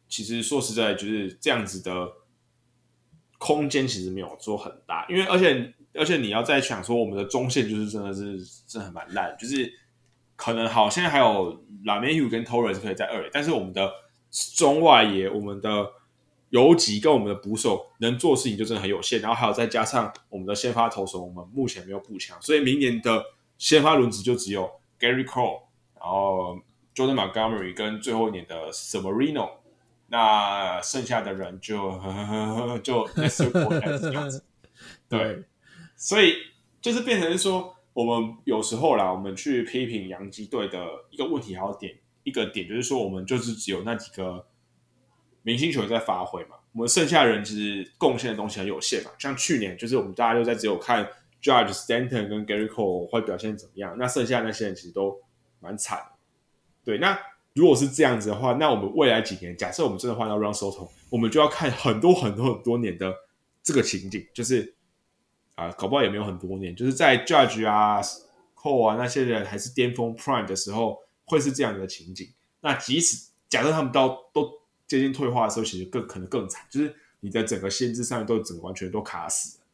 [0.09, 2.11] 其实说实在，就是这样子的
[3.37, 9.71] 空间其实没有做很大，因为而且而且你要再想说，我们的中线就是真的是真的蛮烂，就是
[10.35, 13.89] 可能好现在还有拉梅 u 跟 Torres 可以在二，但是我们的
[14.55, 15.89] 中外野，我们的
[16.49, 23.23] 游击跟我们的捕手能做事情就真的很有限，然后还有再加上我们的先发投手，我们目前没有补强，所以明年的
[23.59, 24.67] 先发轮值就只有
[24.99, 25.61] Gary Cole，
[25.99, 26.59] 然后
[26.95, 29.49] Jordan Montgomery 跟最后一年的 Severino，
[30.07, 31.91] 那剩下的人就
[32.81, 34.43] 就 Lester Cole 这样子，
[35.07, 35.43] 对，
[35.95, 36.33] 所以
[36.81, 44.47] 就是变成说，我们有时候啦，我们去批评洋基队的一个问题，还有点一个点，就是说我们就是只有那几个。
[45.41, 49.11] 明星球员在发挥嘛，我们剩下人其实贡献的东西很有限嘛。
[49.17, 51.07] 像去年，就是我们大家都在只有看
[51.41, 55.19] Judge Stanton 跟 Gary Cole 会表现怎么样，那剩下那些人其实都
[55.59, 55.99] 蛮惨。
[56.83, 57.17] 对，那
[57.53, 63.13] 如果是这样子的话，那我们未来几年，假设我们真的换到 Run Soto，我们就要看很多很多很多年的
[63.63, 64.75] 这个情景，就是
[65.55, 68.01] 啊，搞不好也没有很多年，就是在 Judge 啊、
[68.55, 72.27] Cole 啊那些人还是巅峰 Prime 的时候，会是这样的情景。
[72.61, 74.58] 那即使假设他们到都
[74.89, 79.65] 接近退化的时候，其实更可能更惨，就是你的整个薪资上都整个完全都卡死了，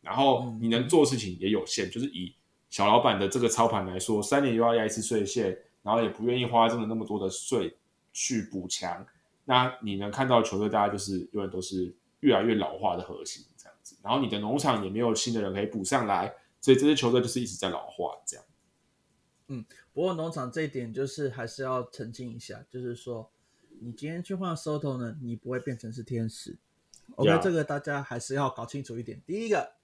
[0.00, 2.34] 然后你能做事情也有限，就是以
[2.70, 7.76] 小老板的这个操盘来说，三年又要压一次税线，然后也不愿意花真的那么多的税
[8.14, 9.06] 去补强，
[9.44, 16.32] 那你能看到球队大家就是永远都是越来越老化的核心这样子，然后你的农场也没有新的人可以补上来，
[16.62, 18.44] 所以这支球队就是一直在老化这样。
[19.48, 19.62] 嗯，
[19.92, 23.30] 不过农场这一点就是还是要澄清一下，就是说。
[23.80, 25.18] 你今天去换 Soto 呢？
[25.20, 26.56] 你不会变成是天使。
[27.16, 29.20] OK，这个大家还是要搞清楚一点。
[29.26, 29.74] 第一个，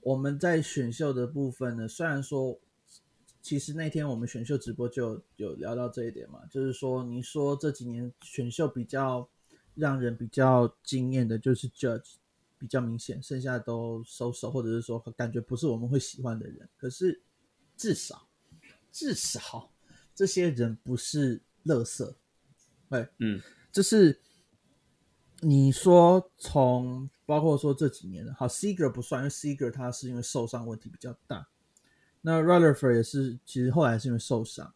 [0.00, 2.58] 我们在选秀的部分呢，虽然说，
[3.40, 9.28] 其实那天我们选秀直播就有聊到这一点嘛，就是说，你说这几年选秀比较
[9.74, 12.14] 让人比较惊艳的，就是 Judge
[12.58, 16.68] 比较明显，剩下都收手，或者是说感觉不是我们会喜欢的人。
[16.76, 17.20] 可是
[17.76, 18.28] 至少，
[18.92, 19.72] 至少
[20.14, 22.14] 这些人不是垃圾。
[22.88, 23.40] 对，嗯，
[23.70, 24.20] 就是
[25.40, 31.48] 你说从包括说这几年的，好，Seger 不算，因为 Seger 他是因为受伤问题比较大。
[32.22, 34.74] 那 Rutherford 也是，其实后来是因为受伤。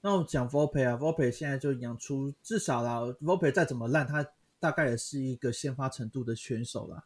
[0.00, 4.28] 那我讲 Volpe 啊，Volpe 现在就养出至少啦，Volpe 再怎么烂，他
[4.58, 7.04] 大概也是一个先发程度的选手啦。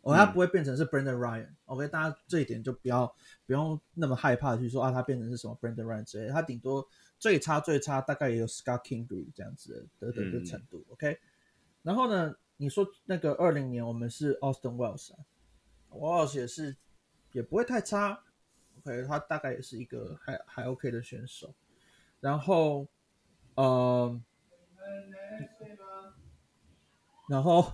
[0.00, 1.50] 哦，他不会变成是 Brandon Ryan。
[1.66, 3.14] OK，大家这一点就不要
[3.46, 6.88] 不用那么害怕去说啊，他变成是什么 Brandon Ryan 之类，他顶多。
[7.22, 11.20] 最差最差大概也有 Scott Kingery 这样子的的的程度，OK。
[11.82, 16.76] 然后呢，你说那个二零年我们是 Austin Wells，Wells 也是
[17.30, 18.24] 也不会太差
[18.80, 21.54] ，OK，他大概也是一个还还 OK 的选手。
[22.18, 22.88] 然后，
[23.54, 24.20] 呃，
[27.28, 27.72] 然后，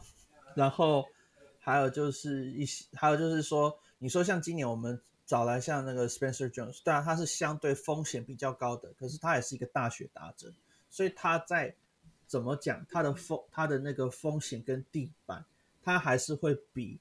[0.54, 1.06] 然后
[1.58, 5.00] 还有就是一些，还有就是说，你说像今年我们。
[5.28, 10.50] 找来像那个 Spencer Jones，当然他是相对风险比较高的，可是他也是一个大学打者，
[10.88, 11.76] 所以他在
[12.26, 15.44] 怎么讲他的风他的那个风险跟地板，
[15.82, 16.98] 他还是会比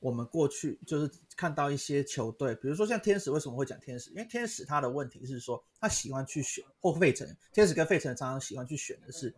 [0.00, 4.08] 我们过去就是看到一些球队，比如说像天使为什么会讲天使？
[4.12, 9.34] 因为天使他的问题是说他喜欢去选或费城，天使跟费城常常喜欢去选的是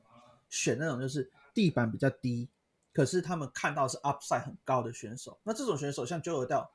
[0.49, 2.49] 选那种就是地板比较低，
[2.93, 6.71] 可是他们看到是 upside 很高的选手，那这种选手像 Joe 掉。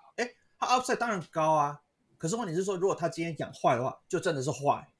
[0.59, 1.79] 他 upside 当然高啊，
[2.17, 4.91] 可是问题是说，如果他今天养坏的话，就真的是坏，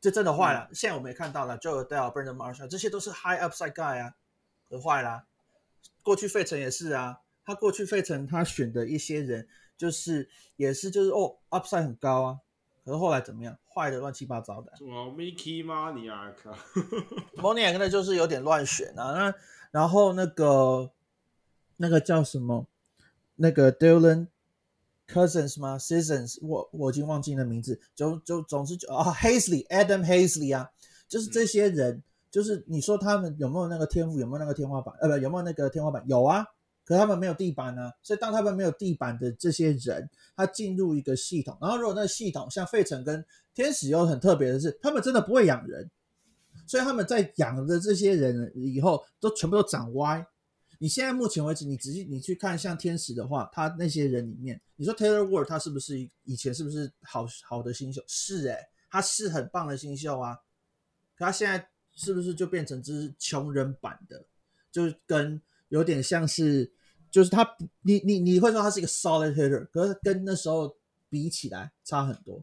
[0.00, 0.70] 就真的坏了。
[0.72, 4.14] 现在我们也看到了，Joe Dell、Brandon Marshall 这些都是 high upside guy 啊，
[4.70, 5.26] 可坏啦。
[6.02, 12.38] 过去费城也是啊，他过去费城他选的一些人，就是也是就是哦 upside 很高啊，
[12.82, 14.72] 可是后来怎么样，坏的乱七八糟的。
[14.78, 19.12] 什么 Mickey Moniak？Moniak 那就是有点乱选啊。
[19.12, 19.34] 那
[19.72, 20.90] 然后那个
[21.76, 22.66] 那个叫什么？
[23.36, 24.28] 那个 Dylan。
[25.12, 27.78] Cousins 吗？Seasons，我我已经忘记那名字。
[27.94, 30.70] 就就总之就啊，Hazley，Adam Hazley 啊，
[31.06, 34.94] 就是这些人，就是你说他们有没有那个天赋，有没有那个天花板？
[35.00, 36.02] 呃，不，有没有那个天花板？
[36.06, 36.44] 有啊，
[36.84, 37.90] 可他们没有地板呢。
[38.02, 43.24] 所以当他们没有地板的这些人，他进入一个系统，然后如果那个系统像费城跟
[43.54, 45.90] 天使又很特别的是，他们真的不会养人，
[46.66, 50.26] 所以他们在养的这些人以后都全部都长歪。
[50.82, 58.02] 你现在目前为止，你仔细你去看像天使的话，他那些人里面，你说 Taylor Ward 他是不是以前是不是好好的新秀？
[58.08, 60.40] 是诶，他是很棒的新秀啊。
[61.14, 64.24] 可他现在是不是就变成只穷人版的？
[64.72, 66.72] 就是跟有点像是，
[67.12, 70.76] 就是他，你你你会说他是一个 solid hitter，可是跟那时候
[71.08, 72.42] 比起来差很多，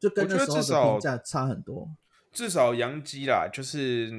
[0.00, 1.88] 就跟那时候的评价差很多。
[2.32, 4.10] 至少杨基啦，就是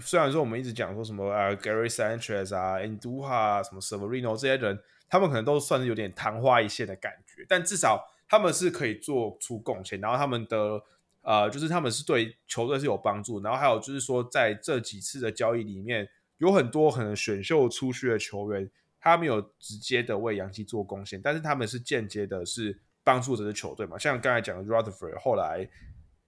[0.00, 4.78] 虽然说我们一直讲说什么啊，Gary Sanchez 啊，Induha，什么 Severino 这些人，
[5.08, 10.80] 他们可能都算是有点昙花一现的感觉，但至少他们是可以做出贡献，然后他们的
[11.22, 18.70] 呃，就是他们是对球队是有帮助，然后还有就是说在这几次的交易里面，有很多可能选秀出去的球员，
[19.00, 23.98] 他没有直接的为杨基做贡献，但是他们是间接的，是帮助这支球队嘛。
[23.98, 25.68] 像刚才讲的 Rutherford 后来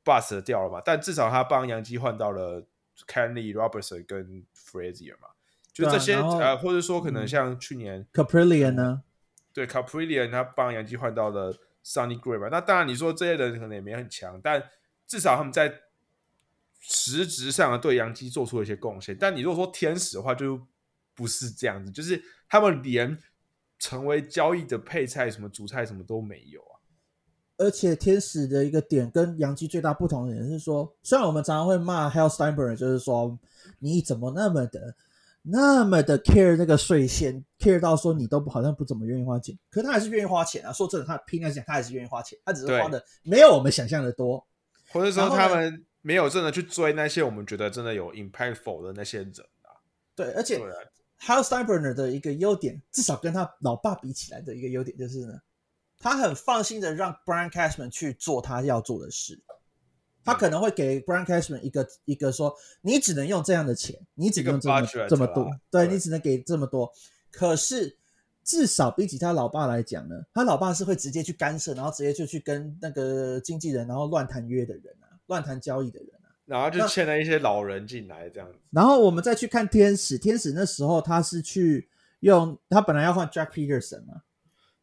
[0.09, 2.65] bust 掉了嘛，但至少他帮杨基换到了
[3.07, 5.29] Kenny Robertson 跟 Frazier 嘛，
[5.73, 9.03] 就这些呃，或者说可能像去年 Caprillion 呢？
[9.53, 11.53] 对 Caprillion 他帮杨基换到了
[11.85, 12.49] Sunny Gray 嘛。
[12.51, 14.63] 那当然你说这些人可能也没很强，但
[15.07, 15.73] 至少他们在
[16.81, 19.17] 实质上对杨基做出了一些贡献。
[19.19, 20.61] 但你如果说天使的话，就
[21.15, 23.19] 不是这样子，就是他们连
[23.79, 26.78] 成为交易的配菜、什么主菜什么都没有啊。
[27.59, 33.37] 而且天使的一个点跟杨基最大不同的点是说，虽然我们常常会骂 Hal Steinberg，就是说
[33.81, 34.95] 你怎么那么的、
[35.43, 40.73] 那么的 care 那个税线，care 到说你都不好像不怎么愿意花钱，可他还是愿意花钱啊。
[40.73, 44.47] 说真的，他拼来讲，他还是愿意花钱，他只是花的没有我们想象的多，
[44.93, 49.33] 或者说他们没有真的去追那些我们觉得真的有 impactful 的那些人
[49.63, 49.75] 啊。
[50.15, 50.61] 对，而且
[51.21, 55.35] Hal Steinberg 的一个优点，至少跟他老爸比起来的一个优点就是呢。
[56.01, 59.41] 他很放心的让 Brian Cashman 去做他要做的事，
[60.25, 66.93] 他可能会给 Brian Cashman 一个一个说，你只能用这样的钱，你只能用这么这么多，对你只能给这么多。
[67.31, 67.97] 可是
[68.45, 78.59] 至少比起他老爸来讲呢，他老爸是会直接去干涉，然后直接就去跟那个经纪人，然后乱谈约的人啊，乱谈交易的人啊，然后就牵了一些老人进来这样子。
[78.71, 81.89] 然后我们再去看天使，天使那时候他是去
[82.21, 84.23] 用他本来要换 Jack Peterson 嘛。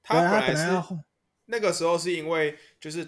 [0.06, 0.98] 他本来是
[1.48, 3.06] 那个时候是因为就是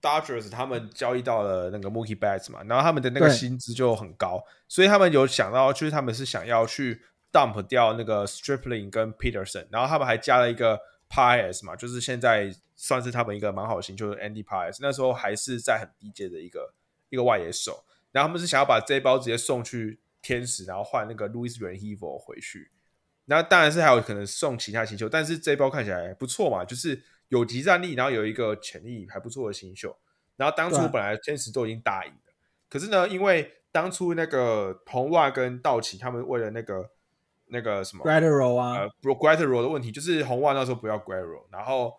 [0.00, 7.02] Dodgers 他们交易到了那个 Mookie Betts 嘛，然后他们的那个薪资就很高，所以他们有想到就是他们是想要去
[7.32, 16.74] dump 掉那个 Stripling 跟 Peterson，然后他们还加了一个 Pius 嘛，就是现在算是他们一个蛮好型，就是 Andy Pius，那时候还是在很低阶的一个
[17.08, 22.70] 一个外野手，然后他们是想要把这一包直接送去天使，然后换那个 Louis Renhevo 回去。
[23.30, 29.94] 那当然是还有可能送其他新秀，但是这一包看起来不错嘛，就是有集战力，然后有一个潜力还不错的新秀。
[30.36, 32.32] 然后当初本来天使都已经答应了，
[32.70, 36.90] 可是呢，因为当初那个红袜跟道奇他们为了那个
[37.48, 39.60] 那个什么 g r a d e r o 啊，呃 g r a d e r o
[39.60, 41.92] 的问题，就是红袜那时候不要 g r a d e r o 然后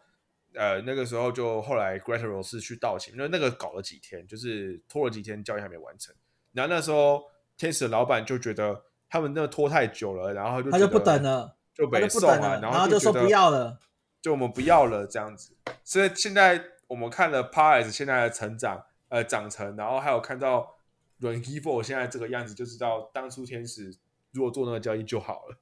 [0.55, 6.15] 呃那个时候就后来 g r a d e r o 是去道奇，因为那个搞了几天，就是拖了几天交易还没完成。
[6.53, 7.21] 然后那时候
[7.55, 8.85] 天使的老板就觉得。
[9.09, 13.79] 他们那拖太久了，然后就他就不等了，就没送了，然后就说不要了，
[14.21, 15.53] 就我们不要了这样子。
[15.83, 20.75] 所以现在我们看了 p a r s 现在的成长，呃，长成，然后还有看到
[21.19, 23.91] Run e v o 现在这个样子，就知道当初天使
[24.31, 25.57] 如果做那个交易就好了。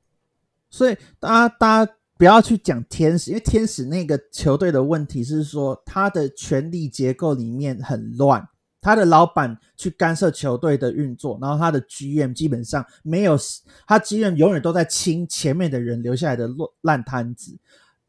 [0.70, 8.50] 所以大家大家不要去讲天使，因为天使那个球队的问题是说，他的权力结构里面很乱。
[8.80, 13.38] 他的老板去干涉球队的运作，然后他的 GM 基本上没有，
[13.86, 17.58] 他 GM 永远都在清前面的人留下来的烂烂摊子。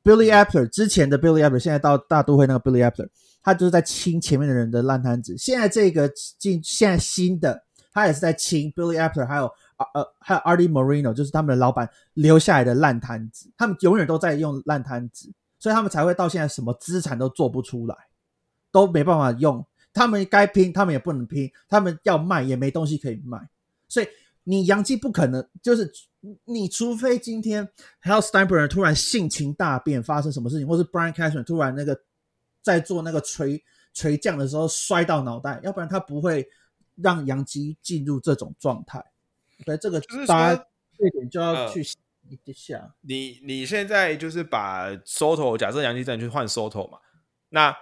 [0.04, 3.08] Billy Apple 之前的 Billy Apple，现在到大都会那个 Billy Apple，
[3.42, 5.36] 他就是在清前面的人的烂摊子。
[5.36, 6.08] 现在这个
[6.38, 13.50] 进现在新的，他也是在清 Billy Apple，还有呃还有 Artie Moreno，就是他们的老板留下来的烂摊子。
[13.56, 17.96] 他们永远都在用烂摊子，所以他们才会到现在什么资产都做不出来，
[18.70, 19.66] 都没办法用。
[19.98, 23.36] 他们该拼，他们也不能拼；他们要卖，也没东西可以卖。
[23.88, 24.06] 所以
[24.44, 25.92] 你杨基不可能，就是
[26.44, 27.68] 你除非今天
[28.04, 32.00] Hal Steinberg 突然性情大变，发生什么事情，或是 Brian Cashman 突然那个
[32.62, 33.60] 在做那个锤
[33.92, 36.48] 锤降的时候摔到脑袋，要不然他不会
[36.94, 39.04] 让杨基进入这种状态。
[39.66, 40.64] 对，这个大家
[40.96, 41.84] 这点就要去
[42.44, 42.94] 一下。
[43.00, 46.98] 你你现在就是把 Soto，假设杨基真的去换 Soto 嘛，
[47.48, 47.76] 那。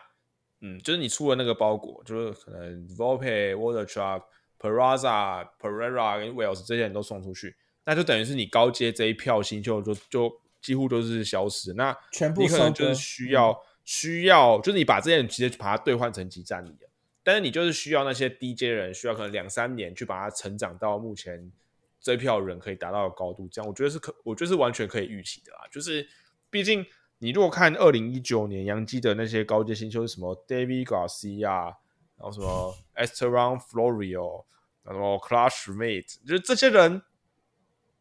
[0.62, 4.22] 嗯，就是你出了那个包裹，就是可能 Volpe、Water Truck、
[4.58, 7.54] Peraza、Pereira 跟 Wells 这些人都送出去，
[7.84, 11.74] 那就等于是你高阶这一票新秀就就几乎都是消失。
[11.74, 13.54] 那全部你可能就是需要
[13.84, 16.88] 需要，就是你把这些人直接把它兑换成集战力的，
[17.22, 21.52] 但是你就是需要那些低阶人，需要可能两三年去把它成长到目前
[22.00, 23.46] 这一票人可以达到的高度。
[23.52, 25.68] 这样我觉得是可，我觉得是完全可以预期的啦。
[25.70, 26.08] 就是
[26.48, 26.86] 毕竟。
[27.18, 31.74] 你如果看二零一九年杨基的那些高阶新秀是什么，David Garcia，
[32.16, 34.44] 然后什么 Esteban Florio，
[34.82, 37.01] 然后 Clash Mate，就是这些人，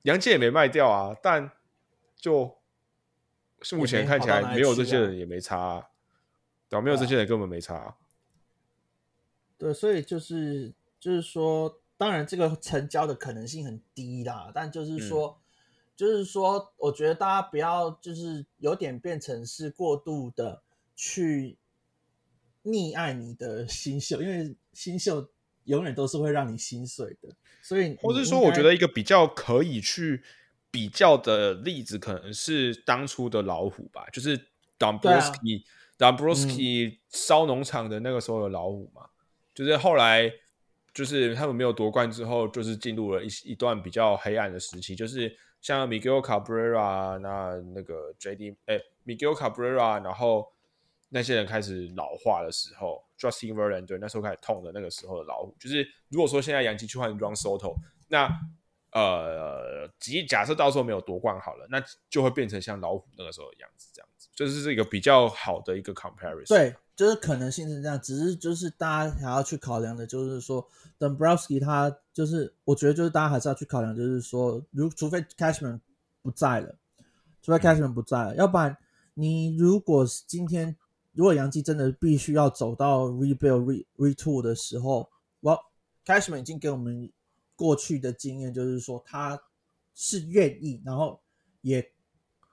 [0.01, 1.49] 杨基也没卖掉啊，但
[2.17, 2.57] 就
[3.71, 5.89] 目前看起来没有这些人也没差，
[6.67, 7.95] 对，没有这些人根本没差。
[9.57, 15.39] 对，所以就是就是说，当然这个成交的可能性很低啦，但就是说。
[15.95, 20.61] 就是说，我觉得大家不要就是有点变成是过度的
[20.95, 21.57] 去
[22.63, 25.29] 溺爱你的新秀，因为新秀
[25.65, 27.29] 永远都是会让你心碎的。
[27.61, 30.21] 所以，或者说，我觉得一个比较可以去
[30.69, 34.37] 比较的例子，可能是当初的老虎吧，就是
[34.77, 35.63] Dombrowski
[35.97, 39.07] Dombrowski 烧农场的那个时候的老虎嘛，
[39.53, 40.31] 就是后来
[40.93, 45.35] 就是他们没有夺冠之后，就是进入了一一段比较黑暗的时期，就是
[45.65, 50.47] 像 Miguel Cabrera 那那个 JD 哎 Miguel Cabrera，然后
[51.09, 57.73] 那些人开始老化的时候，Justin Verlander 那时候开始痛的那个时候的老虎，就是如果说现在杨基去换 Ron Soto，
[58.09, 58.29] 那
[58.91, 66.47] 呃，即假设到时候没有夺冠好了，那就会变成像老虎那个时候的样子，这样子，就是这个比较好的一个 comparison。
[66.47, 70.67] 对，就是可能性是这样，只是就是大家还要去考量的，就是说
[70.97, 75.79] Dombrowski 他就是，我觉得就是大家还是要去考量，就是说，如除非 Cashman
[76.21, 76.75] 不在了，
[77.41, 78.75] 除非 Cashman 不在了，要不然
[79.13, 80.75] 你如果今天
[81.11, 85.09] 如果杨基真的必须要走到 rebuild re retool 的时候，
[85.41, 85.59] 我
[86.05, 87.11] Cashman 已经给我们。
[87.57, 89.41] 过去的经验就是说，他
[89.93, 91.21] 是愿意，然后
[91.61, 91.89] 也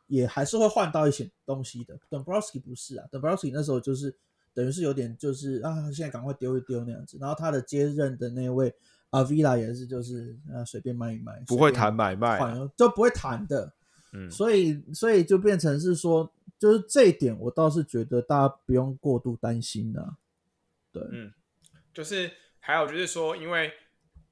[0.06, 1.98] 也还是会换到一些东西的。
[2.08, 4.16] 等 Browski 不是啊，等 Browski 那时候就是
[4.54, 7.18] 等于是有点就是啊，现在赶快丢一丢那样子。
[7.20, 8.74] 然后他的接任的那位
[9.10, 12.38] 阿 v i l a 也是就是啊，随便卖一卖，不会谈买卖，
[12.76, 13.72] 就不会谈的。
[14.12, 20.16] 嗯，所以所以就变成是说，就是这一点我倒是觉得大家不用过度担心的。
[20.92, 21.32] 对，嗯，
[21.94, 23.72] 就是还有就是说，因为。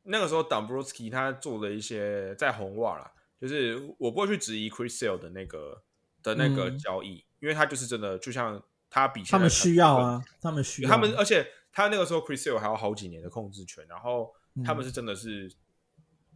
[0.02, 5.82] 那个时候 d o m b r o w s k i 他做了一些在红袜啦，就是我不会去质疑 Chris Sale 的那个
[6.22, 8.60] 的那个交易，因为他就是真的就像
[8.90, 14.34] 他比他们需要啊，他们需要他们，而且他那个时候 Chris Hill 还有好几年的控制权，然后
[14.64, 15.50] 他们是真的是，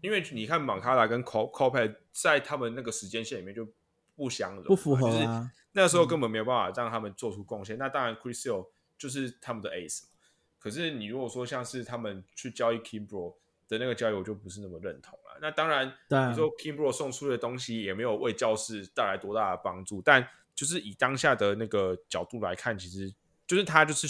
[0.01, 3.69] 因为你看马卡拉跟 Co Copay 在他们那个时间线里面就
[4.15, 7.77] 不相容，不符合啊，那个时候根本没有办法让他们做出贡献。
[7.77, 10.05] 那当然 Chris Hill 就是他们的 Ace，
[10.59, 13.35] 可是你如果说像是他们去交易 Kimbro。
[13.67, 15.39] 的那个交易我就不是那么认同了。
[15.41, 23.13] 那当然，你说 Kimbro 送出的东西也没有为教室带来多大的帮助，但就是以当下的那个角度来看，其实
[23.47, 24.07] 就是他就是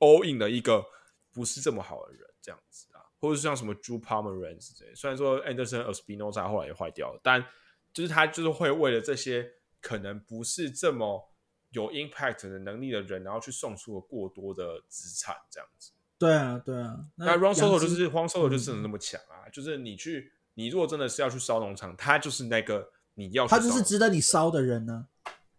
[0.00, 0.84] all in 的一个
[1.32, 7.44] 不是这么好的人，这样子啊，或者是像什么 Drew Pomeranz 这虽然说 Anderson Espinosa 后来也坏掉了，但
[7.92, 11.30] 就是他就是会为了这些可能不是这么
[11.70, 15.92] 有 impact 的能力的人，然后去送出了过多的资产，这样子。
[16.18, 19.48] 对啊，对啊，那 Run Solo 就是荒 Solo 就是那么强啊！
[19.52, 25.08] 就是你去，你如果真的是要去烧农场，他就是那个你要他就是值得你烧的人呢。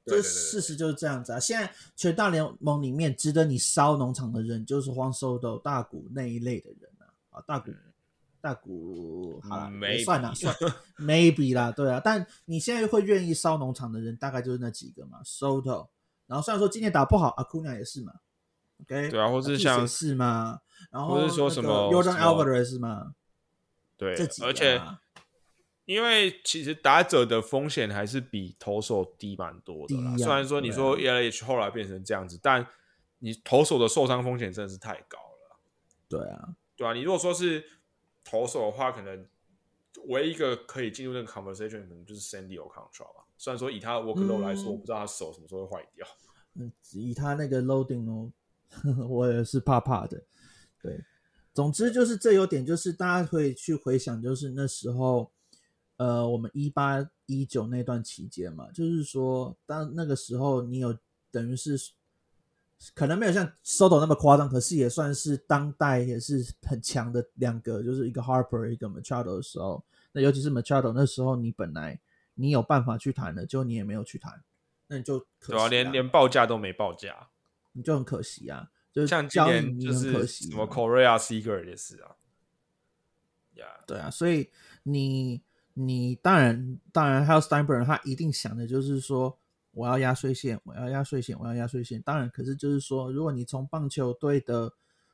[0.08, 1.40] 就事实就是这样子啊！
[1.40, 7.06] 现在全大联盟里面值得你烧农场的人，就是荒 Solo 大谷那一类的人啊！
[7.32, 7.72] 啊，大谷
[8.40, 10.56] 大谷好了，没算了算
[10.98, 12.02] maybe 啦，对啊。
[12.04, 15.88] 但你现在会愿意烧农场的人，大概就是那几个嘛，Soto。
[16.28, 18.14] 然后虽然说今年打不好，阿库尼亚也是嘛。
[18.82, 20.60] OK，对啊，或是像是嘛，
[20.92, 23.14] 然后或是说什么 Jordan Alvarez 嘛，
[23.98, 24.80] 对，而且
[25.88, 30.18] 因为其实打者的风险还是比投手低蛮多的啦。
[30.18, 32.68] 虽然说你说 ELH 后来变成这样子，但
[33.20, 35.60] 你投手的受伤风险真的是太高了。
[36.10, 37.64] 对啊，对啊，你如果说是
[38.24, 39.26] 投手的话，可能
[40.08, 43.26] 唯一一个可以进入那个 conversation 可能就是 Sandy O'Control 吧。
[43.38, 46.06] 虽然说以他 workload 来说，我不知道他手什么时候会坏掉。
[46.56, 48.32] 嗯，以他那个 loading 哦。
[49.08, 50.22] 我也是怕怕的，
[50.82, 51.02] 对。
[51.54, 55.32] 总之就是这有点，就是大家可以去回想，就是那时候，
[55.98, 60.98] 呃，我们一八一九那段期间嘛，就是说，当那个时候你有
[61.30, 61.78] 等于是，
[62.94, 72.00] 可能没有像 Soto 那么夸张，可是也算是当代也是很强的两个，就是一个 Harper 一个 Machado 的时候，那尤其是 Machado 那时候，你本来
[72.36, 74.44] 你有办法去谈的，就你也没有去谈，
[74.88, 77.30] 那你就对啊，连连报价都没报价。
[77.74, 82.16] 你就很可惜啊，就是像今年就是什么 Korea Seeger 也是啊，
[83.54, 84.50] 呀，对啊，所以
[84.82, 85.44] 你
[85.78, 89.38] 你当然当然还有 Steinberg，他一定想的就是说
[89.72, 92.02] 我要压岁线，我要压岁线，我要压岁线。
[92.02, 94.74] 当然，可是就是说，如果你从棒球队的，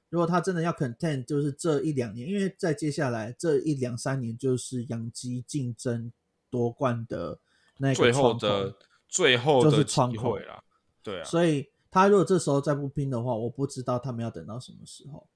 [0.09, 6.11] 如果他真的要 content，就是这一两年，因为在接下来这一两三年就是养鸡竞争
[6.49, 7.39] 夺冠的
[7.77, 8.75] 那个最后的
[9.07, 10.63] 最后的窗口了，
[11.03, 11.69] 对啊，所以。
[11.93, 15.27] 他如果这时候再不拼的话，我不知道他们要等到什么时候。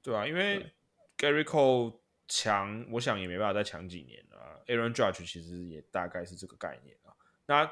[0.00, 0.72] 对啊，因为
[1.18, 1.98] Gary Cole
[2.28, 4.62] 强，我想也没办法再强几年了。
[4.66, 7.12] Aaron Judge 其实也大概是这个概念啊。
[7.46, 7.68] 那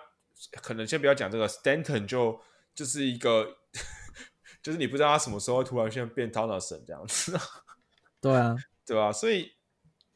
[0.62, 2.40] 可能先不要讲这个，Stanton 就
[2.74, 3.58] 就是一个，
[4.62, 7.38] 就是你不知道他什么时候突然现在变 t o n s o n 这样子。
[8.20, 9.12] 对啊， 对吧？
[9.12, 9.52] 所以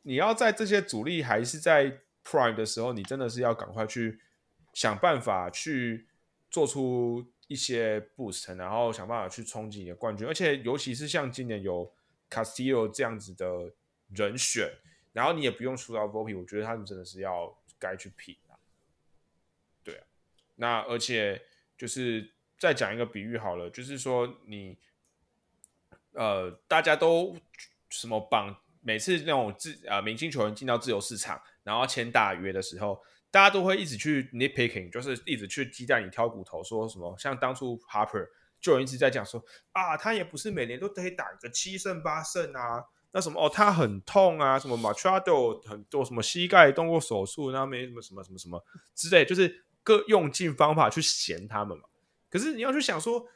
[0.02, 4.20] 你要在这些主力还是在 Prime 的时候，你真的是要赶快去
[4.72, 6.06] 想办法去。
[6.52, 11.88] 做出一些 boost，然后想办法去冲击你的冠军，而且尤其是像今年有
[12.28, 13.72] Castillo 这样子的
[14.14, 14.70] 人选，
[15.12, 18.58] 然后你也不用出到 Vopi，我觉得他们真的是要该去拼啊。
[19.82, 20.04] 对啊，
[20.56, 21.42] 那而且
[21.76, 24.78] 就是再讲一个比喻好了，就是说你
[26.12, 27.36] 呃大家都
[27.88, 33.02] 什么绑，每次那种自啊明星球员进到自由市场，然后签大约的时候。
[33.32, 38.26] 大家都会一直去 nitpicking，就是一直去鸡蛋里挑骨头，说什么像当初 Harper
[38.60, 48.64] 就有一直在讲说啊，他也不是每年都可以打个七胜八胜啊，那什么哦，他很痛啊，什么 Machado 很多什么膝盖动过手术，然后没什么什么什么什么
[48.94, 51.84] 之类，就是各用尽方法去嫌他们嘛。
[52.28, 53.26] 可是你要去想说，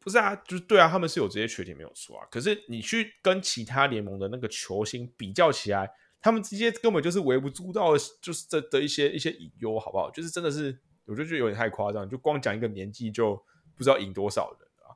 [0.00, 2.26] 不是啊，就是对啊，他们是有这些缺点没有错啊。
[2.30, 5.90] 可是你去跟其他联盟的那个球星比较起来。
[6.18, 10.10] 他们这些根本就是微不足道的，就是这的一些一些隐忧，好不好？
[10.10, 13.36] 就是真的是，我就觉得有点太夸张，就光讲一个年纪就
[13.76, 14.90] 不知道赢多少人啊，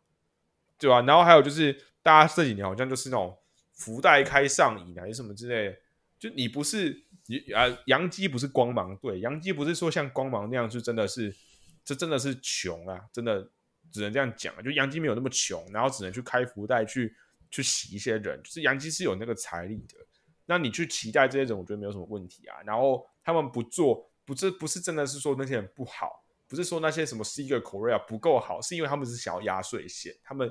[0.76, 1.02] 对吧？
[1.02, 1.72] 然后还有就是，
[2.02, 3.38] 大家这几年好像就是那种
[3.80, 5.74] 福袋开上瘾还是什么之类，
[6.18, 11.34] 就你不是你啊，杨基不是光芒队，杨基不是说像光芒那样，就真的是
[11.82, 13.50] 这真的是穷啊，真的
[13.90, 17.16] 只能这样讲啊，就杨基没有那么穷，然后只能去开福袋去
[17.50, 19.96] 去洗一些人，就是杨基是有那个财力的。
[20.44, 22.60] 那你去期待这些人，我觉得没有什么问题啊。
[22.66, 30.12] 然后他们不做，不是不是真的是说那些人不好，不是说那些什么 s e g a Korea 不够好，是因为他们是想要压岁线。
[30.24, 30.50] 他们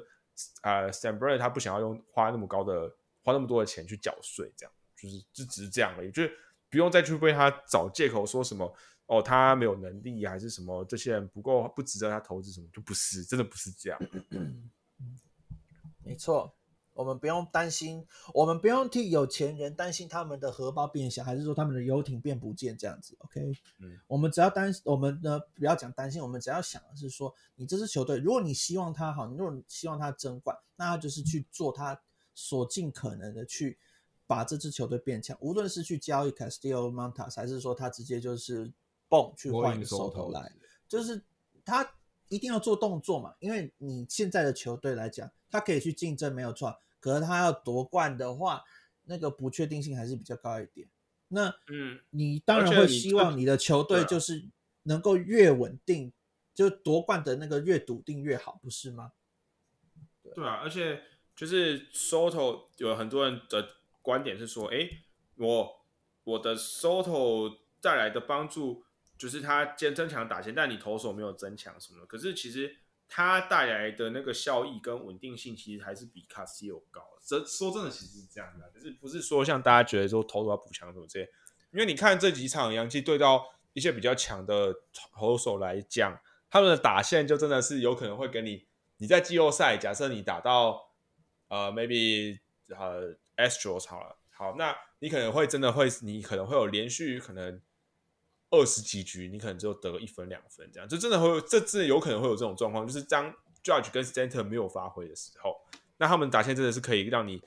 [0.64, 2.90] 呃 s a m b r a 他不想要用花那么高的
[3.22, 6.32] 花那么多的钱去缴税，这样就是就只是这样而已，就是
[6.70, 8.74] 不用再去为他找借口说什么
[9.08, 14.00] 哦他没有能力还是什么这些人不够不值得他投资什么，就不是真的不是这样。
[16.04, 16.56] 没错。
[16.96, 23.40] 我们不用担心，我们不用替有钱人担心他们的荷包变小，还是说他们的游艇变不见这样子？OK，
[23.78, 31.98] 嗯，我们只要担，我们呢不要讲担心，我们只要想的是说，你这支球队，如果你希望他好，你如果希望他争冠，那他就是去做他
[32.40, 33.78] 所尽可能的去
[34.26, 38.72] 把这支球队变强，无论是去交易 Castillo Montas，还是说他直接就是
[39.10, 40.50] 蹦去换一个手头来，
[40.88, 41.22] 就是
[41.66, 41.96] 他
[42.30, 46.80] 一定要做动作嘛，因为你现在的球队来讲，他可以去竞争，没有错。
[47.02, 48.64] 可是他要夺冠的话，
[49.04, 50.88] 那个不确定性还是比较高一点。
[51.28, 54.48] 那嗯，你当然会希望你的球队就是
[54.84, 56.14] 能够越稳定，
[56.56, 59.12] 就夺冠的那个越笃定越好，不是吗？
[60.34, 61.02] 对啊，而且
[61.40, 63.66] 就是 Soto 有很多人的
[64.02, 64.90] 观点是说，哎，
[65.38, 65.86] 我
[66.26, 68.84] 我的 Soto 带来的帮助
[69.18, 72.06] 就是他兼增强打线，但你投手没有增强什么。
[72.06, 72.76] 可是其实。
[73.12, 77.02] 它带来的那个效益跟稳定性，其实还是比 c a s i o 高。
[77.26, 81.28] 这说真的，其实是这样的，就是不是说像大家觉得说投手要补强什么这些。
[81.72, 83.44] 因为你看这几场洋基对到
[83.74, 84.72] 一些比较强的
[85.12, 86.22] 投手来讲，
[86.52, 88.68] 他们的打线就真的是有可能会给你。
[88.98, 90.89] 你在季后赛，假设你打到
[91.50, 92.40] 呃 maybe
[92.70, 97.62] 呃 Astros 好了，好，那你可能会真的会，你可能会有连续可能。
[98.52, 103.32] 二十几局，你可能只有得一分两分，这样就真的会，这真的有可能会有这种状况，就是当
[103.64, 105.56] Judge 跟 Stanton 没有发挥的时候，
[105.98, 107.40] 那他们打线真的是可以让你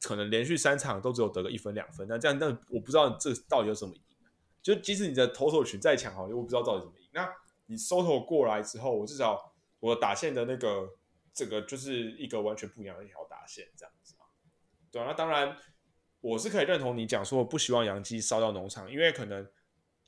[0.00, 4.00] 可能连续三场都只有得个一分两分，那这样，那我不知道这到底有什么赢。
[4.62, 7.06] 就即使你的投手群再强好，我不知道到底怎么赢。
[7.12, 7.30] 那
[7.66, 10.88] 你收头过来之后，我至少我打线的那个
[11.34, 14.26] 这个就是一个完全不一样的一条打线，这样子嘛。
[14.90, 15.56] 对，那当然
[16.20, 19.48] 我是可以认同你讲说，不希望杨基烧到农场，因为可能。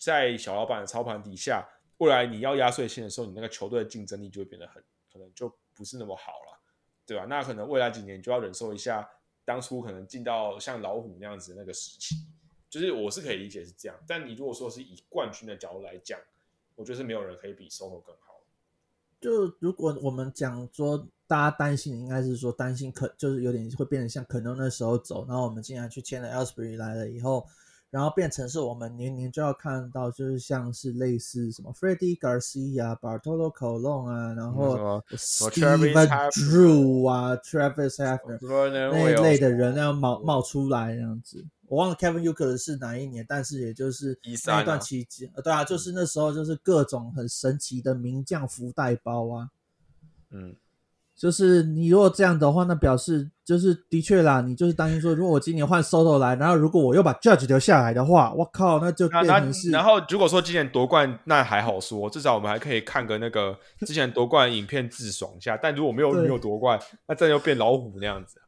[0.05, 1.65] 在小老板的操盘底下，
[1.99, 4.83] 未来你要压岁钱的时候，你那个球队的竞争力就会变得很
[5.13, 6.61] 可能就不是那么好了，
[7.07, 7.25] 对吧？
[7.27, 9.09] 那可能未来几年就要忍受一下
[9.45, 12.17] 当初可能进到像老虎那样子的那个时期，
[12.69, 13.97] 就是我是可以理解是这样。
[14.09, 16.19] 但你如果说是以冠军的角度来讲，
[16.75, 18.32] 我觉得是没有人可以比 SOHO 更好。
[19.23, 27.47] 就如果我们讲说大家担心，应该是说担心可就是有点会变成像可能那时候走，然后我们竟然去签了 Elsbury 来了以后。
[27.93, 35.93] 然后变成是我们年年就要看到，就是像是类似什么 Freddie Garcia、Bartolo Colon 啊，然后 Steve
[36.31, 41.45] Drew 啊、Travis Hafner 那一类的人要冒冒出来这样子。
[41.73, 49.49] 我忘了 Kevin yuker 是哪一年，但是也就是那段期间，呃，对啊，就是那时候就是各种很神奇的名将福袋包啊，
[50.31, 50.55] 嗯。
[51.15, 59.71] 就是你如果这样的话，那表示就是的确啦，你就是担心说，如果我今年换 Soto 来，然后如果我又把 Judge 留下来的话，我靠，那就变成是。
[59.71, 65.57] 然后如果说今年夺冠，那还好说，至少我们还可以看个那个之前夺冠影片自爽一下。
[65.57, 68.42] 但如果没有没有夺冠，那这又变老虎那样子。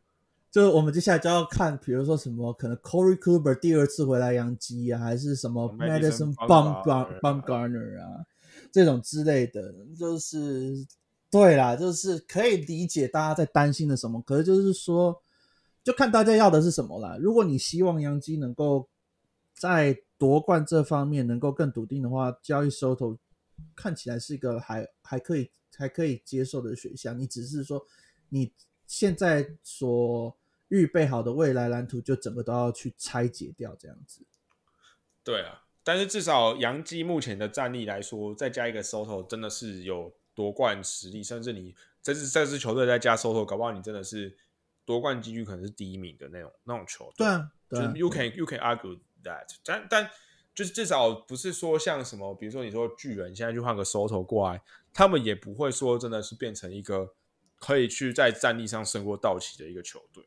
[0.55, 8.24] 就是我们接下来就要看，比如说什么可能 Corey Kluber 第二次回来养鸡啊，还是什么 Madison Bumgarner 啊
[8.70, 10.86] 这种之类的，就是。
[11.31, 15.20] 对啦，就是可以理解大家在担心的什么，可是就是说，
[15.82, 17.16] 就看大家要的是什么啦。
[17.20, 18.89] 如果你希望杨基能够
[19.52, 23.18] 在夺冠这方面能够更笃定的话，交易 Soto
[23.74, 27.18] 看起来是一个还还可以还可以接受的选项。
[27.18, 27.85] 你只是说
[28.28, 28.52] 你
[28.86, 30.32] 现在所
[30.75, 34.27] 预备好的未来蓝图，就整个都要去拆解掉这样子。
[35.23, 44.37] 对啊，但是至少杨基目前的战力来说，再加一个 Soto，真的是有夺冠实力，甚至你这支这支球队再加 Soto，搞不好你真的是
[44.85, 47.25] 夺冠几率可能是第一名的那种那种球队。
[47.25, 50.11] 对啊，就是 you can you can argue that，但但
[50.55, 54.61] 就是至少不是说像什么，比如说你说巨人现在就换个 Soto 过来，
[54.93, 57.15] 他们也不会说真的是变成一个
[57.59, 60.25] 可以去在战力上胜过道奇的一个球队。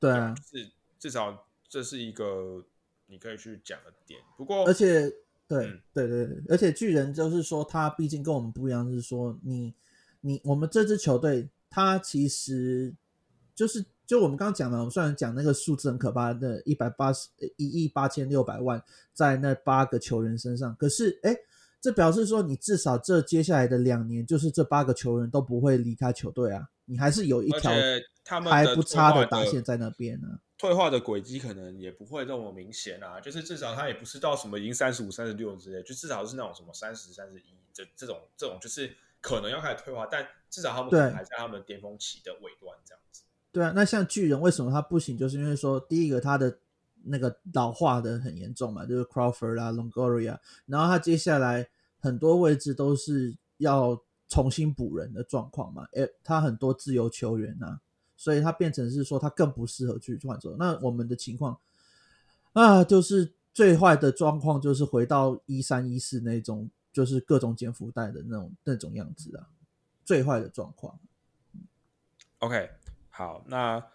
[0.00, 2.64] 对啊，是至少这是一个
[3.06, 4.20] 你可以去讲的点。
[4.36, 5.10] 不过，而且
[5.46, 9.74] 对对对对，而且巨人就是说，他毕竟跟我们不一样，是说你
[10.20, 12.94] 你我们这支球队，他其实
[13.54, 21.36] 就是就我们刚刚讲的，我们虽然讲那个数字很可怕的，一百八十一亿八千六百万在那八个球员身上，可是哎，
[21.80, 27.72] 这表示说你至少这接下来的两年，就是这八个球员都不会离开球队啊，你还是有一条。
[28.24, 30.28] 他们还不差的打线在那边呢，
[30.58, 43.22] 退化的轨迹可能也不会那么明显啊，就是至少他也不是到什么赢三十五、三十六之类，就至少是那种什么三十、三十一这这种这种，就是可能要开始退化，但至少他们可能还在他们巅峰期的尾端这样子。
[43.50, 45.16] 对啊，那像巨人为什么他不行？
[45.16, 46.58] 就是因为说第一个他的
[47.04, 51.66] 那个老化的很严重嘛，就是 Crawford 啦、Longoria，然后他接下来
[51.98, 53.98] 很多位置都是要
[54.28, 57.80] 重新补人的状况嘛，诶，他很多自由球员呐。
[58.20, 60.56] 所以他变成是说，他更不适合去换走。
[60.56, 61.56] 那我们的情况
[62.52, 69.46] 啊，就是最坏的状况，就是回到一三一四那种，就是各种减福袋的那种那种样子啊。
[70.04, 70.98] 最坏的状况。
[72.40, 72.68] OK，
[73.08, 73.86] 好，那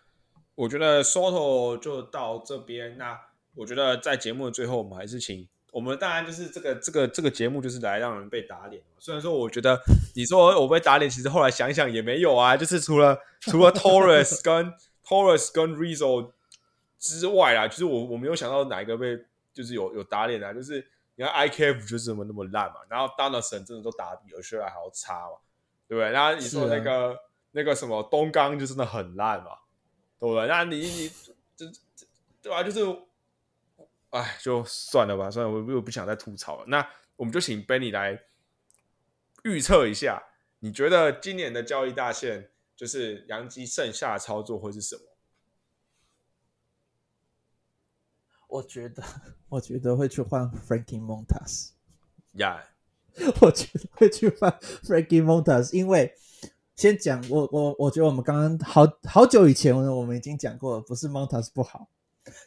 [0.55, 2.97] 我觉得 Soto 就到这边。
[2.97, 3.19] 那
[3.55, 5.49] 我觉得在节目的最后，我们还是请。
[5.73, 8.79] 我们当然就是这个这个这个节目就是来让人被打脸。
[8.99, 9.81] 虽然说我觉得
[10.13, 12.55] 你说我被打脸，其实后来想想也没有啊。
[12.55, 14.71] 就是除了除了 Torres 跟
[15.03, 16.29] Torres 跟 Rizzo
[16.99, 20.53] 之外啊，就是我我没有想到哪一个被就是有有打脸啊。
[20.53, 20.85] 就是
[21.15, 25.37] 你看 IKF 就是怎么那么烂嘛，然后 Donaldson 真的都打比有些还要差嘛，
[25.87, 26.11] 对不对？
[26.11, 27.17] 然后你说那个
[27.53, 29.57] 那个什么东刚就真的很烂嘛，
[30.19, 30.45] 对不对？
[30.45, 31.11] 那你你
[31.57, 32.05] 这这
[32.43, 32.61] 对吧？
[32.61, 32.79] 就是。
[34.13, 36.65] 哎，就算了吧，算了，我我不想再吐槽了。
[36.67, 38.23] 那我们就请 Benny 来
[39.43, 40.21] 预测一下，
[40.59, 45.01] 你觉得今年的交易大线就是杨基剩下的操作会是什么？
[48.47, 49.03] 我觉得，
[49.49, 51.71] 我觉得会去换 Frankie Montas。
[52.33, 52.63] 呀，
[53.41, 54.51] 我觉得会去换
[54.83, 56.15] Frankie Montas，因为
[56.75, 61.89] 先讲我我我觉得我们刚刚好好久以前我们已经讲过了，不是 Montas 不好，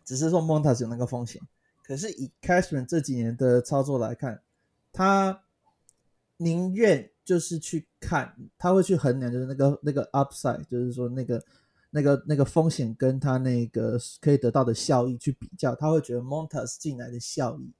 [0.04, 1.40] 只是说 Montas 有那个风险。
[1.84, 4.42] 可是以 Cashman 这几年的操作来看，
[4.92, 5.42] 他
[6.38, 11.44] 宁愿就是去看，他会去衡量，就是那个那个 upside，就是说那个
[11.90, 17.72] 那个那个风险跟他那个可以得到的效益去比较，他会觉得 Montas 进来的效益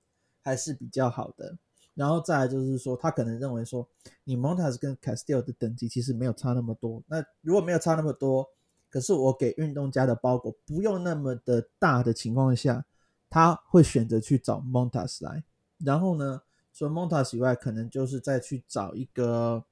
[0.43, 1.59] 还是比较好的。
[1.95, 3.89] 然后再来就是说，他可能认为说，
[4.23, 7.03] 你 Montas 跟 Castillo 的等级其实没有差那么多。
[7.07, 8.47] 那如果没有差那么多，
[8.91, 12.85] 可是我给运动家的包裹不用那么的大的情况下。
[13.29, 15.43] 他会选择去找 Montas 来，
[15.79, 16.43] 然后呢，
[16.73, 19.65] 除了 Montas 以外，可能就是再去找一个，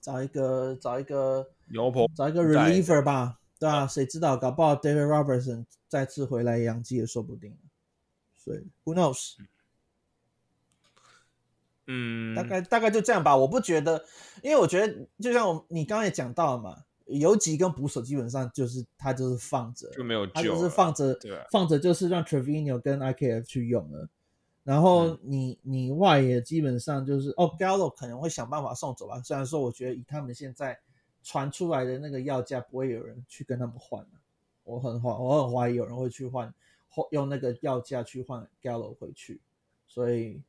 [0.00, 1.46] 找一个，找一个
[2.16, 7.56] 找一个 reliever 吧，对啊，谁知道，搞不好 David Robertson 再次回来养鸡也说不定。
[8.34, 9.34] 所以 Who knows？
[11.86, 13.36] 嗯，大概大概就这样吧。
[13.36, 14.02] 我不觉得，
[14.42, 16.84] 因为我觉得，就像我你刚刚也讲到了嘛。
[17.06, 21.18] 游击跟捕手基本上就是他就是放着，就没有，他就是放着，
[21.50, 24.08] 放着就是让 Trevino 跟 IKF 去用了。
[24.62, 29.20] 然后你你外野基本上就是哦，Gallo 可能会想办法送走吧。
[29.20, 30.78] 虽然说我觉得以他们现在
[31.22, 34.06] 传出来的那个要价，不会有人去跟他们换
[34.64, 36.54] 我很怀我很怀疑有人会去换，
[37.10, 39.40] 用那个要价去换 Gallo 回去。
[39.86, 40.40] 所以，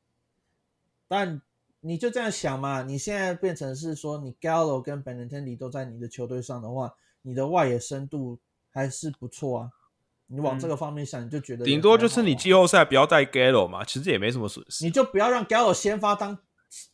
[1.07, 1.41] 但。
[1.88, 2.82] 你就这样想嘛？
[2.82, 6.91] 你现在变成是说，你 Gallo 跟 Benintendi 都在你的球队上的话，
[7.22, 8.40] 你的外野深度
[8.72, 9.70] 还是不错啊。
[10.26, 14.84] 你往这个方面想，你就觉得顶多就是你季后赛不要带 Gallo 嘛，其实也没什么损失。
[14.84, 16.36] 你就不要让 Gallo 先发当，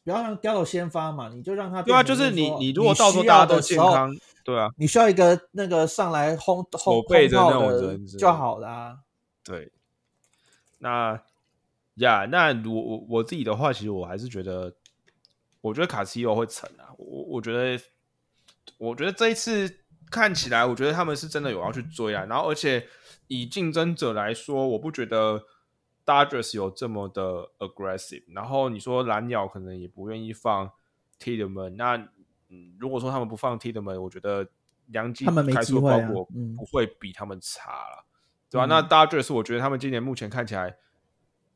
[0.03, 4.13] 不要让 Gallo 先发嘛，你就让他对啊，就是你你如果到时候大家都健康，
[4.43, 8.99] 对啊，你需要一个那个上来轰轰背的那种人就好了。
[9.41, 9.71] 对，
[10.79, 11.21] 那
[11.95, 14.73] 呀，那我我我自己的话，其实我还是觉得。
[15.61, 17.79] 我觉得卡西欧会成啊，我我觉得，
[18.77, 19.79] 我觉得这一次
[20.09, 22.25] 看起来，我觉得他们是真的有要去追啊。
[22.25, 22.87] 然后，而且
[23.27, 25.43] 以竞争者来说，我不觉得
[26.05, 28.23] Dodgers 有这么的 aggressive。
[28.33, 30.71] 然后你说蓝鸟可能也不愿意放
[31.19, 31.95] Tillman，那
[32.49, 34.47] 嗯，如果说他们不放 Tillman，我觉得
[34.87, 36.09] 杨们没机会啊，
[36.57, 38.05] 不会比他们差了，
[38.49, 38.65] 对吧？
[38.65, 40.77] 那 Dodgers 我觉得他们今年目前看起来。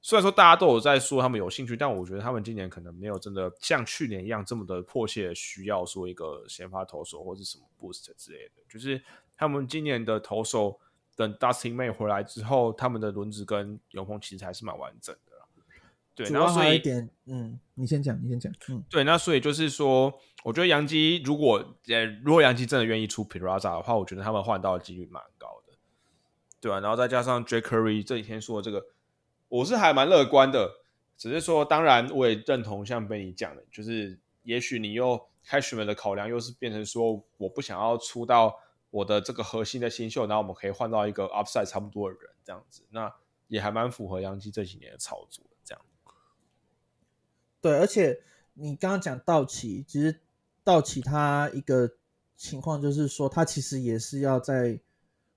[0.05, 8.61] 虽然说大家都有在说他们有兴趣，但我觉得他们今年可能没有真的像去年一样这么的迫切需要说一个先发投手或者什么 boost 之类的。
[8.69, 9.01] 就是
[9.35, 10.79] 他们今年的投手
[11.15, 15.31] 等 Dustin May 回来之后，他们的轮子跟永丰其实还是蛮完整的。
[16.13, 20.13] 对，然后所以一点，嗯，你先讲，你先讲，嗯，对，那所以就是说，
[20.43, 21.57] 我觉得杨基如果
[21.87, 25.73] 呃，如果杨基真的愿意出 Piraza 的话，我觉得他们换到的几率蛮高的，
[26.61, 26.79] 对吧？
[26.79, 28.85] 然后再加上 Jake Curry 这几天说的这个。
[29.47, 30.69] 我是还蛮乐观的，
[31.17, 38.59] 只是说，当然我也认同像被你讲的，就是也许你又开始们的考量又是变成说，我不想要出到
[38.89, 43.13] 我的这个核心的新秀，然后我们可以换到一个 upside 差不多的人这样子，那
[43.47, 45.85] 也还蛮符合杨基这几年的操作这样。
[47.61, 48.21] 对，而且
[48.53, 50.19] 你刚刚讲道奇，其实
[50.63, 51.91] 道奇他一个
[52.35, 54.79] 情况就是说，他其实也是要在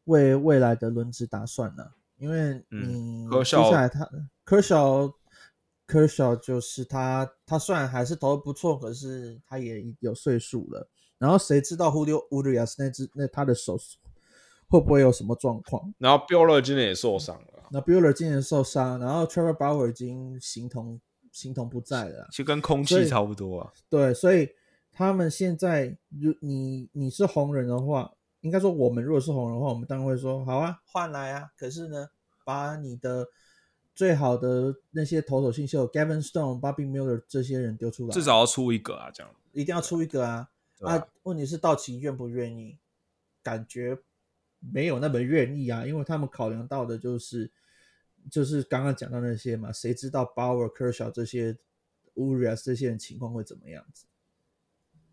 [0.04, 1.92] 为未来的轮值打算呢。
[2.18, 4.08] 因为你接下来他
[4.44, 5.12] 科小
[5.86, 10.88] 科小就是他，他虽然还是投的不错，可是他也有岁数了。
[11.16, 13.78] 然后谁知道 Julio Urias 那只那他的手
[14.68, 15.94] 会不会有什么状况？
[15.98, 17.64] 然后 Bueller 今年也受伤了。
[17.70, 21.00] 那 Bueller 今年受伤，然后 Trevor Bauer 已经形同
[21.32, 23.72] 形同不在了，就跟空气差不多啊。
[23.88, 24.48] 对，所以
[24.92, 28.12] 他们现在，如你你是红人的话。
[28.42, 31.50] 应该说，我们如果是红人的话，我们当然会说好啊，换来啊。
[31.56, 32.08] 可是呢，
[32.44, 33.26] 把你的
[33.94, 40.48] 最好的那些投手新秀，Gavin Stone、Bobby Miller 这些人丢出来，至少要出一个啊，这样一定要出一个啊。
[40.82, 42.78] 啊，问题是道奇愿不愿意？
[43.42, 43.98] 感觉
[44.60, 47.50] 没有那么愿意啊，因为他们考量到的就是
[48.30, 51.56] 就是刚刚讲到那些嘛，谁知道 Bauer、Kershaw 这些
[52.14, 54.06] Urias 这些人情况会怎么样子？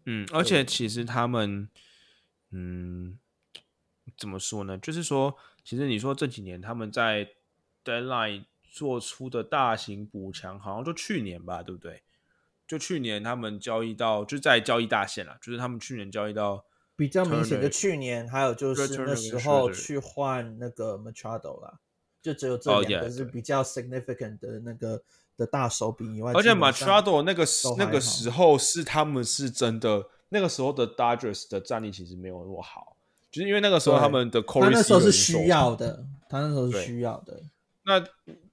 [0.05, 1.61] 嗯，而且其实他们。
[1.61, 1.69] 嗯，
[4.17, 4.77] 怎么说呢？
[4.77, 7.27] 就是说，其实你说这几年他们在
[7.83, 12.03] deadline 做出的大型补强，好像就去年吧，对不对？
[12.67, 16.63] 就去年他们交易到就在交易大线了，就是他们去年交易到
[16.95, 21.79] 比较明显的去年，还有就是那时候去换那个 Machado 啦，
[22.21, 25.03] 就只有这两个是比较 significant 的那个
[25.35, 30.09] 的大手笔以外，而且 Machado 那个时那个时候是他们是真的。
[30.29, 32.97] 那个时候的 Dodgers 的战力其实没有那么好，
[33.31, 37.41] 就是因为那个时候他们的 Corey 那时候是需要的，他那时候是需要的。
[37.83, 38.03] 那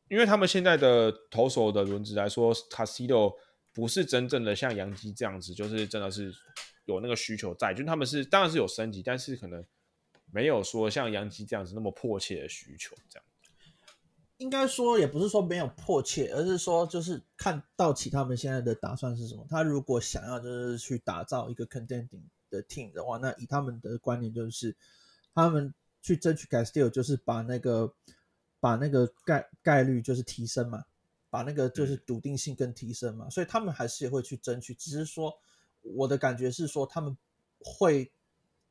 [0.09, 3.33] 因为他们现在的投手的轮子来说 c a s i d o
[3.73, 6.31] 不是真正的像杨基这样子，就是真的是
[6.85, 9.65] 有那个需求在，就是他们是当然是有升级，但是可能
[10.31, 13.25] 没有说像杨基这样子那么迫切的需求这样。
[14.43, 19.47] 应该说也不是说没有迫切，而是说就是看道奇他们现在的打算是什么。
[19.49, 24.75] 他如果想要就是去打造一个 contending 的 team 的话，那以他们的观念就是，
[25.33, 27.95] 他们去争取 Castillo 就是把那个
[28.59, 30.85] 把那个概概率就是提升嘛，
[31.31, 33.31] 把那个就是笃定性更提升嘛。
[33.31, 35.33] 所以他们还是也会去争取，只是说
[35.83, 37.17] 我的感觉是说他们
[37.61, 38.11] 会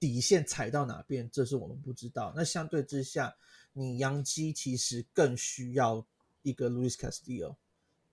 [0.01, 2.33] 底线踩到哪边，这是我们不知道。
[2.35, 3.33] 那相对之下。
[3.73, 6.05] 你杨基其实更需要
[6.41, 7.55] 一个 Luis Castillo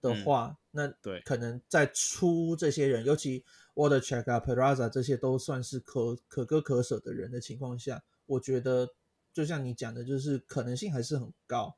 [0.01, 3.44] 的话，那对可能在出这些人，尤其
[3.74, 8.89] Water Check 啊、Peraza 这些都算是可可歌可舍的人的情况下，我觉得
[9.32, 11.74] 就像你讲的，就是可能性还是很高，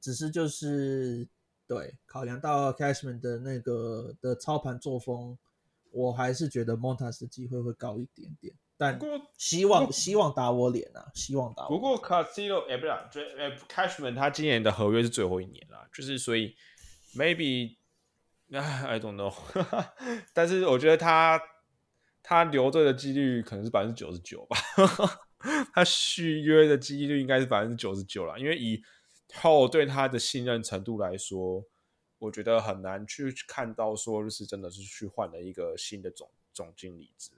[0.00, 1.28] 只是就是
[1.66, 5.36] 对考量到 Cashman 的那个的操盘作风，
[5.90, 8.54] 我还是觉得 Montas 的机会会高一点点。
[8.78, 8.98] 但
[9.36, 11.10] 希望希望打我脸啊！
[11.12, 11.66] 希望打。
[11.66, 16.54] 不过 Castillo 哎，不是，就呃，Cashman 他今年的合约是最后一年了，就是所以
[17.16, 17.74] maybe
[18.52, 19.34] 啊，I don't know。
[20.32, 21.42] 但是我觉得他
[22.22, 24.56] 他留队的几率可能是百分之九十九吧。
[25.74, 28.80] 他续约的几率应该是百分之九十九了，因为以
[29.34, 31.64] 后对他的信任程度来说，
[32.18, 37.37] 我觉得很难去看到说就是真的是去换了一个新的总总经理之类。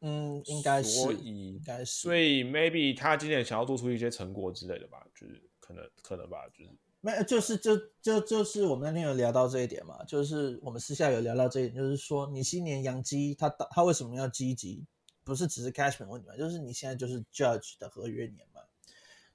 [0.00, 6.70] 嗯，应该是，所以应该是，所以 maybe 他今年想要做出一些成果之类的吧，就是可能可能吧，就是
[7.00, 14.84] 没有，就是就就就是我们那天有聊到这一点嘛，就是我们私下有聊到这一点，就是说你新年杨基他他为什么要积极？
[15.24, 18.60] 不是只是 cashman 问题嘛，就是你现在就是 judge 的合约年嘛，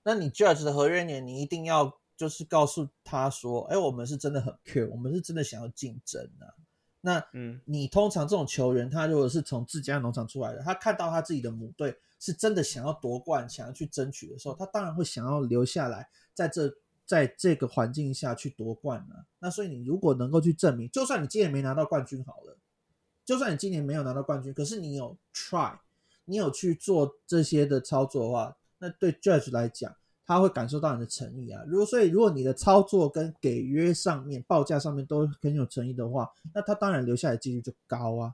[0.04, 6.48] 那你 judge 的合约年，你一定要就是告诉他说，哎，我们是真的很 care，我们是真的想要竞争啊。
[7.02, 16.72] 那，嗯，你通常这种球员，他如果是从自家农场出来的，他看到他自己的母队是真的想要夺冠、想要去争取的时候，他当然会想要留下来，在这
[17.06, 19.26] 在这个环境下去夺冠了。
[19.40, 22.56] 那所以你如果能够去证明，就算你今年没拿到冠军好了，
[23.26, 25.80] 就算你今年没有拿到冠军，可是你有 try，
[26.26, 29.96] 你有去做这些的操作的话，那对 judge 来讲，
[30.26, 31.64] 他会感受到你的诚意啊。
[31.68, 38.34] 如果所以如果你的操作跟给约上面、报价上面都很有诚意的话，那他当然留下来几率就高啊。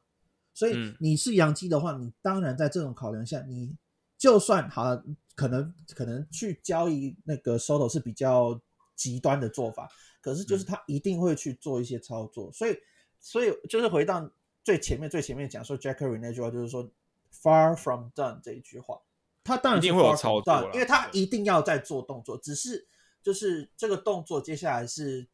[0.53, 3.75] 所以你是阳基的话，你当然在这种考量下，你
[4.17, 4.99] 就算好，
[5.35, 8.59] 可能可能去交易那个 Soto 是比较
[8.95, 9.87] 极端的做法，
[10.19, 12.51] 可是就是他一定会去做一些操作。
[12.51, 12.75] 所以，
[13.19, 14.27] 所以就是回到
[14.63, 16.89] 最前面最前面讲说 Jackery 那句话，就是说
[17.31, 18.99] Far from done 这一句话，
[19.47, 22.85] 他当然一定会有操作，因为他一定要在做动作，只是
[23.23, 25.27] 就是这个动作接下来是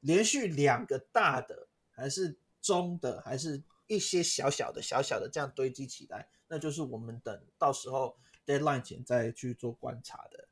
[0.00, 3.62] 连续两个大的，还是中的，还是？
[3.90, 8.16] 一些小小的、小小的这样堆积起来，那就是我们等到时候
[8.46, 10.46] deadline 前再去做观察的。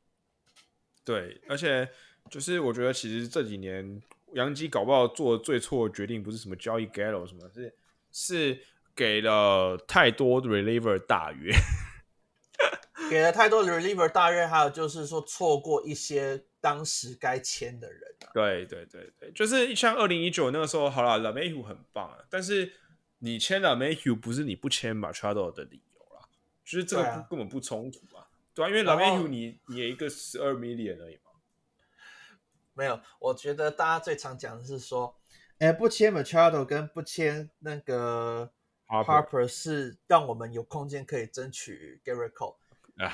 [1.04, 1.88] 对，而且
[2.28, 4.02] 就是我觉得其实这几年
[4.32, 7.72] 杨基搞不好做最错的决定不是什么交易 Gallo 什么，是
[8.10, 8.60] 是
[8.92, 11.52] 给了太多 reliever 大约，
[13.08, 18.02] 给了太多 reliever 大约，还有就是说错过一些当时该签的人。
[18.32, 22.72] 对对对对，就是像二零一九那个时候，好了 l a m a h 很棒啊，但是。
[23.20, 26.28] 你签了 Mayhew 不是你不签 Machado 的理由啦，
[26.64, 31.32] 就是这个根本不冲突啊，对啊，因为 Mayhew 你你一个十二 million 而已嘛。
[32.74, 35.16] 没有，我觉得大家最常讲的是说，
[35.58, 38.52] 哎，不签 Machado 跟不签那个
[38.86, 42.57] Harper 是让我们有空间可以争取 Gary Cole。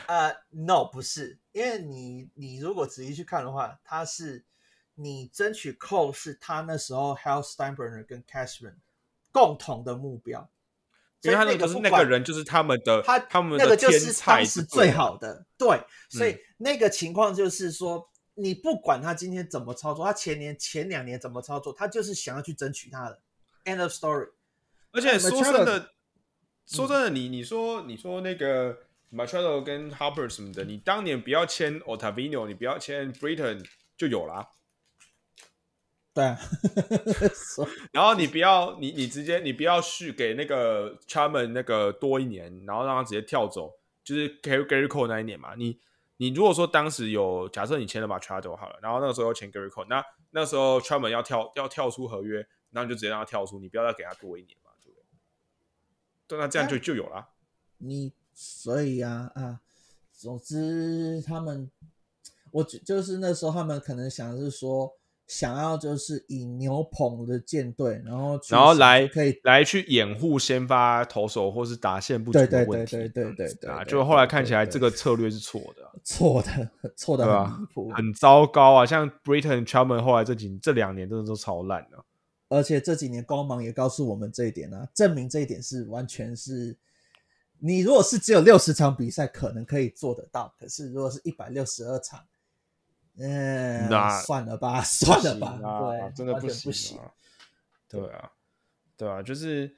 [0.06, 4.44] 呃，No，不是，因为你你如果仔细去看的话，他是
[4.94, 8.77] 你争取 Cole 是他那时候 Hal Steinbrenner 跟 Cashman。
[9.35, 10.48] 共同的目标，
[11.23, 23.20] 因为他那个是那个人，就是他们的，他他们那个就是当时最好的，对，所以那个情况就是说，你不管他今天怎么操作，他前年前两年怎么操作，他就是想要去争取他的
[23.65, 24.31] end of story。
[24.93, 25.90] 而且说真的，
[26.65, 28.78] 说真的，你你说你说那个
[29.15, 33.65] Machado 跟 Harper 什么的，你当年不要签 Otavino，你不要签 Britain
[33.97, 34.49] 就有啦。
[36.12, 36.39] 对，啊
[37.93, 43.73] 然后你不要你你直接你不要续给那个 Charman 那个多一年，然后让他直接跳走，
[44.05, 45.55] 就是 Gary Gary Cole 那一年嘛。
[45.57, 45.81] 你
[46.19, 55.05] 你如果说当时有假设你签了把 Chado 好了，然后那个时候签 Gary Cole，那那时候 Charman 要跳要跳出合约，那你就直接让他跳出，你不要再给他多一年嘛，对不对？
[56.28, 57.31] 对，那这样就就有了。
[57.78, 59.61] 你所以啊啊，
[60.12, 61.70] 总之他们，
[62.51, 64.93] 我就是那时候他们可能想的是说。
[65.27, 73.82] 想要就是以牛棚的舰队，然后然后来可以来去掩护先发投手或是打线不足的问题，对对对对对啊！
[73.85, 78.85] 就后来看起来这个策略是错的， 错的错的很离谱，很糟糕啊！
[78.85, 82.05] 像 Britain Charman 后来这几这两年真的都超烂了，
[82.51, 86.77] 而且这几年光芒也告诉我们这一点啊，证明这一点是完全是
[87.59, 92.26] 你如果是只有六十场比赛可能可以做得到，可是如果是一百六十二场。
[93.16, 96.98] 嗯，那算了吧，算了吧， 对，真的不行。
[97.89, 98.32] 对啊，
[98.97, 99.72] 对啊，就是，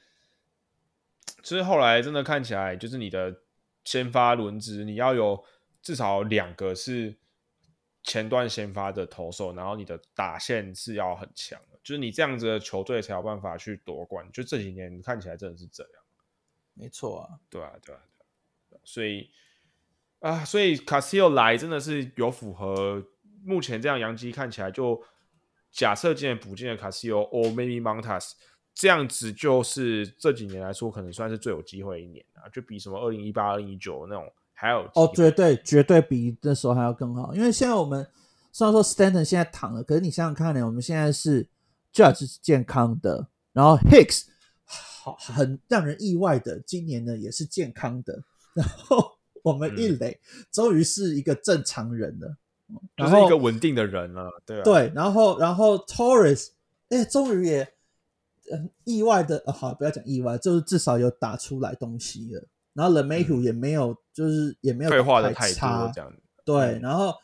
[1.42, 3.42] 就是后来真的看起来，就是你的
[3.84, 5.44] 先发轮值，你要有
[5.82, 7.14] 至少两个是
[8.02, 14.26] 前段先发的投手，然后你的打线是要很强的，就是你这样子的球队才有办法去夺冠。
[14.32, 16.02] 就这几年看起来真的是这样，
[16.76, 17.98] 没错啊，对啊，对啊，
[18.84, 19.28] 所以
[20.20, 23.04] 啊，所以卡西奥来真的是有符合。
[23.44, 25.00] 目前这样，杨基看起来就
[25.70, 28.32] 假设今年补进的卡西欧，or maybe Montas，
[28.74, 37.32] 这样子就是这几年来说，可能算是最有机会一年啊，就比什么二零一八、二零一九那种还有哦，绝对绝对比那时候还要更好。
[37.36, 38.04] 因为现在我们
[38.50, 41.48] 虽然说 Stanton 现在躺了，可是你想想看呢，我们现在是
[41.92, 44.26] Judge 是健康的，然后 Hicks
[45.14, 48.24] 好很让人意外的，今年呢也是健康的，
[48.54, 49.12] 然后
[49.42, 50.18] 我们一垒
[50.50, 52.36] 终于是一个正常人了。
[52.96, 56.48] 就是一个稳定的人了，对对，然后然后 Torres，
[56.88, 57.62] 哎，终于也
[58.50, 62.44] 嗯意外的，好不要讲意外，就是至少有打出来东西了。
[62.72, 66.12] 然后 l e m a y 也没有，就是也没有退化的太差，这样
[66.44, 66.80] 对。
[66.80, 67.14] 然后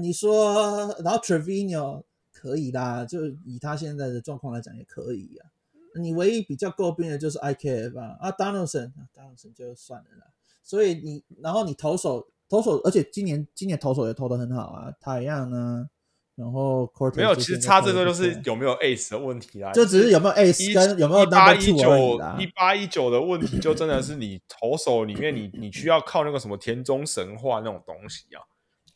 [0.00, 2.02] 你说，然后 Trevino
[2.32, 5.51] 可以啦，就以他现在的状况来讲也可以啊。
[6.00, 10.26] 你唯一比较诟病的就是 IKF 吧，啊，Donaldson，Donaldson 就算了啦。
[10.62, 12.28] 所以你，然后你投手。
[12.48, 15.88] 投手，而且今年今年投手也投的很好啊，太阳呢，
[16.34, 16.86] 然后
[17.16, 21.72] 没有，其实差这个就是有有没有 Ace 的问题啦，就只是有没有 Ace 跟有没有而已
[22.18, 28.44] 啦一八一九的问题，就真的是你投手里面你你需要靠那个什么田中神话那种东西啊，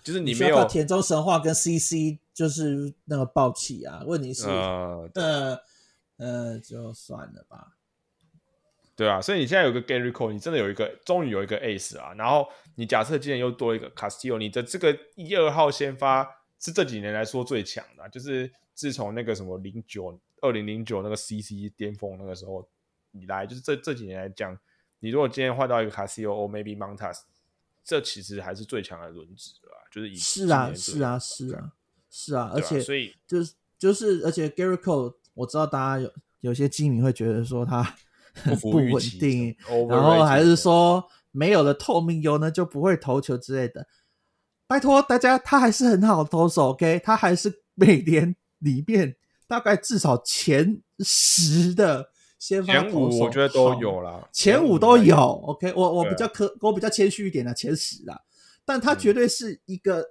[0.04, 4.02] 就是你没有田中神话跟 CC 就是那个暴气啊。
[4.04, 5.58] 问题是，呃呃
[6.16, 7.76] 呃，就算了吧。
[8.94, 12.14] 对啊，所以你现在有个 Gary Cole，你真的有一个，终于有一个 Ace 啊。
[12.14, 16.26] 然后你假设今年又多一个 Castillo，你的这个一二号先发
[16.58, 22.66] 是这几年来说最强的，就是自从那个什么零九二零零九那个 CC 巅峰那个时候
[23.12, 24.58] 以来，就是这这几年来讲，
[25.00, 27.20] 你如果今天换到一个 Castillo or maybe Montas，
[27.84, 31.72] 这其实还是最强的轮值了，就是以是啊是啊是啊
[32.08, 36.10] 是啊，而且所以就是就是而且 Gary Cole，我知道大家有
[36.40, 37.94] 有些基民会觉得说他。
[38.60, 39.56] 不稳定，
[39.88, 41.02] 然后还是说
[41.32, 43.86] 没有了透明油呢就不会投球之类的。
[44.66, 47.00] 拜托大家，他还是很好投手，OK？
[47.02, 49.16] 他还是每年里面
[49.48, 55.72] 大概至少前十的先发投手，我觉得都有了，前五都有，OK？
[55.74, 58.20] 我我比较可，我比较谦虚一点的前十啦，
[58.66, 60.04] 但他绝对是一个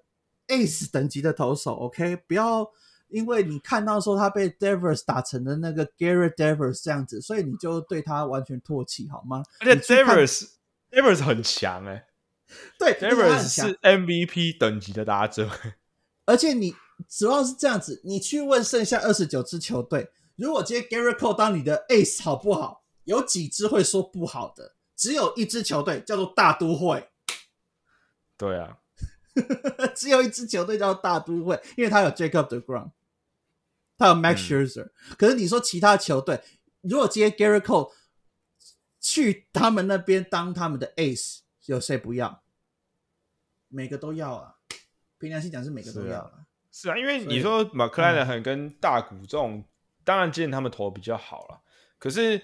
[0.48, 2.16] Ace 等级的投手，OK？
[2.28, 2.68] 不要。
[3.08, 9.44] 因为你看到说他被 Devers 打成了那个 Garrett Devers 这样子，所以你就对他完全唾弃好吗？
[9.60, 10.50] 而且 Devers
[10.92, 12.06] Devers 很强哎，
[12.80, 15.50] 对，Devers 是 MVP 等级的打者。
[16.26, 16.74] 而且你
[17.10, 22.84] 主要是这样子，你去问剩下二十九支球队，如果今天 Garrett Cole 当你的 Ace 好不好？
[23.04, 24.74] 有几支会说不好的？
[24.96, 27.10] 只有一支球队叫做大都会。
[28.38, 28.80] 对啊。
[29.96, 32.92] 只有一支球队叫大都会，因为他有 Jacob the Ground，
[33.98, 34.92] 他有 Max Scherzer。
[35.18, 36.42] 可是你说其他球队，
[36.82, 37.92] 如果接 Gary Cole
[39.00, 42.44] 去他们那边当他们的 Ace，有谁不要？
[43.68, 44.56] 每个都要啊！
[45.18, 46.46] 凭良心讲是每个都要啊。
[46.72, 49.66] 是啊，因为你说马克莱德很跟大股这种，
[50.04, 51.62] 当然今年他们投的比较好了，
[52.00, 52.42] 可是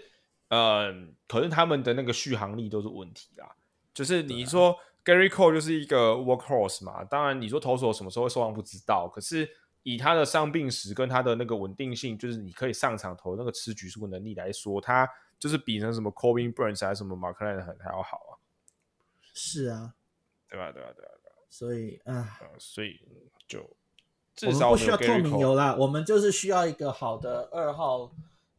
[0.49, 0.93] 呃，
[1.27, 3.55] 可是他们的那个续航力都是问题啦。
[3.93, 4.77] 就是你说。
[5.03, 9.49] Gary Cole 就是一个 workhorse 嘛，当然你说投手什么时候会受伤不知道，可是
[9.81, 15.09] 以他的伤病史跟他的那个稳定性，就是你可以上场投那个吃局数的能力来说，他
[15.39, 18.31] 就是比那什么 Corbin Burns 还是什么 Mark Len 还要好啊。
[19.33, 19.95] 是啊，
[20.47, 20.71] 对吧？
[20.71, 20.89] 对吧？
[20.95, 21.11] 对吧？
[21.23, 21.35] 对吧？
[21.49, 23.01] 所以啊，所以
[23.47, 23.61] 就
[24.43, 28.11] 我们不需要透明油啦，我们就是需要一个好的二号，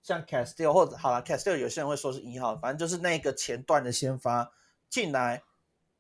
[0.03, 4.51] 像 Castillo 或者好了，Castillo 有些人会说是一号，反正就是那个前段的先发
[4.89, 5.45] 进来。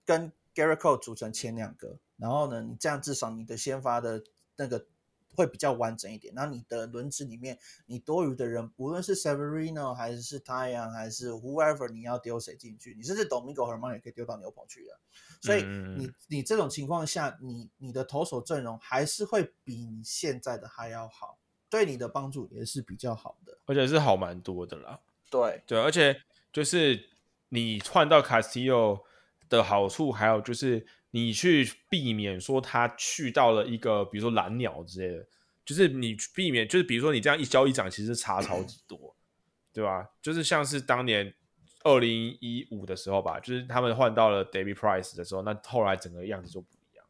[0.05, 4.23] 跟 Gary Cole 组成前两个，然后呢，你这样至少你的先发的
[4.57, 4.87] 那个
[5.35, 6.35] 会比较完整一点。
[6.35, 12.95] 然后你的轮子里面，你多余的人，无论是 Severino 还是太阳还是 Whoever，你要丢谁进去？
[12.95, 14.99] 你甚至 Domingo Herman 也可以丢到牛棚去的。
[15.41, 21.39] 所以你你这种情况下，你你的投手阵容还是会比你现在的还要好，
[21.70, 25.01] 对你的帮助也是比较好的，而且是好蛮多的啦。
[25.31, 26.20] 对对，而且
[26.53, 27.09] 就是
[27.49, 29.05] 你换到 Castillo。
[29.59, 35.27] 的好处还有就是，你去避免说他去到了一个，比如说蓝鸟之类的，
[35.65, 39.15] 就是你避免，就是比如说你这样一交一涨，其实差超级多，
[39.73, 40.09] 对吧？
[40.23, 41.35] 就是像是当年
[41.85, 47.05] 二零一五的时候吧，就是他们换到了 David Price 的时候，那后来整个样子就不一样，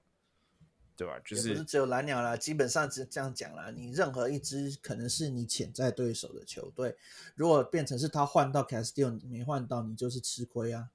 [0.96, 1.18] 对吧？
[1.24, 3.70] 就是不是只有蓝鸟啦，基本上只这样讲啦。
[3.70, 6.96] 你任何一支可能是你潜在对手的球队，
[7.36, 10.88] 如果变成是他换到 Castillo，你没换到，你就是吃亏啊。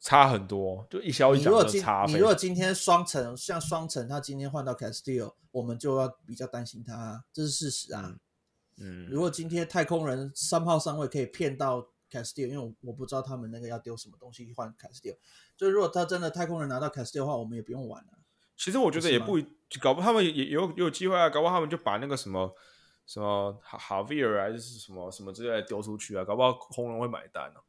[0.00, 2.04] 差很多，就一消一涨的差。
[2.08, 8.16] 你如果今天双城像双城，他今天换到 Castillo，我们就要比较担心他，这是事实啊。
[8.78, 15.18] 嗯，如果今天太空人三号上位可以骗到 Castillo，因为我我不知道他们那个要丢什么东西换 Castillo，
[15.54, 18.12] 就如果他真的太空人拿到 Castillo 的话，我们也不用玩了。
[18.56, 19.38] 其实我觉得也不
[19.82, 22.54] 搞不，他们也有有机会啊，搞不好他们就把那个什么
[23.04, 27.60] 什么哈哈维尔还是什么什么之类的丢出去啊，搞不好空人会买单呢。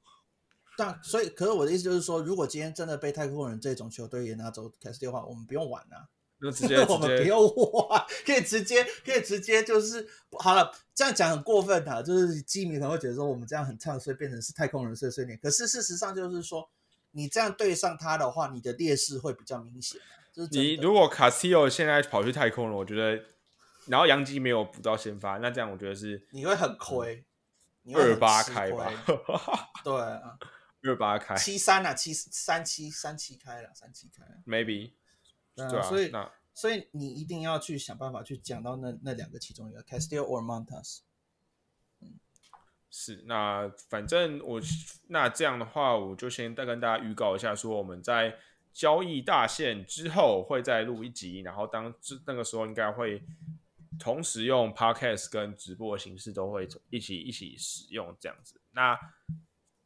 [0.77, 6.09] 但所以，可是我的意思就是说，如果今天真的被太空人这种球队也拿走凯斯蒂的话，我们不用玩了。
[6.43, 7.45] 那直接 我们不用
[7.87, 10.07] 玩，可以直接可以直接就是
[10.39, 10.71] 好了。
[10.95, 15.37] 这样讲很过分的，就是基民可能会觉得说我们这样很唱衰，变成是太空人碎碎念。
[15.41, 16.67] 可是事实上就是说，
[17.11, 20.01] 你这样对上他的话，你的劣势会比较明显。
[20.33, 23.21] 就是你如果卡西欧现在跑去太空了，我觉得，
[23.85, 27.23] 然后杨基没有补到先发，那这样我觉得是你会很亏，
[27.93, 28.91] 二八开吧？
[29.83, 30.37] 对啊。
[30.83, 34.93] 二八开七三啊，七三七三七开了，三七开了，maybe，
[35.55, 36.11] 对啊，所以
[36.53, 40.99] 所以你一定要去想办法去讲到那那两个其中一个，Castillo or Montas。
[41.99, 42.19] 嗯，
[42.89, 44.59] 是那反正我
[45.07, 48.37] 那这样的话，我就先再跟大家预告一下，说我们在
[48.73, 53.23] 交易大限之后会再录一集，然后当这那个时候应该会
[53.99, 58.59] 同时用 podcast 跟直播的形式都会一起一起使用这样子。
[58.71, 58.97] 那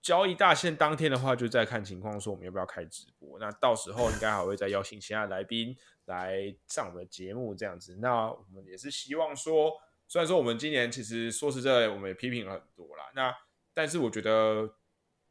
[0.05, 3.39] 交易大限当天的话，就再看情况说我们要不要开直播。
[3.39, 5.75] 那到时候应该还会再邀请其他来宾
[6.05, 7.95] 来上我们的节目这样子。
[7.95, 9.73] 那我们也是希望说，
[10.07, 13.05] 虽然说我们今年其实说实在，我们也批评了很多啦。
[13.15, 13.35] 那
[13.73, 14.75] 但是我觉得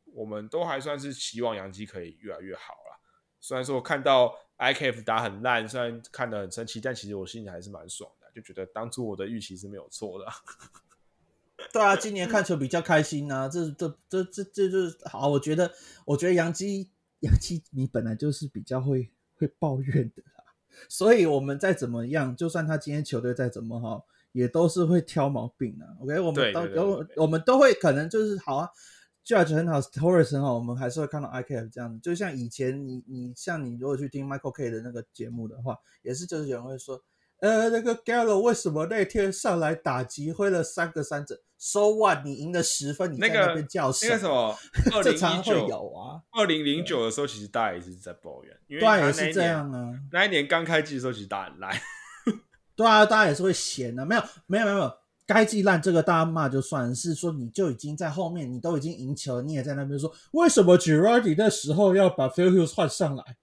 [0.07, 2.99] 我们都还算是希望杨基可以越来越好啦。
[3.41, 10.27] 虽然说看到 IKF 打很烂，虽然看得很生气，但其实我心里还是蛮爽的，就觉得当初我的预期是没有错的。
[11.75, 15.29] 对啊，今年看球比较开心啊，这这这这这就是好。
[15.29, 15.73] 我觉得，
[16.05, 16.89] 我觉得杨基
[17.19, 20.45] 杨基你本来就是比较会会抱怨的啦，
[20.89, 24.07] 所以我们再怎么样，就算他今天球队再怎么好。
[24.31, 26.19] 也都是会挑毛病的，OK？
[26.19, 28.69] 我们都有，我们都会可能就是好啊
[29.25, 32.01] ，Judge 很好，Torres 很好，我们还是会看到 IKF 这样子。
[32.01, 37.01] 就像以前你你像你如果去听 Michael K 的那个节目的话，也是就是有人会说，
[37.41, 42.25] 呃，那个 Gallo 为什么那天上来打击挥了三个三振？So what？
[42.25, 44.57] 你赢了十分，你在那边叫那个什么？
[45.03, 46.23] 这常会有啊。
[46.31, 49.93] 二零零九的时候，其实大家也是在抱怨，因为对也是这样啊。
[50.11, 51.75] 那一年刚开季的时候，其实大家很烂。
[52.77, 54.93] 对啊，大家也是会闲的，没有，没有，没有，没有，
[55.27, 63.37] 该记烂这个大家骂就算是说，你就已经在后面，你都已经赢球了，你也在那边说，为什么 Girardi 那时候要把 Phil Hughes 换上来？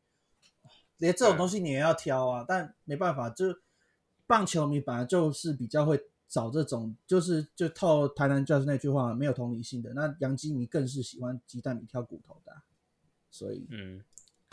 [0.97, 3.45] 连这种东西你也要挑啊，但没办法，就
[4.31, 9.93] 棒球迷本来就是比较会找这种，就是就套台南教师那句话，没有同理心的。
[9.93, 12.61] 那杨基迷更是喜欢鸡蛋里挑骨头的，
[13.29, 14.01] 所以，嗯，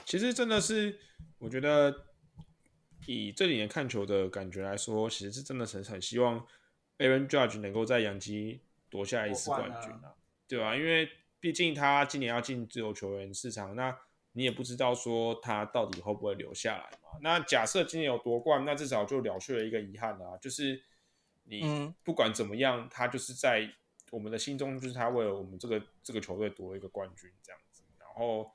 [0.05, 0.99] 其实真的是，
[1.39, 1.95] 我觉得。
[3.07, 6.45] 以这几年看球的感觉来说，其实是真的很很希望
[6.99, 8.61] Aaron Judge 能够在洋基
[8.91, 10.13] 夺下一次冠军啊，
[10.47, 10.77] 对吧？
[10.77, 11.09] 因为
[11.41, 13.97] 毕竟他今年要进自由球员市场，那
[14.33, 17.19] 你也不知道说他到底会不会留下来嘛。
[17.21, 20.83] 那假设今年有夺冠，那至少就了却了一个遗憾啊，就是
[21.45, 23.69] 你不管怎么样，他就是在
[24.11, 27.83] 我们的心中，就是他为了我们这个这个球队夺了一个冠军这样子。
[27.99, 28.51] 然后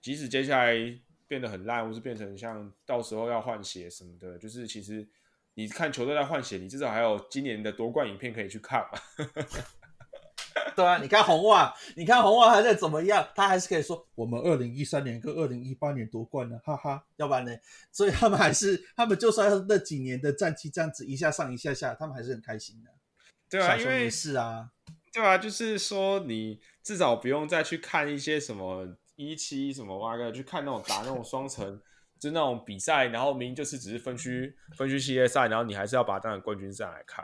[0.00, 0.98] 即使接下来。
[1.28, 5.08] 变得很烂，或是变成像到时候要换血什么的，就是其实
[5.54, 8.98] 你看球队在换血，你至少还有今年的夺冠影片可以去看嘛。
[10.74, 17.56] 对啊，你看红袜，你看红袜还在怎么样，他还是可以说我们二零一三年跟二零一八年夺冠了，哈哈，要不然呢？
[17.90, 22.90] 所以他们还是他们就算那几年的战绩这样子一下上一下下，他们还是很开心的。
[23.48, 24.70] 对啊，因为是啊，
[25.12, 28.96] 对啊，就是说你至少不用再去看一些什么。
[29.14, 31.80] 一期什么哇个去看那种打那种双城，
[32.18, 37.22] 就那种比赛，然后明明就是只是分区分区系列赛，然后你还是要把它当成冠军赛来看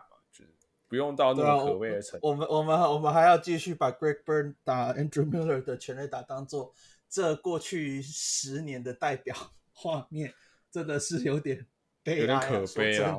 [0.88, 2.28] 不用到那么可畏的程度。
[2.28, 6.74] 我们我们我们还要继续把 Greg Burn 打 Andrew Miller 的全垒打当做
[7.08, 9.36] 这过去十年的代表
[9.72, 10.34] 画面，
[10.70, 11.66] 真的是有点
[12.04, 13.16] 有点可悲啊！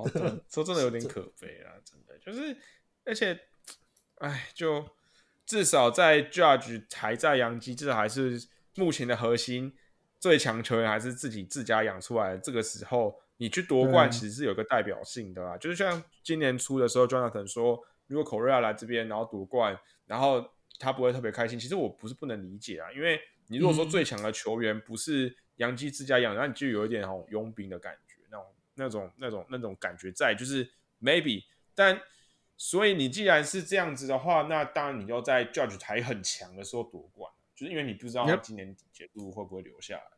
[0.49, 2.57] 说真的有点可悲啊，真的就是
[3.05, 3.39] 而且，
[4.15, 4.85] 哎，就
[5.45, 8.49] 至少在 Judge 还在杨基，至少还是。
[8.75, 9.75] 目前的核心
[10.21, 12.37] 最强球员还是自己自家养出来的。
[12.37, 15.57] 这个时候你去夺冠，其实是有个代表性的啦。
[15.57, 20.45] 就是像今年初的时候，Jonathan 说，如果 Korea 来这边，然后夺冠，然后
[20.77, 21.57] 他不会特别开心。
[21.57, 28.45] 其实我不是不能理解啊，因为你如果说最强的球员不是杨基自家养，那你就有一点那种佣兵的感觉，那种
[28.75, 30.69] 那种那种那种感觉在，就是
[31.01, 31.43] maybe。
[31.73, 31.99] 但
[32.57, 37.31] 所以你既然是这样子的话，那当然你要在 Judge 还很强的时候夺冠。
[37.55, 40.11] 就是因为你不知道他今年结束会不会留下来，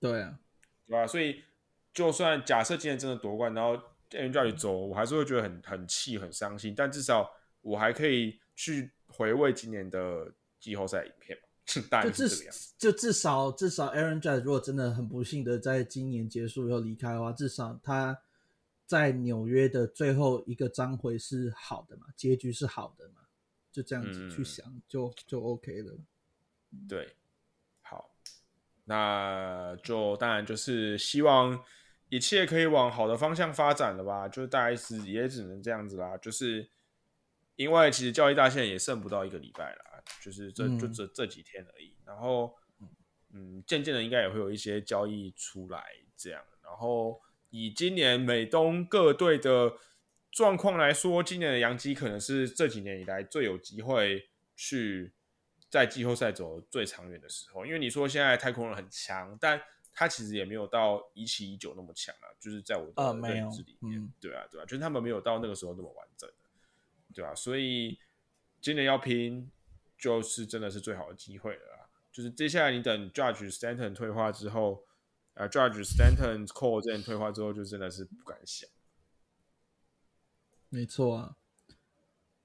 [0.00, 0.38] 对啊，
[0.86, 1.06] 对吧？
[1.06, 1.44] 所以
[1.92, 3.74] 就算假设今年真的夺冠，然后
[4.10, 6.74] Aaron Judge 走，我还是会觉得很很气、很伤心。
[6.74, 11.48] 但至少我还可以去回味今年的季后赛影片嘛。
[12.02, 12.28] 就至
[12.76, 18.20] 就至少至少 Aaron Judge 如果真的很不幸的在今年结束以后离开的话，至少他
[18.84, 23.22] 在纽约的最后一个章回是好的嘛，结局是好的嘛，
[23.70, 25.96] 就这样子去想就就 OK 了。
[26.88, 27.14] 对，
[27.80, 28.10] 好，
[28.84, 31.64] 那就当然就是希望
[32.12, 34.28] 一切可以往好的方向发展了吧？
[34.28, 36.14] 就是大概是也只能这样子啦。
[36.18, 36.68] 就是
[37.56, 41.96] 因为其实交易大线也剩不到一个礼拜了，就是这就这这几天而已。
[42.04, 42.54] 然后，
[43.32, 45.82] 嗯，渐渐的应该也会有一些交易出来，
[46.14, 46.42] 这样。
[46.62, 47.18] 然后
[47.48, 49.72] 以今年美东各队的
[50.30, 55.14] 状况来说，今年的杨基可能是这几年以来最有机会去。
[55.70, 59.58] 在季后赛走最长远的时候，因为你说现在太空人很强，但
[59.92, 62.26] 他其实也没有到一七一九那么强啊。
[62.40, 66.28] 就是在我的认知里面，对啊，对啊，就是他们没有到那个时候那么完整，
[67.14, 67.34] 对啊？
[67.34, 67.98] 所以
[68.60, 69.50] 今年要拼，
[69.96, 71.88] 就是真的是最好的机会了。
[72.10, 74.84] 就是接下来你等 Judge Stanton 退化之后，
[75.34, 78.68] 啊，Judge Stanton Cole 这退化之后，就真的是不敢想。
[80.68, 81.36] 没错啊，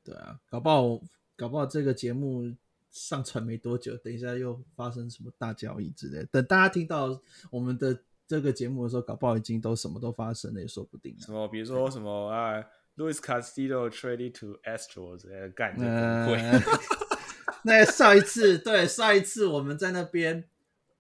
[0.03, 1.02] 对啊，搞不好
[1.36, 2.56] 搞不好这个节目
[2.98, 6.26] 上传没多久，等一下又发生什么大交易之类。
[6.32, 7.19] 等大家听到
[7.52, 7.98] 我们的
[8.28, 11.15] 这个节目的时候，搞不好已经都什么都发生了，也说不定。
[11.19, 12.64] 什么，比如说什么啊
[12.98, 16.65] ，Louis Castillo traded to Astros 干的
[17.64, 20.44] 那上一次，对上一次我们在那边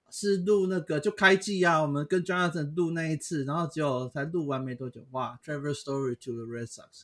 [0.09, 7.03] 是录那个就开季啊，我们跟 Jonathan 录那一次，然后结果才录完没多久，哇，Trevor Story to the Red Sox。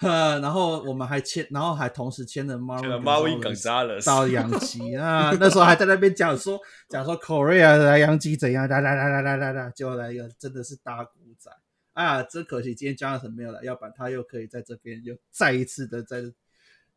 [0.00, 0.08] 呵，
[0.40, 5.30] 然后我们还签，然后还同时签了 Marvin Gonzalez 到洋基啊。
[5.38, 6.58] 那时候还在那边讲说
[6.88, 11.50] 讲说 Korea 来洋基怎样，哒哒哒哒哒哒哒，结果来一个真的是大古仔
[11.92, 12.22] 啊！
[12.22, 16.22] 真可惜今天 Jonathan 没有来，要不然他又可以在这边又再一次的在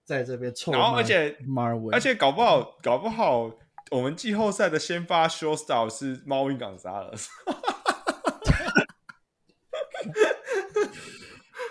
[0.06, 0.72] 在这边臭。
[0.72, 3.52] 然后而且 Marvin，而且搞不好搞不好
[3.92, 7.28] 我们季后赛的先发 Showstar 是 Marvin Gonzalez。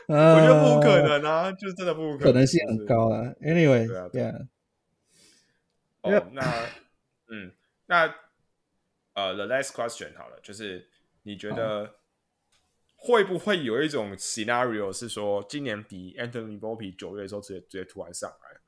[0.09, 3.23] 我觉得不可能啊，就真的不可能，可能性很高啊。
[3.41, 4.35] Anyway，对啊，
[6.03, 6.67] 哦，那
[7.29, 7.53] 嗯，
[7.87, 8.15] 那
[9.15, 10.89] 呃，the last question 好了，就是
[11.23, 11.95] 你觉得
[12.97, 18.61] 会不会有一种 scenario 是说，今年比 Anthony b o b y 九月的时候直接直接突然上来？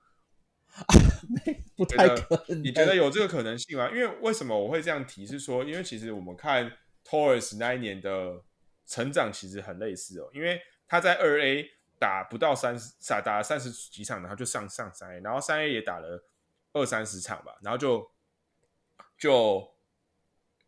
[1.76, 2.62] 不太可能。
[2.62, 3.88] 你觉得有这个可能性吗？
[3.90, 5.26] 因为为什么我会这样提？
[5.26, 6.70] 是说，因为其实我们看
[7.04, 8.42] Torres 那一年的
[8.86, 10.60] 成长其实很类似哦，因为。
[10.86, 16.22] 他在二 A 打不到三十，打打了三十几场，然后就上上三 A，然后三 A 也打了
[16.72, 18.10] 二三十场吧，然后就
[19.16, 19.74] 就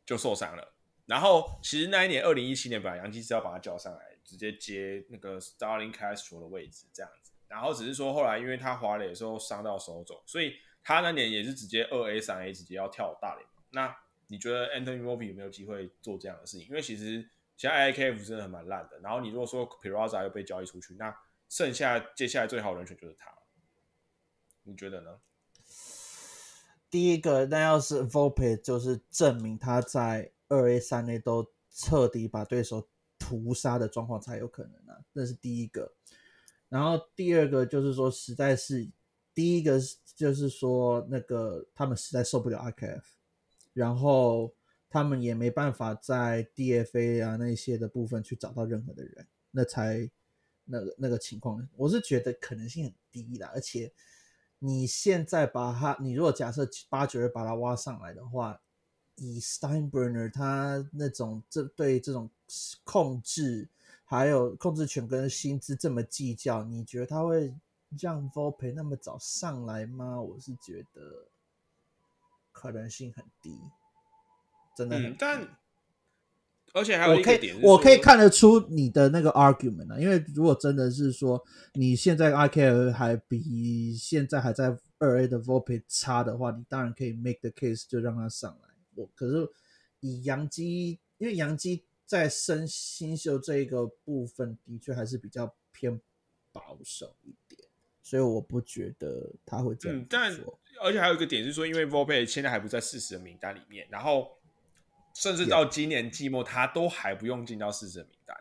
[0.06, 0.72] 就受伤了。
[1.04, 7.32] 然后其实那一年二零一七年，本来杨基是要把他叫上来，直接接那个 Starling Castro 的位置这样子。
[7.48, 13.62] 然后只是说后来因为他滑垒的时候伤到手肘，所以他那年也是直接二 A 三 A 直接要跳大联盟。
[13.70, 13.96] 那
[14.28, 16.68] 你觉得 Anthony m o b y 有没有机会做这样的事情？
[16.68, 17.28] 因为其实。
[17.56, 21.16] 现在 IKF 真的蛮烂的，然后你如果说 Piraza 又被交易出去，那
[21.48, 23.32] 剩下接下来最好人选就是他，
[24.64, 25.20] 你觉得呢？
[26.90, 32.88] 第一个，那要是 Volpe 就是证明他在二 A 三 A 都彻底把对手
[33.18, 35.94] 屠杀的状况才有可能啊，这是第一个。
[36.68, 38.86] 然后第二个就是说，实在是
[39.32, 39.80] 第一个
[40.14, 43.02] 就是说那个他们实在受不了 IKF，
[43.72, 44.52] 然后。
[44.96, 50.10] 他们也没办法在 DFA 啊那些的部分去找到任何的人，那才
[50.64, 53.46] 那个那个情况，我是觉得可能性很低的。
[53.48, 53.92] 而且
[54.58, 58.58] 你现在把他，你如果假设八九月把他挖上来的话，
[59.16, 62.30] 以 Steinbrenner 他那种这对这种
[62.82, 63.68] 控制
[64.02, 67.54] 还有控制权跟薪资这么计较，你觉得他会
[68.00, 70.18] 让 v o p e 那么早上来吗？
[70.18, 71.28] 我是觉得
[72.50, 73.60] 可能性很低。
[74.76, 75.48] 真的，但
[76.74, 81.42] 而且还有一个点，我可以看得出你的那个 argument 啊，因为如果真的是说
[81.72, 88.68] 你现在 I K 还比现在还在二 A 的 Volpe 差的话，你当然可以 make the case 就让他上来。
[88.94, 89.48] 我可是
[90.00, 95.98] 以杨基，因为杨基在升新秀这一个部分的确还是比较偏
[96.52, 97.58] 保守一点，
[98.02, 100.38] 所以我不觉得他会这样但。
[100.82, 104.35] 而且还有一个点是说，因为 Volpe 现在还不在四十的名单里面，然后。
[105.18, 108.36] 甚至到今年季末，他都还不用进到四十名单，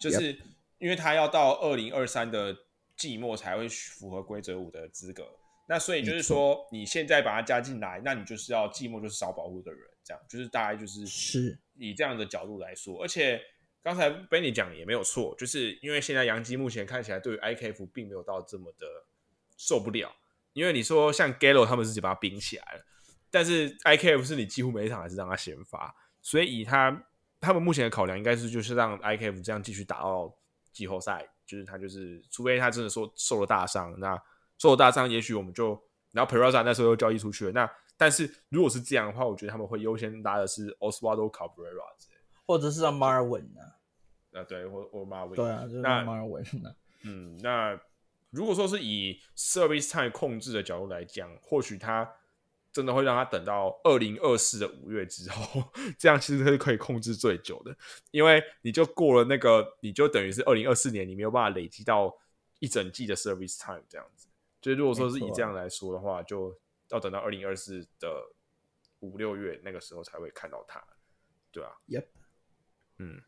[0.00, 0.36] 就是
[0.78, 2.56] 因为他要到二零二三的
[2.96, 5.24] 季末才会符合规则五的资格。
[5.68, 13.00] 那所以就是说，你现在把他加进来，那你就是要季末就是少保护的人，这样就是大概就是是以这样的角度来说。
[13.00, 13.40] 而且
[13.80, 18.86] 刚才 Benny 讲也没有错，就是因为现在杨基目前看起来对于 IKF 并没有到这么的
[19.56, 20.12] 受不了，
[20.52, 22.84] 因为你说像 Gallo 他们自己把他冰起来了。
[23.30, 27.04] 但是 IKF 是你几乎每一场还是让他先发，所以以他
[27.40, 30.34] 他们目前的考量，应该是就是让 IKF 这样继续打到
[30.72, 34.20] 季后赛，就是他就是除非他真的说受了大伤，那
[34.58, 35.80] 受了大伤，也许我们就
[36.12, 37.52] 然后 Peraza 那时候又交易出去了。
[37.52, 41.92] 那但是如果是这样的话，我觉得他们会优先拉的是 Oswaldo Cabrera，
[42.46, 43.76] 或者是让 Marvin 啊，
[44.32, 46.74] 啊对，或或 Marvin，对啊，就是 Marvin 呢。
[47.02, 47.78] 嗯，那
[48.30, 52.10] 如果说是以 Service Time 控制的角度来讲，或许他。
[52.76, 55.64] 真的会让他等到二零二四的五月之后，
[55.98, 57.74] 这样其实是可以控制最久的，
[58.10, 62.14] 因为你就过了那个，你就等于是二零二四年你没有办法累积到
[62.58, 64.28] 一整季的 service time 这样子。
[64.60, 66.54] 就如果说是以这样来说的话，就
[66.90, 68.22] 要等到二零二四的
[69.00, 70.84] 五六月那个时候才会看到他，
[71.50, 72.04] 对吧？Yep，
[72.98, 73.22] 嗯，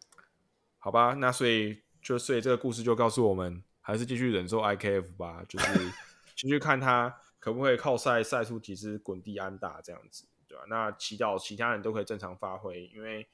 [0.76, 5.92] 好吧，那所以就所以这个故事就告诉我们，还是继续忍受 IKF 吧，就是
[6.36, 7.18] 继续看他。
[7.48, 10.64] 可不可以靠赛赛出几支滚地安打这样子，对吧？
[10.68, 13.26] 那祈祷其他人都可以正常发挥，因为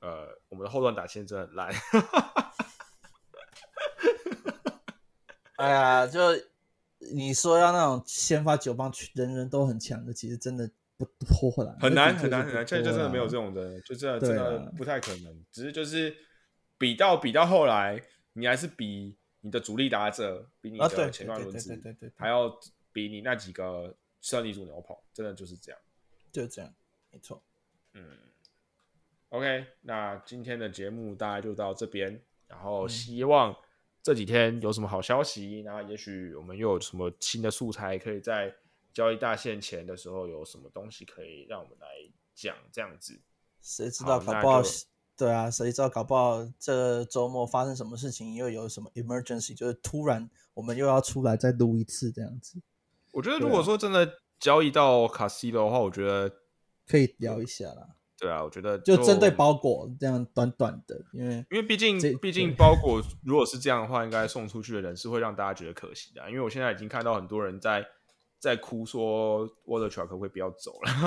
[0.00, 1.72] 呃，我们的后段打线真的很烂。
[5.56, 6.20] 哎呀，就
[6.98, 15.44] 你说要那种先发九棒人人都很强的，其实真的不多了，很难很难很难，现在就真的没有这种的，就真的真的不太可能。
[15.50, 16.14] 只是就是
[16.76, 18.02] 比到比到后来，
[18.34, 21.80] 你还是比你的主力打者，比你的前段轮子
[22.16, 22.58] 还要
[22.96, 25.78] 比你那几个胜利组牛棚，真的就是这样，
[26.32, 26.74] 就这样，
[27.10, 27.42] 没错。
[27.92, 28.16] 嗯
[29.28, 33.54] ，OK，那今天的节目大概就到这边，然后希望。
[34.02, 35.62] 这几天有什么好消息？
[35.62, 38.54] 然后也许我们又有什么新的素材，可以在
[38.92, 41.88] 交易大限前的时候有什么东西可以让我们来
[42.32, 43.20] 讲，这样子。
[43.60, 44.62] 谁知道搞不好？
[45.16, 52.62] 对啊，谁知道搞不好这周末发生什么事情，又有什么 emergency，就是突然我们又要出来再录一次这样子。
[53.16, 56.30] 我觉得如果说真的交易到卡西的话，我觉得
[56.86, 57.88] 可以聊一下啦。
[58.18, 66.28] 对啊，我觉得就针对包裹这样短短的，因为因为毕竟毕竟包裹如果是这样的话，应该送出去的人是会让大家觉得可惜的。
[66.28, 67.86] 因为我现在已经看到很多人在
[68.38, 70.90] 在哭说 Water Truck 会不要走了。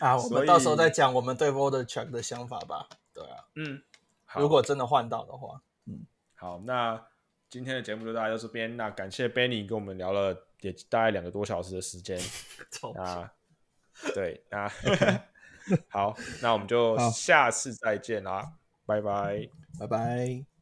[0.00, 2.88] 啊， 我们到时候再讲我们对 Water Truck 的想法吧。
[3.14, 3.84] 对啊，嗯，
[4.34, 6.04] 如果真的换到的话，嗯，
[6.34, 7.06] 好，那
[7.50, 8.76] 今天的节目就大概到这边。
[8.76, 12.18] 那感谢 Benny 跟我们聊了也大概两个多小时的时间
[12.96, 13.32] 啊。
[14.14, 14.70] 对啊，
[15.90, 18.52] 好，那我们就下次再见啦，
[18.86, 19.48] 拜拜，
[19.80, 20.57] 拜拜。